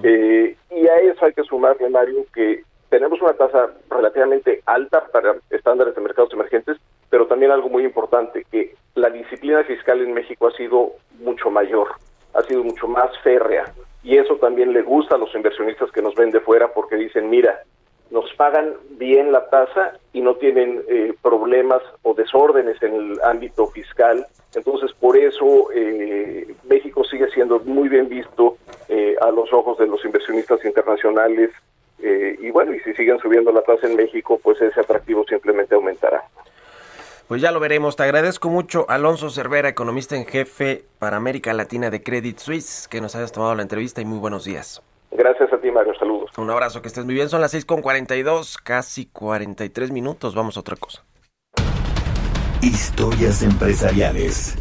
Eh, 0.03 0.57
y 0.71 0.87
a 0.89 0.97
eso 0.97 1.25
hay 1.27 1.33
que 1.35 1.43
sumarle, 1.45 1.89
Mario, 1.91 2.25
que 2.35 2.63
tenemos 2.93 3.23
una 3.23 3.33
tasa 3.33 3.71
relativamente 3.89 4.61
alta 4.67 5.07
para 5.11 5.37
estándares 5.49 5.95
de 5.95 6.03
mercados 6.03 6.31
emergentes, 6.35 6.77
pero 7.09 7.27
también 7.27 7.51
algo 7.51 7.71
muy 7.71 7.85
importante, 7.85 8.45
que 8.53 8.75
la 8.95 9.09
disciplina 9.09 9.65
fiscal 9.65 10.03
en 10.03 10.13
México 10.13 10.47
ha 10.47 10.51
sido 10.51 10.93
mucho 11.21 11.51
mayor, 11.51 11.89
ha 12.35 12.43
sido 12.43 12.63
mucho 12.63 12.87
más 12.87 13.11
férrea. 13.21 13.65
Y 14.03 14.19
eso 14.19 14.37
también 14.37 14.75
le 14.75 14.83
gusta 14.83 15.15
a 15.15 15.19
los 15.19 15.35
inversionistas 15.35 15.91
que 15.91 16.03
nos 16.03 16.15
ven 16.15 16.33
de 16.33 16.41
fuera 16.41 16.71
porque 16.75 16.97
dicen, 16.97 17.31
mira, 17.31 17.63
nos 18.11 18.31
pagan 18.35 18.75
bien 18.91 19.33
la 19.33 19.49
tasa 19.49 19.95
y 20.13 20.21
no 20.21 20.35
tienen 20.35 20.83
eh, 20.87 21.15
problemas 21.23 21.81
o 22.03 22.13
desórdenes 22.13 22.83
en 22.83 22.95
el 22.95 23.21
ámbito 23.23 23.69
fiscal. 23.69 24.27
Entonces, 24.55 24.93
por 24.93 25.17
eso 25.17 25.71
eh, 25.75 26.55
México 26.69 27.05
sigue 27.05 27.31
siendo 27.31 27.59
muy 27.61 27.89
bien 27.89 28.11
visto 28.11 28.59
eh, 28.91 29.17
a 29.23 29.31
los 29.31 29.51
ojos 29.55 29.79
de 29.79 29.87
los 29.87 30.05
inversionistas 30.05 30.63
internacionales. 30.63 31.53
Eh, 32.03 32.37
y 32.41 32.51
bueno, 32.51 32.75
y 32.75 32.81
si 32.81 32.93
siguen 32.95 33.19
subiendo 33.19 33.53
la 33.53 33.63
tasa 33.63 33.87
en 33.87 33.97
México, 33.97 34.41
pues 34.43 34.61
ese 34.61 34.81
atractivo 34.81 35.25
simplemente 35.29 35.75
aumentará. 35.75 36.23
Pues 37.29 37.41
ya 37.41 37.51
lo 37.51 37.61
veremos. 37.61 37.97
Te 37.97 38.03
agradezco 38.03 38.51
mucho, 38.51 38.85
Alonso 38.89 39.31
Cervera, 39.31 39.69
economista 39.69 40.17
en 40.17 40.27
jefe 40.27 40.85
para 40.99 41.17
América 41.17 41.55
Latina 41.55 41.89
de 41.89 42.03
Credit 42.03 42.37
Suisse, 42.39 42.89
que 42.89 43.01
nos 43.01 43.17
hayas 43.17 43.33
tomado 43.33 43.55
la 43.55 43.63
entrevista 43.63 44.01
y 44.01 44.05
muy 44.05 44.19
buenos 44.19 44.45
días. 44.45 44.83
Gracias 45.13 45.53
a 45.53 45.59
ti, 45.59 45.71
Mario. 45.71 45.95
Saludos. 45.99 46.31
Un 46.37 46.51
abrazo, 46.51 46.83
que 46.83 46.89
estés 46.89 47.05
muy 47.05 47.15
bien. 47.15 47.29
Son 47.29 47.41
las 47.41 47.55
6.42, 47.55 48.59
casi 48.63 49.07
43 49.07 49.91
minutos. 49.91 50.35
Vamos 50.35 50.57
a 50.57 50.61
otra 50.61 50.77
cosa. 50.77 51.05
Historias 52.61 53.43
empresariales. 53.43 54.57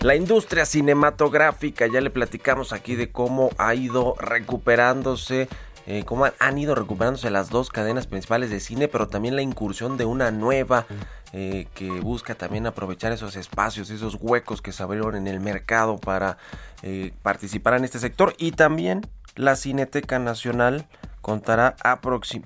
La 0.00 0.14
industria 0.14 0.64
cinematográfica, 0.64 1.88
ya 1.88 2.00
le 2.00 2.10
platicamos 2.10 2.72
aquí 2.72 2.94
de 2.94 3.10
cómo 3.10 3.50
ha 3.58 3.74
ido 3.74 4.14
recuperándose, 4.20 5.48
eh, 5.86 6.04
cómo 6.04 6.26
han, 6.26 6.34
han 6.38 6.56
ido 6.56 6.76
recuperándose 6.76 7.30
las 7.30 7.50
dos 7.50 7.70
cadenas 7.70 8.06
principales 8.06 8.50
de 8.50 8.60
cine, 8.60 8.86
pero 8.86 9.08
también 9.08 9.34
la 9.34 9.42
incursión 9.42 9.96
de 9.96 10.04
una 10.04 10.30
nueva 10.30 10.86
eh, 11.32 11.66
que 11.74 11.90
busca 11.90 12.34
también 12.36 12.66
aprovechar 12.66 13.12
esos 13.12 13.36
espacios, 13.36 13.90
esos 13.90 14.16
huecos 14.20 14.62
que 14.62 14.72
se 14.72 14.82
abrieron 14.82 15.16
en 15.16 15.26
el 15.26 15.40
mercado 15.40 15.98
para 15.98 16.38
eh, 16.82 17.12
participar 17.22 17.74
en 17.74 17.84
este 17.84 17.98
sector. 17.98 18.34
Y 18.38 18.52
también 18.52 19.02
la 19.34 19.56
Cineteca 19.56 20.18
Nacional 20.18 20.86
contará 21.20 21.76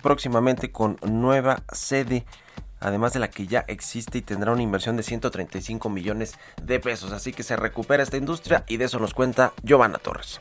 próximamente 0.03 0.72
con 0.72 0.96
nueva 1.05 1.62
sede 1.70 2.24
además 2.83 3.12
de 3.12 3.20
la 3.20 3.30
que 3.30 3.47
ya 3.47 3.64
existe 3.68 4.18
y 4.18 4.22
tendrá 4.22 4.53
una 4.53 4.62
inversión 4.62 4.97
de 4.97 5.03
135 5.03 5.89
millones 5.89 6.35
de 6.62 6.80
pesos. 6.80 7.12
Así 7.12 7.33
que 7.33 7.43
se 7.43 7.57
recupera 7.57 8.03
esta 8.03 8.16
industria 8.16 8.64
y 8.68 8.76
de 8.76 8.85
eso 8.87 8.99
nos 8.99 9.14
cuenta 9.14 9.53
Giovanna 9.62 9.99
Torres. 9.99 10.41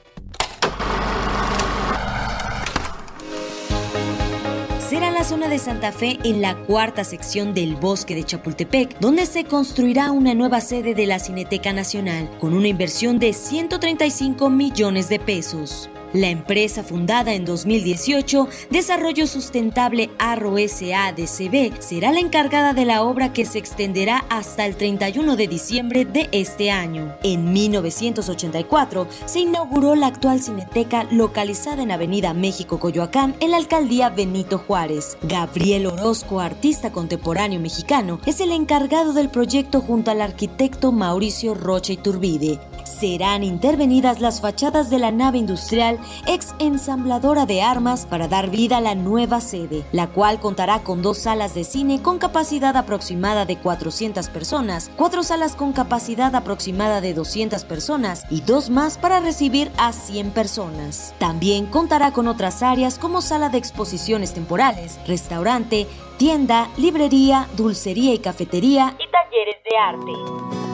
será 4.92 5.10
la 5.10 5.24
zona 5.24 5.48
de 5.48 5.58
Santa 5.58 5.94
Fe 5.94 6.20
en 6.26 6.42
la 6.42 6.54
cuarta 6.66 7.06
sección 7.06 7.54
del 7.54 7.78
bosque 7.78 8.14
de 8.14 8.26
Chapultepec, 8.26 9.00
donde 9.00 9.26
se 9.26 9.46
construirá 9.46 10.12
una 10.12 10.34
nueva 10.34 10.60
sede 10.60 10.94
de 10.94 11.06
la 11.06 11.18
Cineteca 11.18 11.72
Nacional, 11.72 12.30
con 12.42 12.54
una 12.54 12.68
inversión 12.68 13.18
de 13.18 13.32
135 13.32 14.50
millones 14.50 15.08
de 15.08 15.20
pesos. 15.20 15.90
La 16.14 16.30
empresa 16.30 16.84
fundada 16.84 17.34
en 17.34 17.46
2018, 17.46 18.48
Desarrollo 18.70 19.28
Sustentable 19.28 20.10
Arro 20.20 20.56
SADCB, 20.58 21.80
será 21.80 22.12
la 22.12 22.20
encargada 22.20 22.74
de 22.74 22.84
la 22.84 23.04
obra 23.04 23.32
que 23.32 23.46
se 23.46 23.60
extenderá 23.60 24.26
hasta 24.30 24.66
el 24.66 24.76
31 24.76 25.38
de 25.38 25.48
diciembre 25.48 26.04
de 26.04 26.28
este 26.34 26.70
año. 26.70 27.16
En 27.24 27.54
1984 27.54 29.08
se 29.26 29.40
inauguró 29.40 29.96
la 29.96 30.08
actual 30.08 30.42
Cineteca 30.42 31.06
localizada 31.12 31.82
en 31.82 31.92
Avenida 31.92 32.34
México 32.34 32.78
Coyoacán, 32.78 33.34
en 33.40 33.52
la 33.52 33.58
alcaldía 33.58 34.10
Benito 34.10 34.58
Juárez. 34.58 35.18
Gabriel 35.22 35.88
Orozco, 35.88 36.42
artista 36.42 36.92
contemporáneo 36.92 37.62
mexicano, 37.62 38.20
es 38.26 38.42
el 38.42 38.52
encargado 38.52 39.14
del 39.14 39.30
proyecto 39.30 39.80
junto 39.80 40.12
al 40.12 40.22
arquitecto 40.22 40.92
Mauricio 40.92 41.54
Rocha 41.54 41.94
Iturbide 41.94 42.60
serán 43.00 43.44
intervenidas 43.44 44.20
las 44.20 44.42
fachadas 44.42 44.90
de 44.90 45.00
la 45.00 45.12
nave 45.12 45.38
industrial 45.38 46.00
ex 46.28 46.54
ensambladora 46.60 47.46
de 47.46 47.62
armas 47.62 48.06
para 48.06 48.28
dar 48.28 48.50
vida 48.50 48.78
a 48.78 48.82
la 48.82 48.96
nueva 48.96 49.42
sede, 49.42 49.84
la 49.92 50.08
cual 50.08 50.40
contará 50.40 50.84
con 50.84 51.02
dos 51.02 51.20
salas 51.20 51.56
de 51.56 51.64
cine 51.64 52.02
con 52.02 52.20
capacidad 52.20 52.76
aproximada 52.76 53.46
de 53.46 53.58
400 53.58 54.30
personas, 54.30 54.92
cuatro 54.96 55.24
salas 55.24 55.56
con 55.56 55.74
capacidad 55.74 56.36
aproximada 56.36 57.02
de 57.02 57.14
200 57.14 57.64
personas 57.66 58.26
y 58.30 58.42
dos 58.42 58.70
más 58.70 58.98
para 58.98 59.20
recibir 59.20 59.72
a 59.78 59.94
100 59.94 60.32
personas. 60.32 61.14
También 61.18 61.66
contará 61.66 62.12
con 62.12 62.28
otras 62.28 62.62
áreas 62.64 63.00
como 63.00 63.22
sala 63.22 63.50
de 63.50 63.58
exposiciones 63.58 64.34
temporales, 64.34 65.00
restaurante, 65.08 65.88
tienda, 66.18 66.70
librería, 66.78 67.48
dulcería 67.58 68.14
y 68.14 68.20
cafetería 68.20 68.96
y 69.00 69.12
talleres 69.12 69.56
de 69.64 69.78
arte. 69.78 70.71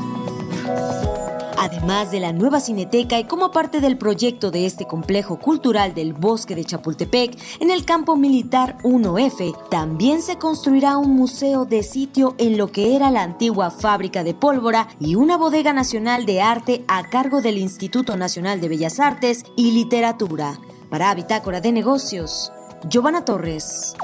Además 1.59 2.11
de 2.11 2.19
la 2.19 2.33
nueva 2.33 2.59
cineteca 2.59 3.19
y 3.19 3.25
como 3.25 3.51
parte 3.51 3.81
del 3.81 3.97
proyecto 3.97 4.51
de 4.51 4.65
este 4.65 4.85
complejo 4.85 5.37
cultural 5.37 5.93
del 5.93 6.13
bosque 6.13 6.55
de 6.55 6.63
Chapultepec, 6.63 7.37
en 7.59 7.71
el 7.71 7.83
campo 7.83 8.15
militar 8.15 8.77
1F, 8.83 9.69
también 9.69 10.21
se 10.21 10.37
construirá 10.37 10.97
un 10.97 11.15
museo 11.15 11.65
de 11.65 11.83
sitio 11.83 12.35
en 12.37 12.57
lo 12.57 12.71
que 12.71 12.95
era 12.95 13.11
la 13.11 13.23
antigua 13.23 13.71
fábrica 13.71 14.23
de 14.23 14.33
pólvora 14.33 14.87
y 14.99 15.15
una 15.15 15.35
bodega 15.35 15.73
nacional 15.73 16.25
de 16.25 16.41
arte 16.41 16.85
a 16.87 17.03
cargo 17.09 17.41
del 17.41 17.57
Instituto 17.57 18.15
Nacional 18.15 18.61
de 18.61 18.69
Bellas 18.69 18.99
Artes 18.99 19.43
y 19.55 19.71
Literatura. 19.71 20.59
Para 20.89 21.13
Bitácora 21.15 21.59
de 21.59 21.71
Negocios, 21.73 22.51
Giovanna 22.87 23.25
Torres. 23.25 23.95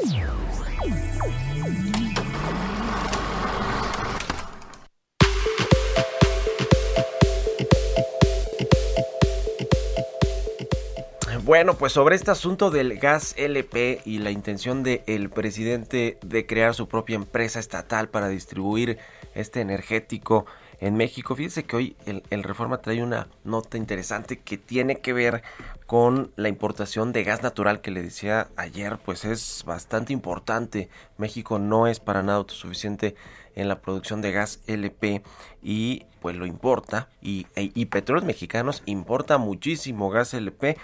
Bueno, 11.45 11.73
pues 11.73 11.91
sobre 11.91 12.15
este 12.15 12.31
asunto 12.31 12.71
del 12.71 12.97
gas 12.99 13.33
LP 13.37 14.01
y 14.05 14.19
la 14.19 14.31
intención 14.31 14.81
del 14.81 15.29
presidente 15.29 16.17
de 16.25 16.45
crear 16.45 16.73
su 16.73 16.87
propia 16.87 17.17
empresa 17.17 17.59
estatal 17.59 18.07
para 18.07 18.29
distribuir 18.29 18.97
este 19.35 19.59
energético 19.59 20.45
en 20.79 20.95
México, 20.95 21.35
fíjense 21.35 21.63
que 21.63 21.75
hoy 21.75 21.95
el, 22.05 22.43
Reforma 22.43 22.77
trae 22.77 23.03
una 23.03 23.27
nota 23.43 23.77
interesante 23.77 24.39
que 24.39 24.57
tiene 24.57 24.99
que 24.99 25.13
ver 25.13 25.43
con 25.85 26.31
la 26.35 26.49
importación 26.49 27.11
de 27.11 27.23
gas 27.23 27.43
natural 27.43 27.81
que 27.81 27.91
le 27.91 28.01
decía 28.01 28.47
ayer, 28.55 28.97
pues 28.97 29.23
es 29.23 29.63
bastante 29.65 30.11
importante. 30.11 30.89
México 31.17 31.59
no 31.59 31.87
es 31.87 31.99
para 31.99 32.23
nada 32.23 32.37
autosuficiente 32.37 33.15
en 33.55 33.67
la 33.67 33.79
producción 33.79 34.21
de 34.21 34.31
gas 34.31 34.61
LP 34.67 35.23
y 35.61 36.05
pues 36.21 36.35
lo 36.35 36.45
importa 36.45 37.07
y, 37.21 37.47
y, 37.55 37.71
y 37.79 37.85
Petróleos 37.85 38.25
Mexicanos 38.25 38.81
importa 38.85 39.37
muchísimo 39.37 40.09
gas 40.09 40.33
LP 40.33 40.77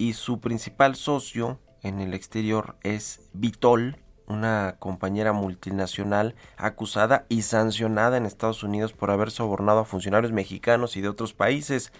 y 0.00 0.14
su 0.14 0.40
principal 0.40 0.96
socio 0.96 1.58
en 1.82 2.00
el 2.00 2.14
exterior 2.14 2.76
es 2.82 3.20
Vitol, 3.34 3.98
una 4.26 4.76
compañera 4.78 5.34
multinacional 5.34 6.34
acusada 6.56 7.26
y 7.28 7.42
sancionada 7.42 8.16
en 8.16 8.24
Estados 8.24 8.62
Unidos 8.62 8.94
por 8.94 9.10
haber 9.10 9.30
sobornado 9.30 9.80
a 9.80 9.84
funcionarios 9.84 10.32
mexicanos 10.32 10.96
y 10.96 11.02
de 11.02 11.10
otros 11.10 11.34
países. 11.34 11.92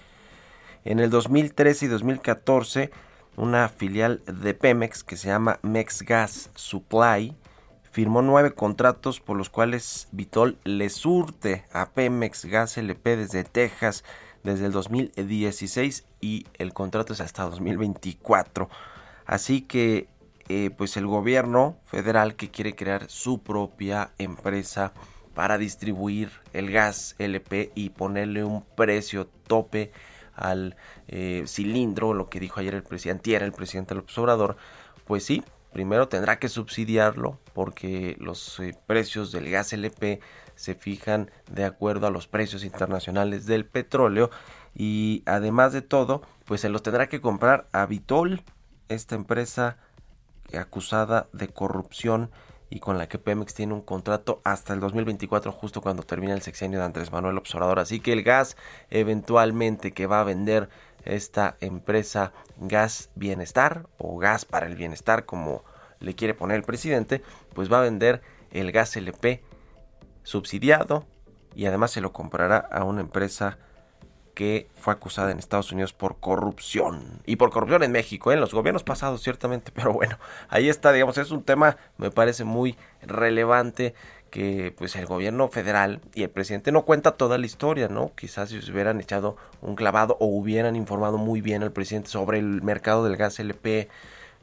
En 0.87 0.99
el 0.99 1.11
2013 1.11 1.85
y 1.85 1.89
2014, 1.89 2.91
una 3.37 3.69
filial 3.69 4.23
de 4.25 4.55
Pemex 4.55 5.05
que 5.05 5.19
se 5.19 5.29
llama 5.29 5.59
MexGas 5.61 6.49
Supply 6.55 7.37
firmó 7.91 8.23
nueve 8.23 8.55
contratos 8.55 9.21
por 9.21 9.37
los 9.37 9.51
cuales 9.51 10.09
Vitol 10.11 10.57
le 10.65 10.89
surte 10.89 11.67
a 11.71 11.91
Pemex 11.91 12.47
Gas 12.47 12.79
LP 12.79 13.19
desde 13.19 13.45
Texas 13.45 14.05
desde 14.43 14.67
el 14.67 14.73
2016 14.73 16.05
y 16.21 16.47
el 16.59 16.73
contrato 16.73 17.13
es 17.13 17.21
hasta 17.21 17.45
2024. 17.45 18.69
Así 19.27 19.63
que 19.63 20.09
eh, 20.49 20.71
pues 20.77 20.97
el 20.97 21.07
gobierno 21.07 21.79
federal 21.85 22.35
que 22.35 22.51
quiere 22.51 22.75
crear 22.75 23.09
su 23.09 23.43
propia 23.43 24.11
empresa 24.19 24.93
para 25.35 25.59
distribuir 25.59 26.31
el 26.53 26.71
gas 26.71 27.15
LP 27.19 27.71
y 27.75 27.91
ponerle 27.91 28.43
un 28.43 28.63
precio 28.63 29.27
tope 29.47 29.93
al 30.35 30.77
eh, 31.07 31.45
cilindro, 31.47 32.15
lo 32.15 32.29
que 32.29 32.41
dijo 32.41 32.61
ayer 32.61 32.75
el 32.75 32.83
presidente, 32.83 33.35
era 33.35 33.45
el 33.47 33.53
presidente 33.53 33.95
López 33.95 34.17
Obrador, 34.19 34.57
pues 35.05 35.25
sí, 35.25 35.45
primero 35.73 36.09
tendrá 36.09 36.39
que 36.39 36.49
subsidiarlo 36.49 37.39
porque 37.53 38.17
los 38.19 38.59
eh, 38.61 38.75
precios 38.87 39.33
del 39.33 39.51
gas 39.51 39.73
LP 39.73 40.21
se 40.61 40.75
fijan 40.75 41.31
de 41.51 41.65
acuerdo 41.65 42.07
a 42.07 42.11
los 42.11 42.27
precios 42.27 42.65
internacionales 42.65 43.47
del 43.47 43.65
petróleo 43.65 44.31
y 44.75 45.23
además 45.25 45.73
de 45.73 45.81
todo, 45.81 46.21
pues 46.45 46.61
se 46.61 46.69
los 46.69 46.83
tendrá 46.83 47.09
que 47.09 47.23
comprar 47.23 47.67
a 47.73 47.87
Vitol, 47.87 48.43
esta 48.91 49.15
empresa 49.15 49.79
acusada 50.53 51.29
de 51.33 51.49
corrupción 51.49 52.31
y 52.69 52.79
con 52.79 52.99
la 52.99 53.09
que 53.09 53.19
Pemex 53.19 53.55
tiene 53.55 53.73
un 53.73 53.81
contrato 53.81 54.43
hasta 54.45 54.75
el 54.75 54.81
2024, 54.81 55.51
justo 55.51 55.81
cuando 55.81 56.03
termina 56.03 56.35
el 56.35 56.43
sexenio 56.43 56.79
de 56.79 56.85
Andrés 56.85 57.11
Manuel 57.11 57.39
Observador. 57.39 57.79
Así 57.79 58.01
que 58.01 58.13
el 58.13 58.23
gas 58.23 58.59
eventualmente 58.91 59.93
que 59.93 60.07
va 60.07 60.21
a 60.21 60.25
vender 60.25 60.69
esta 61.07 61.57
empresa 61.63 62.35
Gas 62.59 63.09
Bienestar 63.15 63.87
o 63.97 64.19
Gas 64.19 64.45
para 64.45 64.67
el 64.67 64.77
Bienestar, 64.77 65.25
como 65.25 65.65
le 66.01 66.15
quiere 66.15 66.35
poner 66.35 66.59
el 66.59 66.65
presidente, 66.65 67.23
pues 67.55 67.73
va 67.73 67.79
a 67.79 67.83
vender 67.83 68.21
el 68.51 68.73
gas 68.73 68.95
LP 68.97 69.43
subsidiado 70.23 71.07
y 71.55 71.67
además 71.67 71.91
se 71.91 72.01
lo 72.01 72.13
comprará 72.13 72.59
a 72.59 72.85
una 72.85 73.01
empresa 73.01 73.59
que 74.35 74.69
fue 74.75 74.95
acusada 74.95 75.33
en 75.33 75.39
Estados 75.39 75.73
Unidos 75.73 75.93
por 75.93 76.19
corrupción. 76.19 77.21
Y 77.27 77.37
por 77.37 77.51
corrupción 77.51 77.83
en 77.83 77.93
México, 77.93 78.31
¿eh? 78.31 78.35
en 78.35 78.41
los 78.41 78.55
gobiernos 78.55 78.85
pasados 78.85 79.23
ciertamente, 79.23 79.71
pero 79.75 79.93
bueno, 79.93 80.19
ahí 80.49 80.69
está, 80.69 80.93
digamos, 80.93 81.19
es 81.19 81.31
un 81.31 81.43
tema, 81.43 81.77
me 81.99 82.11
parece 82.11 82.45
muy 82.45 82.77
relevante 83.03 83.95
que 84.31 84.73
pues 84.77 84.95
el 84.97 85.07
gobierno 85.07 85.49
federal 85.49 86.01
y 86.15 86.23
el 86.23 86.31
presidente 86.31 86.73
no 86.73 86.85
cuenta 86.85 87.17
toda 87.17 87.37
la 87.37 87.47
historia, 87.47 87.89
¿no? 87.89 88.13
Quizás 88.15 88.49
si 88.51 88.71
hubieran 88.71 89.01
echado 89.01 89.37
un 89.61 89.75
clavado 89.75 90.17
o 90.21 90.27
hubieran 90.27 90.77
informado 90.77 91.19
muy 91.19 91.41
bien 91.41 91.63
al 91.63 91.73
presidente 91.73 92.09
sobre 92.09 92.39
el 92.39 92.63
mercado 92.63 93.05
del 93.05 93.17
gas 93.17 93.41
LP, 93.41 93.89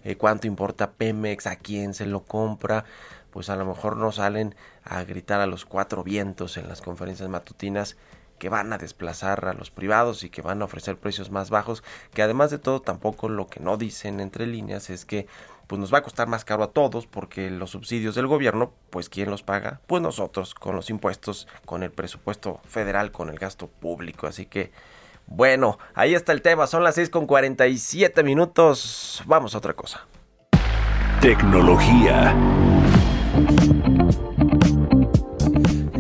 eh, 0.04 0.16
cuánto 0.16 0.46
importa 0.46 0.92
Pemex, 0.92 1.48
a 1.48 1.56
quién 1.56 1.94
se 1.94 2.06
lo 2.06 2.24
compra, 2.24 2.84
pues 3.32 3.50
a 3.50 3.56
lo 3.56 3.66
mejor 3.66 3.98
no 3.98 4.12
salen 4.12 4.56
a 4.90 5.04
gritar 5.04 5.42
a 5.42 5.48
los 5.48 5.66
cuatro 5.66 6.04
vientos 6.04 6.58
en 6.58 6.68
las 6.68 6.82
conferencias 6.82 7.30
matutinas 7.30 7.98
que 8.40 8.50
van 8.50 8.72
a 8.72 8.78
desplazar 8.78 9.46
a 9.46 9.54
los 9.54 9.72
privados 9.72 10.24
y 10.24 10.30
que 10.30 10.42
van 10.42 10.62
a 10.62 10.66
ofrecer 10.66 10.98
precios 10.98 11.32
más 11.32 11.50
bajos, 11.50 11.84
que 12.14 12.22
además 12.22 12.52
de 12.52 12.60
todo 12.60 12.82
tampoco 12.82 13.30
lo 13.30 13.48
que 13.48 13.60
no 13.60 13.78
dicen 13.78 14.20
entre 14.20 14.46
líneas 14.46 14.90
es 14.90 15.06
que 15.06 15.28
pues 15.68 15.80
nos 15.80 15.94
va 15.94 16.00
a 16.00 16.04
costar 16.04 16.28
más 16.28 16.46
caro 16.46 16.64
a 16.64 16.72
todos 16.72 17.08
porque 17.08 17.50
los 17.52 17.72
subsidios 17.72 18.16
del 18.16 18.28
gobierno, 18.28 18.72
pues 18.90 19.10
¿quién 19.10 19.30
los 19.30 19.44
paga? 19.44 19.82
Pues 19.86 20.02
nosotros, 20.02 20.56
con 20.56 20.76
los 20.76 20.90
impuestos, 20.90 21.48
con 21.66 21.84
el 21.84 21.92
presupuesto 21.92 22.62
federal, 22.66 23.12
con 23.12 23.30
el 23.30 23.38
gasto 23.38 23.68
público. 23.68 24.28
Así 24.28 24.46
que, 24.46 24.72
bueno, 25.26 25.78
ahí 25.94 26.16
está 26.16 26.32
el 26.32 26.42
tema. 26.42 26.68
Son 26.68 26.86
las 26.86 26.96
6 26.96 27.10
con 27.10 27.28
47 27.28 28.24
minutos. 28.24 29.22
Vamos 29.26 29.56
a 29.56 29.58
otra 29.58 29.74
cosa. 29.74 30.08
Tecnología. 31.20 32.34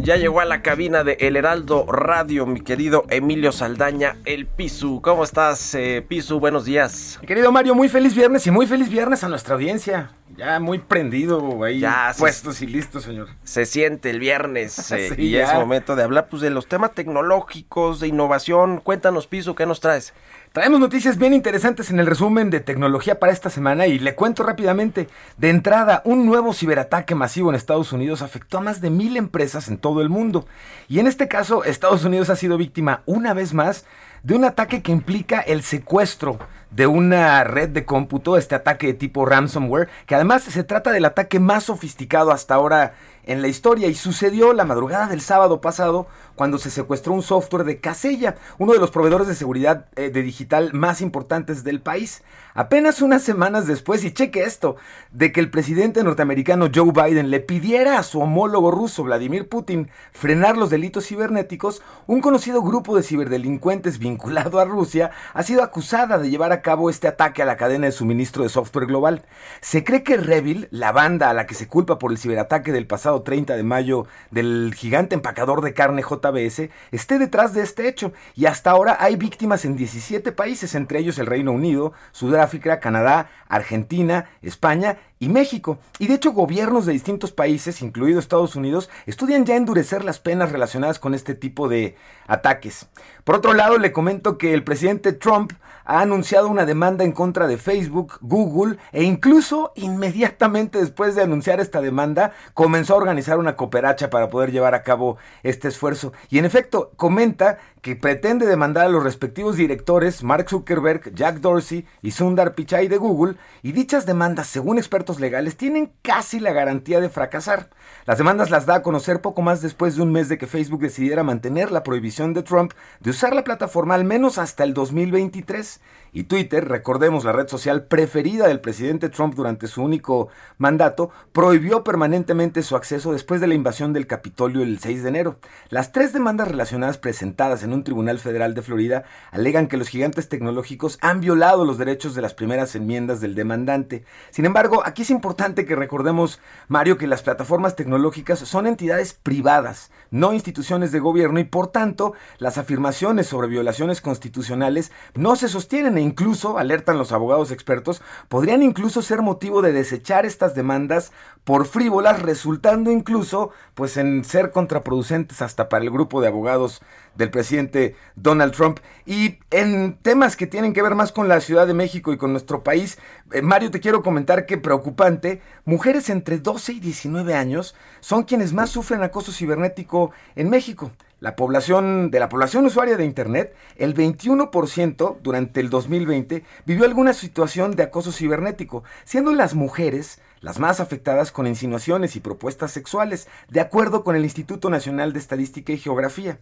Ya 0.07 0.15
llegó 0.15 0.39
a 0.39 0.45
la 0.45 0.61
cabina 0.61 1.03
de 1.03 1.17
El 1.19 1.35
Heraldo 1.35 1.85
Radio, 1.85 2.45
mi 2.45 2.61
querido 2.61 3.03
Emilio 3.09 3.51
Saldaña, 3.51 4.15
el 4.23 4.45
Pisu. 4.45 5.01
¿Cómo 5.01 5.25
estás, 5.25 5.75
eh, 5.75 6.01
Pisu? 6.07 6.39
Buenos 6.39 6.63
días. 6.63 7.17
Mi 7.19 7.27
querido 7.27 7.51
Mario, 7.51 7.75
muy 7.75 7.89
feliz 7.89 8.15
viernes 8.15 8.47
y 8.47 8.51
muy 8.51 8.65
feliz 8.67 8.87
viernes 8.87 9.25
a 9.25 9.27
nuestra 9.27 9.55
audiencia. 9.55 10.11
Ya 10.37 10.59
muy 10.59 10.77
prendido 10.77 11.63
ahí, 11.63 11.79
Ya, 11.79 12.13
puestos 12.17 12.61
y 12.61 12.67
listos, 12.67 13.03
señor. 13.03 13.27
Se 13.43 13.65
siente 13.65 14.11
el 14.11 14.19
viernes 14.19 14.91
eh, 14.91 15.09
Sí, 15.15 15.21
y 15.23 15.31
ya. 15.31 15.45
es 15.45 15.53
momento 15.55 15.95
de 15.95 16.03
hablar 16.03 16.29
pues, 16.29 16.43
de 16.43 16.51
los 16.51 16.67
temas 16.67 16.93
tecnológicos, 16.93 17.99
de 17.99 18.07
innovación. 18.07 18.79
Cuéntanos, 18.79 19.25
Pisu, 19.25 19.55
¿qué 19.55 19.65
nos 19.65 19.79
traes? 19.79 20.13
Traemos 20.53 20.79
noticias 20.79 21.17
bien 21.17 21.33
interesantes 21.33 21.89
en 21.89 21.99
el 21.99 22.05
resumen 22.05 22.51
de 22.51 22.59
tecnología 22.59 23.19
para 23.19 23.31
esta 23.31 23.49
semana 23.49 23.87
y 23.87 23.97
le 23.97 24.13
cuento 24.13 24.43
rápidamente. 24.43 25.07
De 25.37 25.49
entrada, 25.49 26.03
un 26.05 26.25
nuevo 26.27 26.53
ciberataque 26.53 27.15
masivo 27.15 27.49
en 27.49 27.55
Estados 27.55 27.91
Unidos 27.91 28.21
afectó 28.21 28.59
a 28.59 28.61
más 28.61 28.79
de 28.79 28.91
mil 28.91 29.17
empresas 29.17 29.67
en 29.67 29.79
todo 29.79 30.01
el 30.01 30.09
mundo. 30.09 30.45
Y 30.87 30.99
en 30.99 31.07
este 31.07 31.27
caso, 31.27 31.63
Estados 31.63 32.05
Unidos 32.05 32.29
ha 32.29 32.35
sido 32.35 32.57
víctima 32.57 33.01
una 33.07 33.33
vez 33.33 33.53
más 33.55 33.85
de 34.23 34.35
un 34.35 34.45
ataque 34.45 34.81
que 34.81 34.91
implica 34.91 35.41
el 35.41 35.63
secuestro 35.63 36.39
de 36.71 36.87
una 36.87 37.43
red 37.43 37.69
de 37.69 37.85
cómputo, 37.85 38.37
este 38.37 38.55
ataque 38.55 38.87
de 38.87 38.93
tipo 38.93 39.25
ransomware, 39.25 39.89
que 40.05 40.15
además 40.15 40.43
se 40.43 40.63
trata 40.63 40.91
del 40.91 41.05
ataque 41.05 41.39
más 41.39 41.65
sofisticado 41.65 42.31
hasta 42.31 42.55
ahora 42.55 42.93
en 43.27 43.41
la 43.41 43.49
historia 43.49 43.87
y 43.87 43.93
sucedió 43.93 44.53
la 44.53 44.65
madrugada 44.65 45.07
del 45.07 45.21
sábado 45.21 45.61
pasado 45.61 46.07
cuando 46.35 46.57
se 46.57 46.71
secuestró 46.71 47.13
un 47.13 47.21
software 47.21 47.65
de 47.65 47.79
Casella, 47.79 48.35
uno 48.57 48.73
de 48.73 48.79
los 48.79 48.91
proveedores 48.91 49.27
de 49.27 49.35
seguridad 49.35 49.85
eh, 49.95 50.09
de 50.09 50.21
digital 50.21 50.71
más 50.73 51.01
importantes 51.01 51.63
del 51.63 51.81
país. 51.81 52.23
Apenas 52.53 53.03
unas 53.03 53.21
semanas 53.21 53.67
después, 53.67 54.03
y 54.03 54.11
cheque 54.11 54.41
esto, 54.41 54.77
de 55.11 55.31
que 55.31 55.39
el 55.39 55.51
presidente 55.51 56.03
norteamericano 56.03 56.69
Joe 56.73 56.91
Biden 56.91 57.29
le 57.29 57.39
pidiera 57.39 57.99
a 57.99 58.03
su 58.03 58.19
homólogo 58.19 58.71
ruso 58.71 59.03
Vladimir 59.03 59.47
Putin 59.47 59.89
frenar 60.11 60.57
los 60.57 60.71
delitos 60.71 61.05
cibernéticos, 61.05 61.83
un 62.07 62.21
conocido 62.21 62.63
grupo 62.63 62.95
de 62.95 63.03
ciberdelincuentes 63.03 63.99
vinculado 63.99 64.59
a 64.59 64.65
Rusia 64.65 65.11
ha 65.33 65.43
sido 65.43 65.61
acusada 65.61 66.17
de 66.17 66.29
llevar 66.29 66.51
a 66.51 66.61
cabo 66.61 66.89
este 66.89 67.07
ataque 67.07 67.43
a 67.43 67.45
la 67.45 67.57
cadena 67.57 67.85
de 67.85 67.91
suministro 67.91 68.41
de 68.43 68.49
software 68.49 68.87
global. 68.87 69.23
Se 69.61 69.83
cree 69.83 70.01
que 70.01 70.17
Revil, 70.17 70.67
la 70.71 70.91
banda 70.91 71.29
a 71.29 71.33
la 71.33 71.45
que 71.45 71.55
se 71.55 71.67
culpa 71.67 71.99
por 71.99 72.11
el 72.11 72.17
ciberataque 72.17 72.71
del 72.71 72.87
pasado 72.87 73.16
30 73.21 73.55
de 73.55 73.63
mayo 73.63 74.07
del 74.31 74.73
gigante 74.75 75.15
empacador 75.15 75.61
de 75.61 75.73
carne 75.73 76.01
JBS, 76.01 76.69
esté 76.91 77.19
detrás 77.19 77.53
de 77.53 77.61
este 77.61 77.87
hecho 77.87 78.13
y 78.35 78.45
hasta 78.45 78.71
ahora 78.71 78.97
hay 78.99 79.15
víctimas 79.15 79.65
en 79.65 79.75
17 79.75 80.31
países, 80.31 80.75
entre 80.75 80.99
ellos 80.99 81.19
el 81.19 81.25
Reino 81.25 81.51
Unido, 81.51 81.93
Sudáfrica, 82.11 82.79
Canadá, 82.79 83.29
Argentina, 83.47 84.29
España 84.41 84.97
y 85.19 85.29
México. 85.29 85.79
Y 85.99 86.07
de 86.07 86.15
hecho 86.15 86.31
gobiernos 86.31 86.85
de 86.85 86.93
distintos 86.93 87.31
países, 87.31 87.81
incluido 87.81 88.19
Estados 88.19 88.55
Unidos, 88.55 88.89
estudian 89.05 89.45
ya 89.45 89.55
endurecer 89.55 90.03
las 90.03 90.19
penas 90.19 90.51
relacionadas 90.51 90.99
con 90.99 91.13
este 91.13 91.35
tipo 91.35 91.67
de 91.67 91.95
ataques. 92.27 92.87
Por 93.23 93.35
otro 93.35 93.53
lado, 93.53 93.77
le 93.77 93.91
comento 93.91 94.37
que 94.37 94.53
el 94.53 94.63
presidente 94.63 95.13
Trump 95.13 95.53
ha 95.87 96.01
anunciado 96.01 96.49
una 96.49 96.65
demanda 96.65 97.05
en 97.05 97.13
contra 97.13 97.47
de 97.47 97.57
Facebook, 97.57 98.19
Google 98.21 98.77
e 98.91 99.03
incluso 99.03 99.71
inmediatamente 99.75 100.79
después 100.79 101.15
de 101.15 101.23
anunciar 101.23 101.61
esta 101.61 101.81
demanda 101.81 102.33
comenzó 102.53 102.93
a 102.93 102.97
organizar 102.97 103.39
una 103.39 103.55
cooperacha 103.55 104.09
para 104.09 104.29
poder 104.29 104.51
llevar 104.51 104.75
a 104.75 104.83
cabo 104.83 105.17
este 105.43 105.69
esfuerzo. 105.69 106.11
Y 106.29 106.39
en 106.39 106.45
efecto, 106.45 106.91
comenta 106.97 107.57
pretende 107.95 108.45
demandar 108.45 108.85
a 108.85 108.89
los 108.89 109.03
respectivos 109.03 109.55
directores 109.55 110.23
Mark 110.23 110.49
Zuckerberg, 110.49 111.13
Jack 111.13 111.39
Dorsey 111.39 111.85
y 112.01 112.11
Sundar 112.11 112.55
Pichai 112.55 112.87
de 112.87 112.97
Google 112.97 113.35
y 113.63 113.71
dichas 113.71 114.05
demandas, 114.05 114.47
según 114.47 114.77
expertos 114.77 115.19
legales, 115.19 115.57
tienen 115.57 115.91
casi 116.01 116.39
la 116.39 116.53
garantía 116.53 116.99
de 117.01 117.09
fracasar. 117.09 117.69
Las 118.05 118.17
demandas 118.17 118.49
las 118.49 118.65
da 118.65 118.75
a 118.75 118.83
conocer 118.83 119.21
poco 119.21 119.41
más 119.41 119.61
después 119.61 119.95
de 119.95 120.01
un 120.01 120.11
mes 120.11 120.29
de 120.29 120.37
que 120.37 120.47
Facebook 120.47 120.81
decidiera 120.81 121.23
mantener 121.23 121.71
la 121.71 121.83
prohibición 121.83 122.33
de 122.33 122.43
Trump 122.43 122.73
de 122.99 123.09
usar 123.09 123.35
la 123.35 123.43
plataforma 123.43 123.95
al 123.95 124.05
menos 124.05 124.37
hasta 124.37 124.63
el 124.63 124.73
2023. 124.73 125.81
Y 126.13 126.23
Twitter, 126.23 126.67
recordemos 126.67 127.25
la 127.25 127.33
red 127.33 127.47
social 127.47 127.85
preferida 127.85 128.47
del 128.47 128.61
presidente 128.61 129.09
Trump 129.09 129.35
durante 129.35 129.67
su 129.67 129.83
único 129.83 130.29
mandato, 130.57 131.11
prohibió 131.31 131.83
permanentemente 131.83 132.63
su 132.63 132.75
acceso 132.75 133.11
después 133.11 133.41
de 133.41 133.47
la 133.47 133.53
invasión 133.53 133.93
del 133.93 134.07
Capitolio 134.07 134.63
el 134.63 134.79
6 134.79 135.03
de 135.03 135.09
enero. 135.09 135.39
Las 135.69 135.91
tres 135.91 136.13
demandas 136.13 136.47
relacionadas 136.47 136.97
presentadas 136.97 137.63
en 137.63 137.73
un 137.73 137.76
un 137.77 137.83
tribunal 137.83 138.19
federal 138.19 138.53
de 138.53 138.61
Florida 138.61 139.05
alegan 139.31 139.67
que 139.67 139.77
los 139.77 139.87
gigantes 139.87 140.27
tecnológicos 140.29 140.97
han 141.01 141.21
violado 141.21 141.63
los 141.63 141.77
derechos 141.77 142.15
de 142.15 142.21
las 142.21 142.33
primeras 142.33 142.75
enmiendas 142.75 143.21
del 143.21 143.35
demandante. 143.35 144.03
Sin 144.31 144.45
embargo, 144.45 144.81
aquí 144.85 145.03
es 145.03 145.09
importante 145.09 145.65
que 145.65 145.75
recordemos, 145.75 146.39
Mario, 146.67 146.97
que 146.97 147.07
las 147.07 147.23
plataformas 147.23 147.75
tecnológicas 147.75 148.39
son 148.39 148.67
entidades 148.67 149.13
privadas, 149.13 149.91
no 150.11 150.33
instituciones 150.33 150.91
de 150.91 150.99
gobierno, 150.99 151.39
y 151.39 151.45
por 151.45 151.67
tanto, 151.67 152.13
las 152.37 152.57
afirmaciones 152.57 153.27
sobre 153.27 153.47
violaciones 153.47 154.01
constitucionales 154.01 154.91
no 155.15 155.35
se 155.35 155.47
sostienen 155.47 155.97
e 155.97 156.01
incluso, 156.01 156.57
alertan 156.57 156.97
los 156.97 157.11
abogados 157.11 157.51
expertos, 157.51 158.01
podrían 158.27 158.63
incluso 158.63 159.01
ser 159.01 159.21
motivo 159.21 159.61
de 159.61 159.71
desechar 159.71 160.25
estas 160.25 160.55
demandas 160.55 161.11
por 161.43 161.65
frívolas, 161.65 162.21
resultando 162.21 162.91
incluso 162.91 163.51
pues 163.73 163.95
en 163.97 164.25
ser 164.25 164.51
contraproducentes 164.51 165.41
hasta 165.41 165.69
para 165.69 165.83
el 165.83 165.91
grupo 165.91 166.19
de 166.19 166.27
abogados 166.27 166.81
del 167.17 167.29
presidente 167.29 167.95
Donald 168.15 168.53
Trump. 168.53 168.79
Y 169.05 169.39
en 169.51 169.97
temas 170.01 170.35
que 170.35 170.47
tienen 170.47 170.73
que 170.73 170.81
ver 170.81 170.95
más 170.95 171.11
con 171.11 171.27
la 171.27 171.41
Ciudad 171.41 171.67
de 171.67 171.73
México 171.73 172.13
y 172.13 172.17
con 172.17 172.31
nuestro 172.31 172.63
país, 172.63 172.97
eh, 173.33 173.41
Mario, 173.41 173.71
te 173.71 173.79
quiero 173.79 174.03
comentar 174.03 174.45
que 174.45 174.57
preocupante, 174.57 175.41
mujeres 175.65 176.09
entre 176.09 176.37
12 176.37 176.73
y 176.73 176.79
19 176.79 177.33
años 177.33 177.75
son 177.99 178.23
quienes 178.23 178.53
más 178.53 178.69
sufren 178.69 179.03
acoso 179.03 179.31
cibernético 179.31 180.11
en 180.35 180.49
México. 180.49 180.91
La 181.19 181.35
población 181.35 182.11
de 182.11 182.19
la 182.19 182.29
población 182.29 182.67
usuaria 182.67 182.95
de 182.95 183.03
internet, 183.03 183.55
el 183.75 183.95
21% 183.95 185.17
durante 185.23 185.59
el 185.59 185.71
2020 185.71 186.43
vivió 186.65 186.85
alguna 186.85 187.13
situación 187.13 187.75
de 187.75 187.83
acoso 187.83 188.11
cibernético, 188.11 188.83
siendo 189.03 189.33
las 189.33 189.55
mujeres 189.55 190.21
las 190.41 190.59
más 190.59 190.79
afectadas 190.79 191.31
con 191.31 191.47
insinuaciones 191.47 192.15
y 192.15 192.19
propuestas 192.19 192.71
sexuales, 192.71 193.27
de 193.49 193.61
acuerdo 193.61 194.03
con 194.03 194.15
el 194.15 194.23
Instituto 194.23 194.69
Nacional 194.69 195.13
de 195.13 195.19
Estadística 195.19 195.73
y 195.73 195.77
Geografía. 195.77 196.37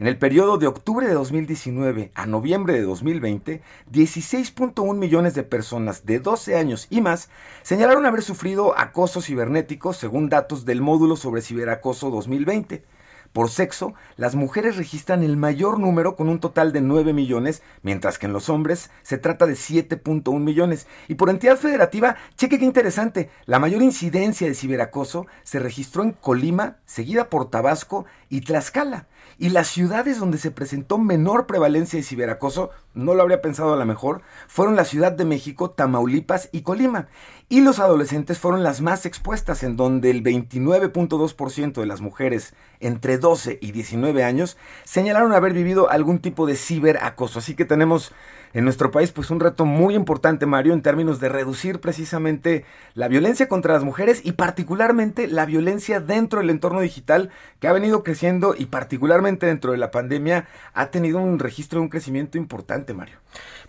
En 0.00 0.06
el 0.06 0.16
periodo 0.16 0.58
de 0.58 0.68
octubre 0.68 1.08
de 1.08 1.14
2019 1.14 2.12
a 2.14 2.26
noviembre 2.26 2.74
de 2.74 2.82
2020, 2.82 3.62
16.1 3.90 4.94
millones 4.94 5.34
de 5.34 5.42
personas 5.42 6.06
de 6.06 6.20
12 6.20 6.54
años 6.54 6.86
y 6.88 7.00
más 7.00 7.30
señalaron 7.62 8.06
haber 8.06 8.22
sufrido 8.22 8.78
acoso 8.78 9.20
cibernético 9.20 9.92
según 9.92 10.28
datos 10.28 10.64
del 10.64 10.82
módulo 10.82 11.16
sobre 11.16 11.42
ciberacoso 11.42 12.10
2020. 12.10 12.84
Por 13.32 13.50
sexo, 13.50 13.94
las 14.16 14.36
mujeres 14.36 14.76
registran 14.76 15.24
el 15.24 15.36
mayor 15.36 15.78
número 15.78 16.16
con 16.16 16.28
un 16.28 16.38
total 16.38 16.72
de 16.72 16.80
9 16.80 17.12
millones, 17.12 17.62
mientras 17.82 18.18
que 18.18 18.26
en 18.26 18.32
los 18.32 18.48
hombres 18.48 18.90
se 19.02 19.18
trata 19.18 19.46
de 19.46 19.54
7.1 19.54 20.40
millones. 20.40 20.86
Y 21.08 21.16
por 21.16 21.28
entidad 21.28 21.58
federativa, 21.58 22.16
cheque 22.36 22.58
qué 22.58 22.64
interesante, 22.64 23.30
la 23.46 23.58
mayor 23.58 23.82
incidencia 23.82 24.46
de 24.46 24.54
ciberacoso 24.54 25.26
se 25.42 25.58
registró 25.58 26.04
en 26.04 26.12
Colima, 26.12 26.76
seguida 26.86 27.28
por 27.28 27.50
Tabasco 27.50 28.06
y 28.30 28.40
Tlaxcala. 28.40 29.08
Y 29.40 29.50
las 29.50 29.68
ciudades 29.68 30.18
donde 30.18 30.36
se 30.36 30.50
presentó 30.50 30.98
menor 30.98 31.46
prevalencia 31.46 31.96
de 31.96 32.02
ciberacoso, 32.02 32.70
no 32.92 33.14
lo 33.14 33.22
habría 33.22 33.40
pensado 33.40 33.72
a 33.72 33.76
lo 33.76 33.86
mejor, 33.86 34.22
fueron 34.48 34.74
la 34.74 34.84
Ciudad 34.84 35.12
de 35.12 35.24
México, 35.24 35.70
Tamaulipas 35.70 36.48
y 36.50 36.62
Colima. 36.62 37.06
Y 37.48 37.60
los 37.60 37.78
adolescentes 37.78 38.40
fueron 38.40 38.64
las 38.64 38.80
más 38.80 39.06
expuestas, 39.06 39.62
en 39.62 39.76
donde 39.76 40.10
el 40.10 40.24
29.2% 40.24 41.80
de 41.80 41.86
las 41.86 42.00
mujeres 42.00 42.52
entre 42.80 43.18
12 43.18 43.60
y 43.62 43.70
19 43.70 44.24
años 44.24 44.56
señalaron 44.82 45.32
haber 45.32 45.52
vivido 45.52 45.88
algún 45.88 46.18
tipo 46.18 46.44
de 46.44 46.56
ciberacoso. 46.56 47.38
Así 47.38 47.54
que 47.54 47.64
tenemos 47.64 48.12
en 48.52 48.64
nuestro 48.64 48.90
país 48.90 49.12
pues 49.12 49.30
un 49.30 49.40
reto 49.40 49.64
muy 49.64 49.94
importante, 49.94 50.46
Mario, 50.46 50.72
en 50.72 50.82
términos 50.82 51.20
de 51.20 51.28
reducir 51.28 51.80
precisamente 51.80 52.64
la 52.94 53.08
violencia 53.08 53.48
contra 53.48 53.74
las 53.74 53.84
mujeres 53.84 54.20
y 54.24 54.32
particularmente 54.32 55.26
la 55.26 55.46
violencia 55.46 56.00
dentro 56.00 56.40
del 56.40 56.50
entorno 56.50 56.80
digital 56.80 57.30
que 57.60 57.68
ha 57.68 57.72
venido 57.72 58.02
creciendo 58.02 58.54
y 58.56 58.66
particularmente 58.66 59.46
dentro 59.46 59.72
de 59.72 59.78
la 59.78 59.90
pandemia 59.90 60.46
ha 60.74 60.86
tenido 60.90 61.18
un 61.18 61.38
registro 61.38 61.78
de 61.78 61.84
un 61.84 61.90
crecimiento 61.90 62.38
importante, 62.38 62.94
Mario. 62.94 63.18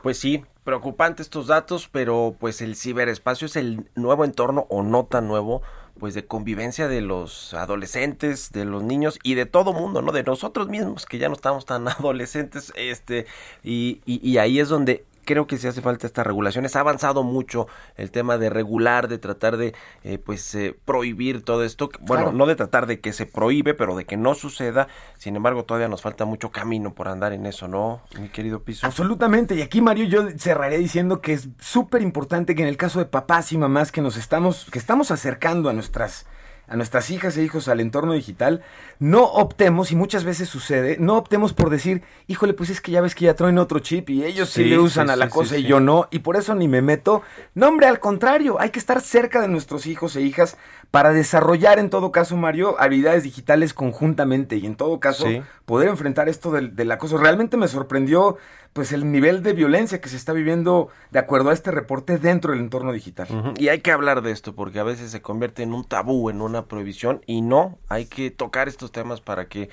Pues 0.01 0.17
sí, 0.17 0.43
preocupante 0.63 1.21
estos 1.21 1.47
datos, 1.47 1.89
pero 1.91 2.35
pues 2.39 2.61
el 2.61 2.75
ciberespacio 2.75 3.47
es 3.47 3.55
el 3.55 3.89
nuevo 3.95 4.23
entorno 4.23 4.65
o 4.69 4.83
no 4.83 5.05
tan 5.05 5.27
nuevo 5.27 5.61
pues 5.99 6.13
de 6.13 6.25
convivencia 6.25 6.87
de 6.87 7.01
los 7.01 7.53
adolescentes, 7.53 8.51
de 8.51 8.65
los 8.65 8.83
niños 8.83 9.19
y 9.23 9.35
de 9.35 9.45
todo 9.45 9.73
mundo, 9.73 10.01
¿no? 10.01 10.11
De 10.11 10.23
nosotros 10.23 10.67
mismos 10.69 11.05
que 11.05 11.17
ya 11.17 11.27
no 11.27 11.35
estamos 11.35 11.65
tan 11.65 11.87
adolescentes, 11.87 12.73
este, 12.75 13.25
y, 13.63 14.01
y, 14.05 14.27
y 14.27 14.37
ahí 14.37 14.59
es 14.59 14.69
donde 14.69 15.05
creo 15.29 15.45
que 15.45 15.59
sí 15.59 15.67
hace 15.67 15.81
falta 15.83 16.07
estas 16.07 16.25
regulaciones. 16.25 16.75
Ha 16.75 16.79
avanzado 16.79 17.21
mucho 17.21 17.67
el 17.97 18.09
tema 18.09 18.39
de 18.39 18.49
regular, 18.49 19.07
de 19.07 19.19
tratar 19.19 19.57
de 19.57 19.75
eh, 20.03 20.17
pues 20.17 20.55
eh, 20.55 20.75
prohibir 20.85 21.43
todo 21.43 21.63
esto. 21.63 21.91
Bueno, 22.01 22.23
Claro. 22.23 22.35
no 22.35 22.47
de 22.47 22.55
tratar 22.55 22.87
de 22.87 22.99
que 22.99 23.13
se 23.13 23.27
prohíbe, 23.27 23.75
pero 23.75 23.95
de 23.95 24.05
que 24.05 24.17
no 24.17 24.33
suceda. 24.33 24.87
Sin 25.19 25.35
embargo, 25.35 25.65
todavía 25.65 25.87
nos 25.87 26.01
falta 26.01 26.25
mucho 26.25 26.49
camino 26.49 26.95
por 26.95 27.07
andar 27.09 27.31
en 27.33 27.45
eso, 27.45 27.67
¿no, 27.67 28.01
mi 28.19 28.29
querido 28.29 28.63
Piso? 28.63 28.87
Absolutamente, 28.87 29.53
y 29.53 29.61
aquí 29.61 29.81
Mario 29.81 30.05
yo 30.05 30.27
cerraré 30.39 30.79
diciendo 30.79 31.21
que 31.21 31.33
es 31.33 31.49
súper 31.59 32.01
importante 32.01 32.55
que 32.55 32.63
en 32.63 32.67
el 32.67 32.77
caso 32.77 32.97
de 32.97 33.05
papás 33.05 33.51
y 33.51 33.59
mamás 33.59 33.91
que 33.91 34.01
nos 34.01 34.17
estamos, 34.17 34.67
que 34.71 34.79
estamos 34.79 35.11
acercando 35.11 35.69
a 35.69 35.73
nuestras 35.73 36.25
a 36.69 36.75
nuestras 36.75 37.09
hijas 37.09 37.35
e 37.37 37.43
hijos 37.43 37.67
al 37.67 37.79
entorno 37.79 38.13
digital, 38.13 38.61
no 38.99 39.23
optemos, 39.23 39.91
y 39.91 39.95
muchas 39.95 40.23
veces 40.23 40.49
sucede, 40.49 40.97
no 40.99 41.17
optemos 41.17 41.53
por 41.53 41.69
decir, 41.69 42.03
híjole, 42.27 42.53
pues 42.53 42.69
es 42.69 42.79
que 42.81 42.91
ya 42.91 43.01
ves 43.01 43.15
que 43.15 43.25
ya 43.25 43.33
traen 43.33 43.57
otro 43.57 43.79
chip 43.79 44.09
y 44.09 44.23
ellos 44.23 44.49
sí, 44.49 44.63
Sí, 44.63 44.65
le 44.65 44.77
usan 44.77 45.07
sí, 45.07 45.13
a 45.13 45.15
la 45.15 45.25
sí, 45.25 45.31
cosa 45.31 45.57
y 45.57 45.63
yo 45.63 45.79
no, 45.79 46.07
y 46.11 46.19
por 46.19 46.35
eso 46.35 46.53
ni 46.53 46.67
me 46.67 46.81
meto. 46.81 47.23
No, 47.55 47.67
hombre, 47.69 47.87
al 47.87 47.99
contrario, 47.99 48.59
hay 48.59 48.69
que 48.69 48.79
estar 48.79 49.01
cerca 49.01 49.41
de 49.41 49.47
nuestros 49.47 49.87
hijos 49.87 50.15
e 50.15 50.21
hijas 50.21 50.57
para 50.91 51.13
desarrollar 51.13 51.77
en 51.77 51.89
todo 51.91 52.11
caso, 52.11 52.35
Mario, 52.35 52.75
habilidades 52.79 53.23
digitales 53.23 53.73
conjuntamente 53.73 54.55
y 54.57 54.65
en 54.65 54.75
todo 54.75 54.99
caso 54.99 55.25
Sí. 55.27 55.41
poder 55.65 55.87
enfrentar 55.89 56.29
esto 56.29 56.51
del, 56.51 56.75
del 56.75 56.91
acoso. 56.91 57.17
Realmente 57.17 57.57
me 57.57 57.67
sorprendió 57.67 58.37
pues 58.73 58.91
el 58.91 59.11
nivel 59.11 59.43
de 59.43 59.53
violencia 59.53 60.01
que 60.01 60.09
se 60.09 60.15
está 60.15 60.33
viviendo 60.33 60.89
de 61.11 61.19
acuerdo 61.19 61.49
a 61.51 61.53
este 61.53 61.69
reporte 61.71 62.17
dentro 62.17 62.53
del 62.53 62.61
entorno 62.61 62.91
digital. 62.91 63.53
Y 63.57 63.67
hay 63.69 63.81
que 63.81 63.91
hablar 63.91 64.21
de 64.21 64.31
esto 64.31 64.53
porque 64.55 64.79
a 64.79 64.83
veces 64.83 65.11
se 65.11 65.21
convierte 65.21 65.63
en 65.63 65.73
un 65.73 65.83
tabú, 65.85 66.29
en 66.29 66.41
una 66.41 66.65
prohibición 66.65 67.21
y 67.27 67.41
no, 67.41 67.77
hay 67.87 68.05
que 68.05 68.31
tocar 68.31 68.67
estos 68.67 68.91
temas 68.91 69.21
para 69.21 69.47
que, 69.47 69.69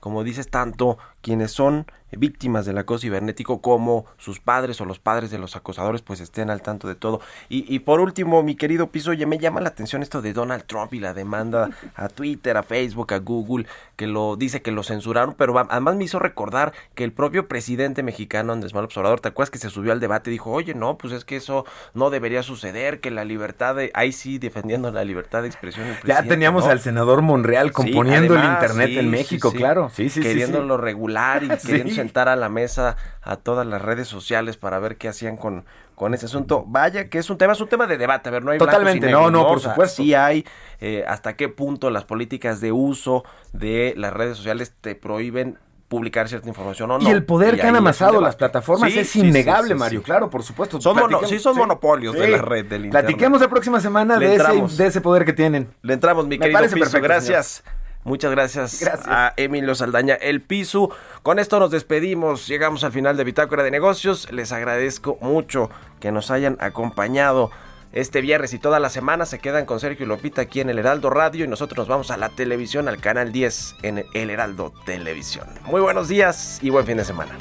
como 0.00 0.22
dices, 0.24 0.48
tanto 0.48 0.98
quienes 1.26 1.50
son 1.50 1.86
víctimas 2.12 2.64
del 2.66 2.78
acoso 2.78 3.00
cibernético 3.00 3.60
como 3.60 4.06
sus 4.16 4.38
padres 4.38 4.80
o 4.80 4.84
los 4.84 5.00
padres 5.00 5.30
de 5.32 5.38
los 5.38 5.56
acosadores 5.56 6.02
pues 6.02 6.20
estén 6.20 6.50
al 6.50 6.62
tanto 6.62 6.86
de 6.86 6.94
todo. 6.94 7.20
Y, 7.48 7.72
y 7.72 7.80
por 7.80 7.98
último, 7.98 8.44
mi 8.44 8.54
querido 8.54 8.90
Piso, 8.92 9.10
oye, 9.10 9.26
me 9.26 9.38
llama 9.38 9.60
la 9.60 9.68
atención 9.68 10.04
esto 10.04 10.22
de 10.22 10.32
Donald 10.32 10.64
Trump 10.66 10.94
y 10.94 11.00
la 11.00 11.14
demanda 11.14 11.70
a 11.96 12.08
Twitter, 12.08 12.56
a 12.56 12.62
Facebook, 12.62 13.12
a 13.12 13.18
Google, 13.18 13.66
que 13.96 14.06
lo 14.06 14.36
dice 14.36 14.62
que 14.62 14.70
lo 14.70 14.84
censuraron, 14.84 15.34
pero 15.36 15.58
además 15.58 15.96
me 15.96 16.04
hizo 16.04 16.20
recordar 16.20 16.72
que 16.94 17.02
el 17.02 17.12
propio 17.12 17.48
presidente 17.48 18.04
mexicano 18.04 18.52
Andrés 18.52 18.72
Manuel 18.72 18.92
Obrador, 18.96 19.20
¿te 19.20 19.28
acuerdas 19.28 19.50
que 19.50 19.58
se 19.58 19.68
subió 19.68 19.90
al 19.90 19.98
debate 19.98 20.30
y 20.30 20.32
dijo, 20.32 20.52
oye, 20.52 20.74
no, 20.74 20.96
pues 20.96 21.12
es 21.12 21.24
que 21.24 21.36
eso 21.36 21.66
no 21.92 22.10
debería 22.10 22.44
suceder, 22.44 23.00
que 23.00 23.10
la 23.10 23.24
libertad 23.24 23.74
de, 23.74 23.90
ahí 23.94 24.12
sí, 24.12 24.38
defendiendo 24.38 24.92
la 24.92 25.04
libertad 25.04 25.42
de 25.42 25.48
expresión. 25.48 25.88
del 25.88 25.96
Ya 26.04 26.22
teníamos 26.22 26.66
¿no? 26.66 26.70
al 26.70 26.80
senador 26.80 27.22
Monreal 27.22 27.68
Sí, 27.68 27.72
componiendo 27.72 28.34
además, 28.34 28.62
el 28.62 28.70
internet 28.70 28.88
sí, 28.90 28.98
en 28.98 29.04
sí, 29.06 29.10
México, 29.10 29.50
sí. 29.50 29.56
claro. 29.56 29.90
Sí, 29.92 30.04
sí, 30.04 30.10
sí, 30.10 30.22
sí. 30.22 30.28
Queriéndolo 30.28 30.76
regular 30.76 31.15
y 31.42 31.48
Sí. 31.58 31.66
queriendo 31.68 31.94
sentar 31.94 32.28
a 32.28 32.36
la 32.36 32.48
mesa 32.48 32.96
a 33.22 33.36
todas 33.36 33.66
las 33.66 33.80
redes 33.82 34.08
sociales 34.08 34.56
para 34.56 34.78
ver 34.78 34.96
qué 34.96 35.08
hacían 35.08 35.36
con, 35.36 35.64
con 35.94 36.14
ese 36.14 36.26
asunto. 36.26 36.64
Vaya 36.66 37.08
que 37.08 37.18
es 37.18 37.30
un 37.30 37.38
tema, 37.38 37.52
es 37.54 37.60
un 37.60 37.68
tema 37.68 37.86
de 37.86 37.96
debate, 37.98 38.28
a 38.28 38.32
ver, 38.32 38.44
no 38.44 38.50
hay 38.52 38.58
Totalmente, 38.58 39.10
no, 39.10 39.30
no, 39.30 39.46
por 39.46 39.60
supuesto. 39.60 40.02
Sí 40.02 40.14
hay 40.14 40.44
eh, 40.80 41.04
hasta 41.08 41.36
qué 41.36 41.48
punto 41.48 41.90
las 41.90 42.04
políticas 42.04 42.60
de 42.60 42.72
uso 42.72 43.24
de 43.52 43.94
las 43.96 44.12
redes 44.12 44.36
sociales 44.36 44.74
te 44.80 44.94
prohíben 44.94 45.58
publicar 45.88 46.28
cierta 46.28 46.48
información 46.48 46.90
o 46.90 46.98
no. 46.98 47.08
y 47.08 47.12
el 47.12 47.24
poder 47.24 47.54
que 47.54 47.62
han 47.62 47.76
amasado 47.76 48.20
las 48.20 48.34
plataformas 48.34 48.92
Sí, 48.92 48.98
es 48.98 49.08
sí, 49.08 49.20
innegable, 49.20 49.68
sí. 49.68 49.74
Mario. 49.78 50.02
Claro, 50.02 50.28
por 50.28 50.42
supuesto. 50.42 50.80
Son 50.80 50.96
mono- 50.96 51.20
sí, 51.26 51.38
son 51.38 51.56
monopolios 51.56 52.12
de 52.16 52.26
la 52.26 52.38
red 52.38 52.66
del 52.66 52.86
internet. 52.86 52.90
Platiquemos 52.90 53.40
la 53.40 53.48
próxima 53.48 53.78
semana 53.80 54.18
de 54.18 54.34
ese, 54.34 54.82
de 54.82 54.86
ese 54.88 55.00
poder 55.00 55.24
que 55.24 55.32
tienen. 55.32 55.68
Le 55.82 55.94
entramos, 55.94 56.24
mi 56.26 56.30
Me 56.30 56.38
querido 56.40 56.58
parece 56.58 56.74
Piso. 56.74 56.84
perfecto, 56.86 57.04
gracias. 57.04 57.62
Muchas 58.06 58.30
gracias, 58.30 58.78
Gracias. 58.80 59.08
a 59.08 59.34
Emilio 59.36 59.74
Saldaña, 59.74 60.14
el 60.14 60.40
Piso. 60.40 60.90
Con 61.24 61.40
esto 61.40 61.58
nos 61.58 61.72
despedimos. 61.72 62.46
Llegamos 62.46 62.84
al 62.84 62.92
final 62.92 63.16
de 63.16 63.24
Bitácora 63.24 63.64
de 63.64 63.72
Negocios. 63.72 64.30
Les 64.30 64.52
agradezco 64.52 65.18
mucho 65.20 65.70
que 65.98 66.12
nos 66.12 66.30
hayan 66.30 66.56
acompañado 66.60 67.50
este 67.90 68.20
viernes 68.20 68.54
y 68.54 68.60
toda 68.60 68.78
la 68.78 68.90
semana. 68.90 69.26
Se 69.26 69.40
quedan 69.40 69.66
con 69.66 69.80
Sergio 69.80 70.06
y 70.06 70.08
Lopita 70.08 70.42
aquí 70.42 70.60
en 70.60 70.70
el 70.70 70.78
Heraldo 70.78 71.10
Radio 71.10 71.44
y 71.44 71.48
nosotros 71.48 71.78
nos 71.78 71.88
vamos 71.88 72.12
a 72.12 72.16
la 72.16 72.28
televisión, 72.28 72.86
al 72.86 72.98
canal 72.98 73.32
10 73.32 73.74
en 73.82 74.04
el 74.14 74.30
Heraldo 74.30 74.72
Televisión. 74.84 75.48
Muy 75.64 75.80
buenos 75.80 76.06
días 76.06 76.60
y 76.62 76.70
buen 76.70 76.86
fin 76.86 76.98
de 76.98 77.04
semana. 77.04 77.36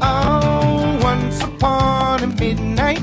Oh, 0.00 0.98
once 1.04 1.44
upon 1.44 2.22
a 2.22 2.26
midnight 2.40 3.02